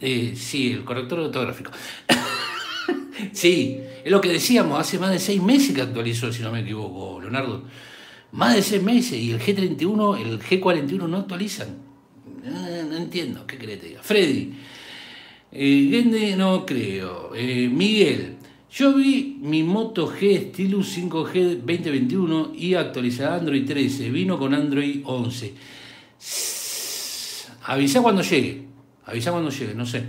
Eh, 0.00 0.32
sí, 0.34 0.72
el 0.72 0.84
corrector 0.84 1.20
ortográfico. 1.20 1.70
sí, 3.32 3.78
es 4.02 4.10
lo 4.10 4.22
que 4.22 4.30
decíamos, 4.30 4.80
hace 4.80 4.98
más 4.98 5.10
de 5.10 5.18
seis 5.18 5.42
meses 5.42 5.74
que 5.74 5.82
actualizó, 5.82 6.32
si 6.32 6.42
no 6.42 6.50
me 6.50 6.60
equivoco, 6.60 7.20
Leonardo. 7.20 7.64
Más 8.32 8.54
de 8.54 8.62
seis 8.62 8.82
meses 8.82 9.18
y 9.20 9.32
el 9.32 9.38
G31, 9.38 10.18
el 10.18 10.40
G41 10.40 11.06
no 11.06 11.18
actualizan. 11.18 11.76
No, 12.42 12.96
entiendo, 12.96 13.46
¿qué 13.46 13.58
crees? 13.58 13.98
Freddy, 14.00 14.54
eh, 15.52 15.88
Gende 15.90 16.36
no 16.36 16.64
creo. 16.64 17.34
Eh, 17.34 17.68
Miguel, 17.70 18.37
yo 18.70 18.94
vi 18.94 19.38
mi 19.40 19.62
Moto 19.62 20.06
G 20.06 20.50
Stylus 20.50 20.98
5G 20.98 21.60
2021 21.60 22.52
y 22.54 22.74
actualizada 22.74 23.36
Android 23.36 23.66
13. 23.66 24.10
Vino 24.10 24.38
con 24.38 24.52
Android 24.52 25.00
11. 25.04 25.54
Avisa 27.64 28.02
cuando 28.02 28.22
llegue. 28.22 28.66
Avisa 29.06 29.30
cuando 29.30 29.50
llegue, 29.50 29.74
no 29.74 29.86
sé. 29.86 30.02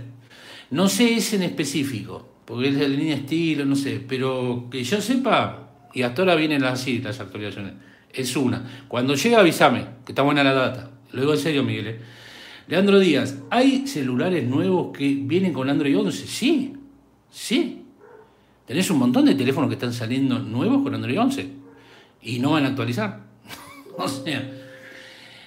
No 0.70 0.88
sé 0.88 1.14
ese 1.14 1.36
en 1.36 1.42
específico, 1.42 2.28
porque 2.44 2.68
es 2.68 2.78
de 2.78 2.88
línea 2.88 3.16
estilo, 3.16 3.64
no 3.64 3.76
sé. 3.76 4.04
Pero 4.06 4.68
que 4.70 4.84
yo 4.84 5.00
sepa, 5.00 5.88
y 5.94 6.02
hasta 6.02 6.22
ahora 6.22 6.34
vienen 6.34 6.62
así 6.64 6.98
las 6.98 7.18
actualizaciones. 7.18 7.72
Es 8.12 8.36
una. 8.36 8.84
Cuando 8.88 9.14
llegue 9.14 9.36
avísame, 9.36 9.86
que 10.04 10.12
está 10.12 10.22
buena 10.22 10.44
la 10.44 10.52
data. 10.52 10.90
Lo 11.12 11.20
digo 11.22 11.32
en 11.32 11.38
serio, 11.38 11.64
Miguel. 11.64 11.86
¿eh? 11.86 12.00
Leandro 12.68 12.98
Díaz, 12.98 13.38
¿hay 13.50 13.86
celulares 13.86 14.46
nuevos 14.46 14.96
que 14.96 15.08
vienen 15.22 15.52
con 15.52 15.70
Android 15.70 15.98
11? 15.98 16.26
Sí, 16.26 16.74
sí. 17.30 17.79
Tenés 18.70 18.88
un 18.88 19.00
montón 19.00 19.24
de 19.24 19.34
teléfonos 19.34 19.68
que 19.68 19.74
están 19.74 19.92
saliendo 19.92 20.38
nuevos 20.38 20.84
con 20.84 20.94
Android 20.94 21.18
11 21.18 21.48
y 22.22 22.38
no 22.38 22.52
van 22.52 22.66
a 22.66 22.68
actualizar. 22.68 23.18
o 23.98 24.06
sea, 24.06 24.48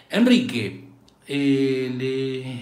Enrique, 0.10 0.84
eh, 1.26 2.60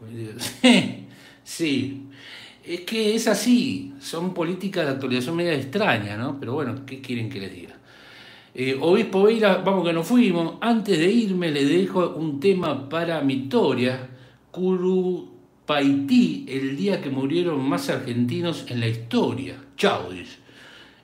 sí, 1.44 2.06
es 2.64 2.80
que 2.80 3.14
es 3.14 3.28
así, 3.28 3.92
son 4.00 4.32
políticas 4.32 4.86
de 4.86 4.92
actualización 4.92 5.36
media 5.36 5.52
extraña, 5.52 6.16
¿no? 6.16 6.40
Pero 6.40 6.54
bueno, 6.54 6.86
¿qué 6.86 7.02
quieren 7.02 7.28
que 7.28 7.40
les 7.40 7.54
diga? 7.54 7.74
Eh, 8.54 8.78
Obispo 8.80 9.24
Veira, 9.24 9.58
vamos 9.58 9.86
que 9.86 9.92
nos 9.92 10.08
fuimos. 10.08 10.54
Antes 10.62 10.98
de 10.98 11.12
irme 11.12 11.50
le 11.50 11.66
dejo 11.66 12.14
un 12.16 12.40
tema 12.40 12.88
para 12.88 13.20
mi 13.20 13.34
Victoria, 13.34 14.08
Kuru 14.50 15.33
Paití 15.66 16.44
el 16.48 16.76
día 16.76 17.00
que 17.00 17.10
murieron 17.10 17.66
más 17.66 17.88
argentinos 17.88 18.66
en 18.68 18.80
la 18.80 18.88
historia. 18.88 19.56
Chau, 19.76 20.10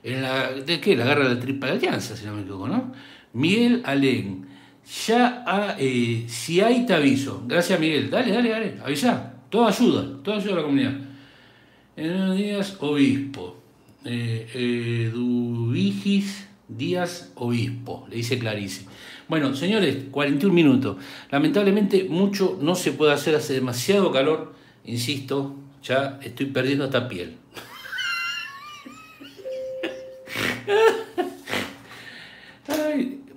En 0.03 0.21
la, 0.21 0.51
¿De 0.51 0.79
qué? 0.79 0.95
La 0.95 1.05
guerra 1.05 1.27
de 1.27 1.35
la 1.35 1.39
Triple 1.39 1.71
Alianza, 1.71 2.15
si 2.15 2.25
no 2.25 2.35
me 2.35 2.41
equivoco, 2.41 2.67
¿no? 2.67 2.93
Miguel 3.33 3.81
Alén. 3.85 4.47
Ya, 5.07 5.43
a, 5.47 5.75
eh, 5.79 6.25
si 6.27 6.59
hay 6.61 6.85
te 6.85 6.93
aviso. 6.93 7.43
Gracias, 7.47 7.79
Miguel. 7.79 8.09
Dale, 8.09 8.31
dale, 8.31 8.49
dale. 8.49 8.77
Avisa. 8.83 9.33
Toda 9.49 9.69
ayuda. 9.69 10.21
Toda 10.23 10.37
ayuda 10.37 10.53
a 10.53 10.55
la 10.57 10.63
comunidad. 10.63 10.93
En 11.95 12.11
unos 12.13 12.37
días, 12.37 12.77
obispo. 12.79 13.57
Eh, 14.03 15.09
Eduvigis 15.11 16.47
Díaz 16.67 17.31
Obispo. 17.35 18.07
Le 18.09 18.17
dice 18.17 18.39
Clarice. 18.39 18.85
Bueno, 19.31 19.55
señores, 19.55 19.95
41 20.11 20.53
minutos. 20.53 20.97
Lamentablemente 21.29 22.03
mucho 22.03 22.59
no 22.61 22.75
se 22.75 22.91
puede 22.91 23.13
hacer, 23.13 23.33
hace 23.33 23.53
demasiado 23.53 24.11
calor, 24.11 24.51
insisto, 24.83 25.55
ya 25.81 26.19
estoy 26.21 26.47
perdiendo 26.47 26.83
esta 26.83 27.07
piel. 27.07 27.37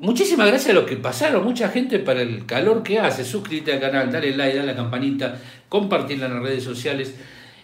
muchísimas 0.01 0.49
gracias 0.49 0.71
a 0.71 0.75
los 0.75 0.85
que 0.85 0.97
pasaron, 0.97 1.45
mucha 1.45 1.69
gente 1.69 2.01
para 2.01 2.23
el 2.23 2.45
calor 2.45 2.83
que 2.83 2.99
hace. 2.99 3.25
Suscríbete 3.25 3.75
al 3.75 3.81
canal, 3.81 4.11
dale 4.11 4.37
like, 4.37 4.57
dale 4.59 4.71
a 4.71 4.73
la 4.73 4.77
campanita, 4.77 5.41
compartirla 5.69 6.27
en 6.27 6.35
las 6.35 6.43
redes 6.43 6.65
sociales. 6.65 7.15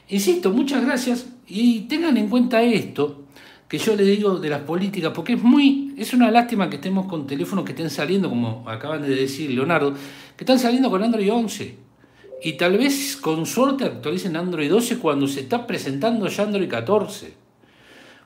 Insisto, 0.08 0.52
muchas 0.52 0.84
gracias 0.84 1.26
y 1.48 1.80
tengan 1.88 2.16
en 2.16 2.28
cuenta 2.28 2.62
esto 2.62 3.24
que 3.70 3.78
yo 3.78 3.94
le 3.94 4.02
digo 4.02 4.40
de 4.40 4.48
las 4.48 4.62
políticas, 4.62 5.12
porque 5.14 5.34
es 5.34 5.42
muy, 5.44 5.94
es 5.96 6.12
una 6.12 6.28
lástima 6.28 6.68
que 6.68 6.74
estemos 6.74 7.06
con 7.06 7.24
teléfonos 7.24 7.64
que 7.64 7.70
estén 7.70 7.88
saliendo, 7.88 8.28
como 8.28 8.68
acaban 8.68 9.00
de 9.00 9.14
decir 9.14 9.48
Leonardo, 9.48 9.94
que 10.36 10.42
están 10.42 10.58
saliendo 10.58 10.90
con 10.90 11.04
Android 11.04 11.32
11. 11.32 11.78
Y 12.42 12.54
tal 12.54 12.76
vez 12.76 13.16
con 13.16 13.46
suerte 13.46 13.84
actualicen 13.84 14.34
Android 14.34 14.68
12 14.68 14.98
cuando 14.98 15.28
se 15.28 15.42
está 15.42 15.68
presentando 15.68 16.26
ya 16.26 16.42
Android 16.42 16.68
14. 16.68 17.32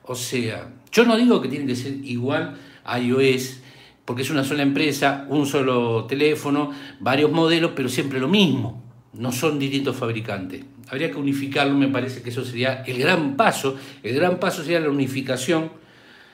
O 0.05 0.15
sea, 0.15 0.73
yo 0.91 1.05
no 1.05 1.15
digo 1.15 1.39
que 1.39 1.47
tiene 1.47 1.67
que 1.67 1.75
ser 1.75 1.93
igual 2.03 2.57
a 2.83 2.99
iOS, 2.99 3.59
porque 4.03 4.23
es 4.23 4.31
una 4.31 4.43
sola 4.43 4.63
empresa, 4.63 5.27
un 5.29 5.45
solo 5.45 6.05
teléfono, 6.05 6.71
varios 6.99 7.31
modelos, 7.31 7.73
pero 7.75 7.87
siempre 7.87 8.19
lo 8.19 8.27
mismo. 8.27 8.81
No 9.17 9.31
son 9.31 9.59
distintos 9.59 9.95
fabricantes 9.95 10.63
habría 10.89 11.11
que 11.11 11.17
unificarlo, 11.17 11.73
me 11.73 11.87
parece 11.87 12.21
que 12.21 12.29
eso 12.29 12.43
sería 12.43 12.83
el 12.85 12.97
gran 12.99 13.35
paso. 13.35 13.75
El 14.03 14.15
gran 14.15 14.39
paso 14.39 14.63
sería 14.63 14.79
la 14.79 14.89
unificación 14.89 15.71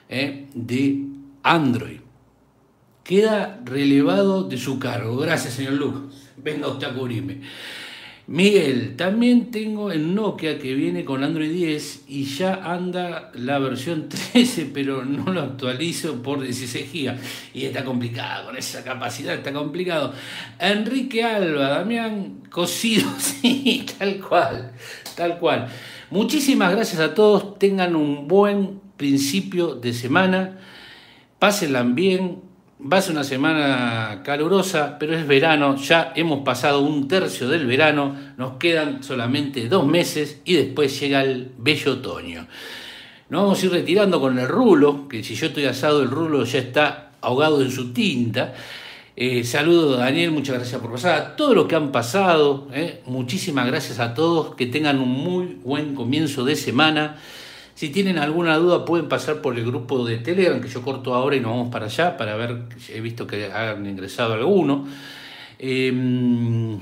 eh, 0.09 0.47
de 0.53 1.05
Android. 1.43 1.99
Queda 3.03 3.61
relevado 3.65 4.43
de 4.43 4.57
su 4.57 4.79
cargo. 4.79 5.17
Gracias, 5.17 5.55
señor 5.55 5.73
Luke. 5.73 6.13
Venga 6.37 6.67
usted 6.67 6.87
a 6.87 6.93
cubrirme. 6.93 7.41
Miguel, 8.27 8.95
también 8.95 9.51
tengo 9.51 9.91
el 9.91 10.13
Nokia 10.13 10.59
que 10.59 10.75
viene 10.75 11.03
con 11.03 11.23
Android 11.23 11.51
10 11.51 12.05
y 12.07 12.25
ya 12.25 12.53
anda 12.71 13.31
la 13.33 13.59
versión 13.59 14.09
13, 14.33 14.69
pero 14.73 15.03
no 15.03 15.33
lo 15.33 15.41
actualizo 15.41 16.21
por 16.21 16.41
16 16.41 16.91
GB. 16.91 17.15
Y 17.53 17.65
está 17.65 17.83
complicado, 17.83 18.45
con 18.45 18.57
esa 18.57 18.83
capacidad 18.83 19.33
está 19.33 19.51
complicado. 19.51 20.13
Enrique 20.59 21.23
Alba, 21.23 21.69
Damián 21.69 22.43
Cosido, 22.49 23.09
sí, 23.17 23.85
tal 23.97 24.19
cual, 24.19 24.71
tal 25.15 25.39
cual. 25.39 25.67
Muchísimas 26.11 26.71
gracias 26.71 27.01
a 27.01 27.13
todos, 27.13 27.57
tengan 27.57 27.95
un 27.95 28.27
buen 28.27 28.81
principio 28.97 29.75
de 29.75 29.93
semana, 29.93 30.59
pásenla 31.39 31.83
bien, 31.83 32.50
Va 32.83 32.97
a 32.97 33.01
ser 33.01 33.11
una 33.11 33.23
semana 33.23 34.21
calurosa, 34.23 34.97
pero 34.97 35.15
es 35.15 35.27
verano, 35.27 35.75
ya 35.75 36.13
hemos 36.15 36.39
pasado 36.39 36.81
un 36.81 37.07
tercio 37.07 37.47
del 37.47 37.67
verano, 37.67 38.15
nos 38.37 38.53
quedan 38.53 39.03
solamente 39.03 39.67
dos 39.67 39.85
meses 39.85 40.41
y 40.45 40.55
después 40.55 40.99
llega 40.99 41.21
el 41.21 41.51
bello 41.59 41.93
otoño. 41.93 42.47
Nos 43.29 43.43
vamos 43.43 43.61
a 43.61 43.65
ir 43.67 43.71
retirando 43.71 44.19
con 44.19 44.39
el 44.39 44.47
rulo, 44.47 45.07
que 45.07 45.23
si 45.23 45.35
yo 45.35 45.47
estoy 45.47 45.65
asado 45.65 46.01
el 46.01 46.09
rulo 46.09 46.43
ya 46.43 46.57
está 46.57 47.11
ahogado 47.21 47.61
en 47.61 47.71
su 47.71 47.93
tinta. 47.93 48.53
Eh, 49.15 49.43
saludo 49.43 49.97
Daniel, 49.97 50.31
muchas 50.31 50.55
gracias 50.55 50.81
por 50.81 50.91
pasar. 50.91 51.21
A 51.21 51.35
todos 51.35 51.55
los 51.55 51.67
que 51.67 51.75
han 51.75 51.91
pasado, 51.91 52.67
eh, 52.73 53.01
muchísimas 53.05 53.67
gracias 53.67 53.99
a 53.99 54.13
todos. 54.13 54.55
Que 54.55 54.65
tengan 54.65 54.99
un 54.99 55.09
muy 55.09 55.59
buen 55.63 55.93
comienzo 55.93 56.43
de 56.43 56.55
semana. 56.55 57.17
Si 57.75 57.89
tienen 57.89 58.17
alguna 58.17 58.57
duda 58.57 58.85
pueden 58.85 59.07
pasar 59.07 59.41
por 59.41 59.57
el 59.57 59.65
grupo 59.65 60.05
de 60.05 60.17
Telegram 60.17 60.61
que 60.61 60.67
yo 60.67 60.81
corto 60.81 61.13
ahora 61.13 61.35
y 61.35 61.39
nos 61.39 61.51
vamos 61.51 61.69
para 61.71 61.85
allá 61.85 62.17
para 62.17 62.35
ver, 62.35 62.63
he 62.93 63.01
visto 63.01 63.25
que 63.25 63.51
han 63.51 63.85
ingresado 63.85 64.33
algunos. 64.33 64.89
Em, 65.57 66.79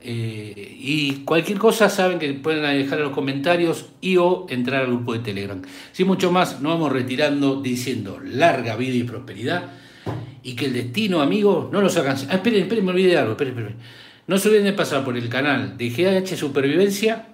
eh, 0.00 0.76
y 0.80 1.24
cualquier 1.24 1.58
cosa 1.58 1.88
saben 1.90 2.18
que 2.18 2.32
pueden 2.34 2.62
dejar 2.62 2.98
en 2.98 3.04
los 3.04 3.12
comentarios 3.12 3.86
y 4.00 4.16
o 4.16 4.46
entrar 4.48 4.82
al 4.82 4.88
grupo 4.88 5.12
de 5.12 5.18
Telegram. 5.20 5.60
Sin 5.92 6.06
mucho 6.06 6.30
más, 6.30 6.60
nos 6.60 6.74
vamos 6.74 6.92
retirando 6.92 7.60
diciendo 7.60 8.20
larga 8.22 8.76
vida 8.76 8.94
y 8.94 9.02
prosperidad 9.02 9.64
y 10.42 10.54
que 10.54 10.66
el 10.66 10.72
destino, 10.72 11.20
amigos, 11.20 11.70
no 11.72 11.80
los 11.80 11.96
hagan... 11.96 12.16
Ah, 12.30 12.36
esperen, 12.36 12.62
esperen, 12.62 12.84
me 12.84 12.92
olvidé 12.92 13.10
de 13.10 13.18
algo, 13.18 13.32
esperen, 13.32 13.54
esperen. 13.54 13.76
No 14.26 14.38
se 14.38 14.48
olviden 14.48 14.64
de 14.64 14.72
pasar 14.72 15.04
por 15.04 15.16
el 15.16 15.28
canal 15.28 15.76
de 15.76 15.90
GH 15.90 16.36
Supervivencia 16.36 17.26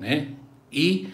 ¿eh? 0.00 0.28
y... 0.70 1.08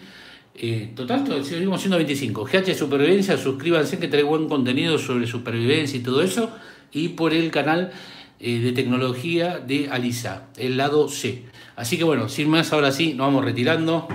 Eh, 0.61 0.91
total, 0.93 1.45
seguimos 1.45 1.79
siendo 1.79 1.95
25. 1.95 2.43
GH 2.43 2.75
Supervivencia, 2.75 3.37
suscríbanse 3.37 3.97
que 3.97 4.09
trae 4.09 4.23
buen 4.23 4.49
contenido 4.49 4.97
sobre 4.97 5.25
supervivencia 5.25 5.97
y 5.97 6.03
todo 6.03 6.21
eso. 6.21 6.51
Y 6.91 7.09
por 7.09 7.33
el 7.33 7.49
canal 7.49 7.93
eh, 8.41 8.59
de 8.59 8.73
tecnología 8.73 9.59
de 9.59 9.87
Alisa, 9.89 10.47
el 10.57 10.75
lado 10.75 11.07
C. 11.07 11.45
Así 11.77 11.97
que 11.97 12.03
bueno, 12.03 12.27
sin 12.27 12.49
más, 12.49 12.73
ahora 12.73 12.91
sí, 12.91 13.13
nos 13.13 13.27
vamos 13.27 13.45
retirando. 13.45 14.05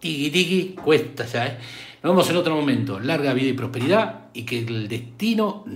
Tiki 0.00 0.30
tiki, 0.30 0.74
cuesta 0.82 1.26
ya, 1.26 1.46
¿eh? 1.46 1.58
Nos 2.02 2.12
vemos 2.12 2.28
en 2.28 2.36
otro 2.36 2.56
momento. 2.56 2.98
Larga 2.98 3.32
vida 3.32 3.50
y 3.50 3.52
prosperidad 3.52 4.30
y 4.34 4.42
que 4.42 4.58
el 4.58 4.88
destino 4.88 5.62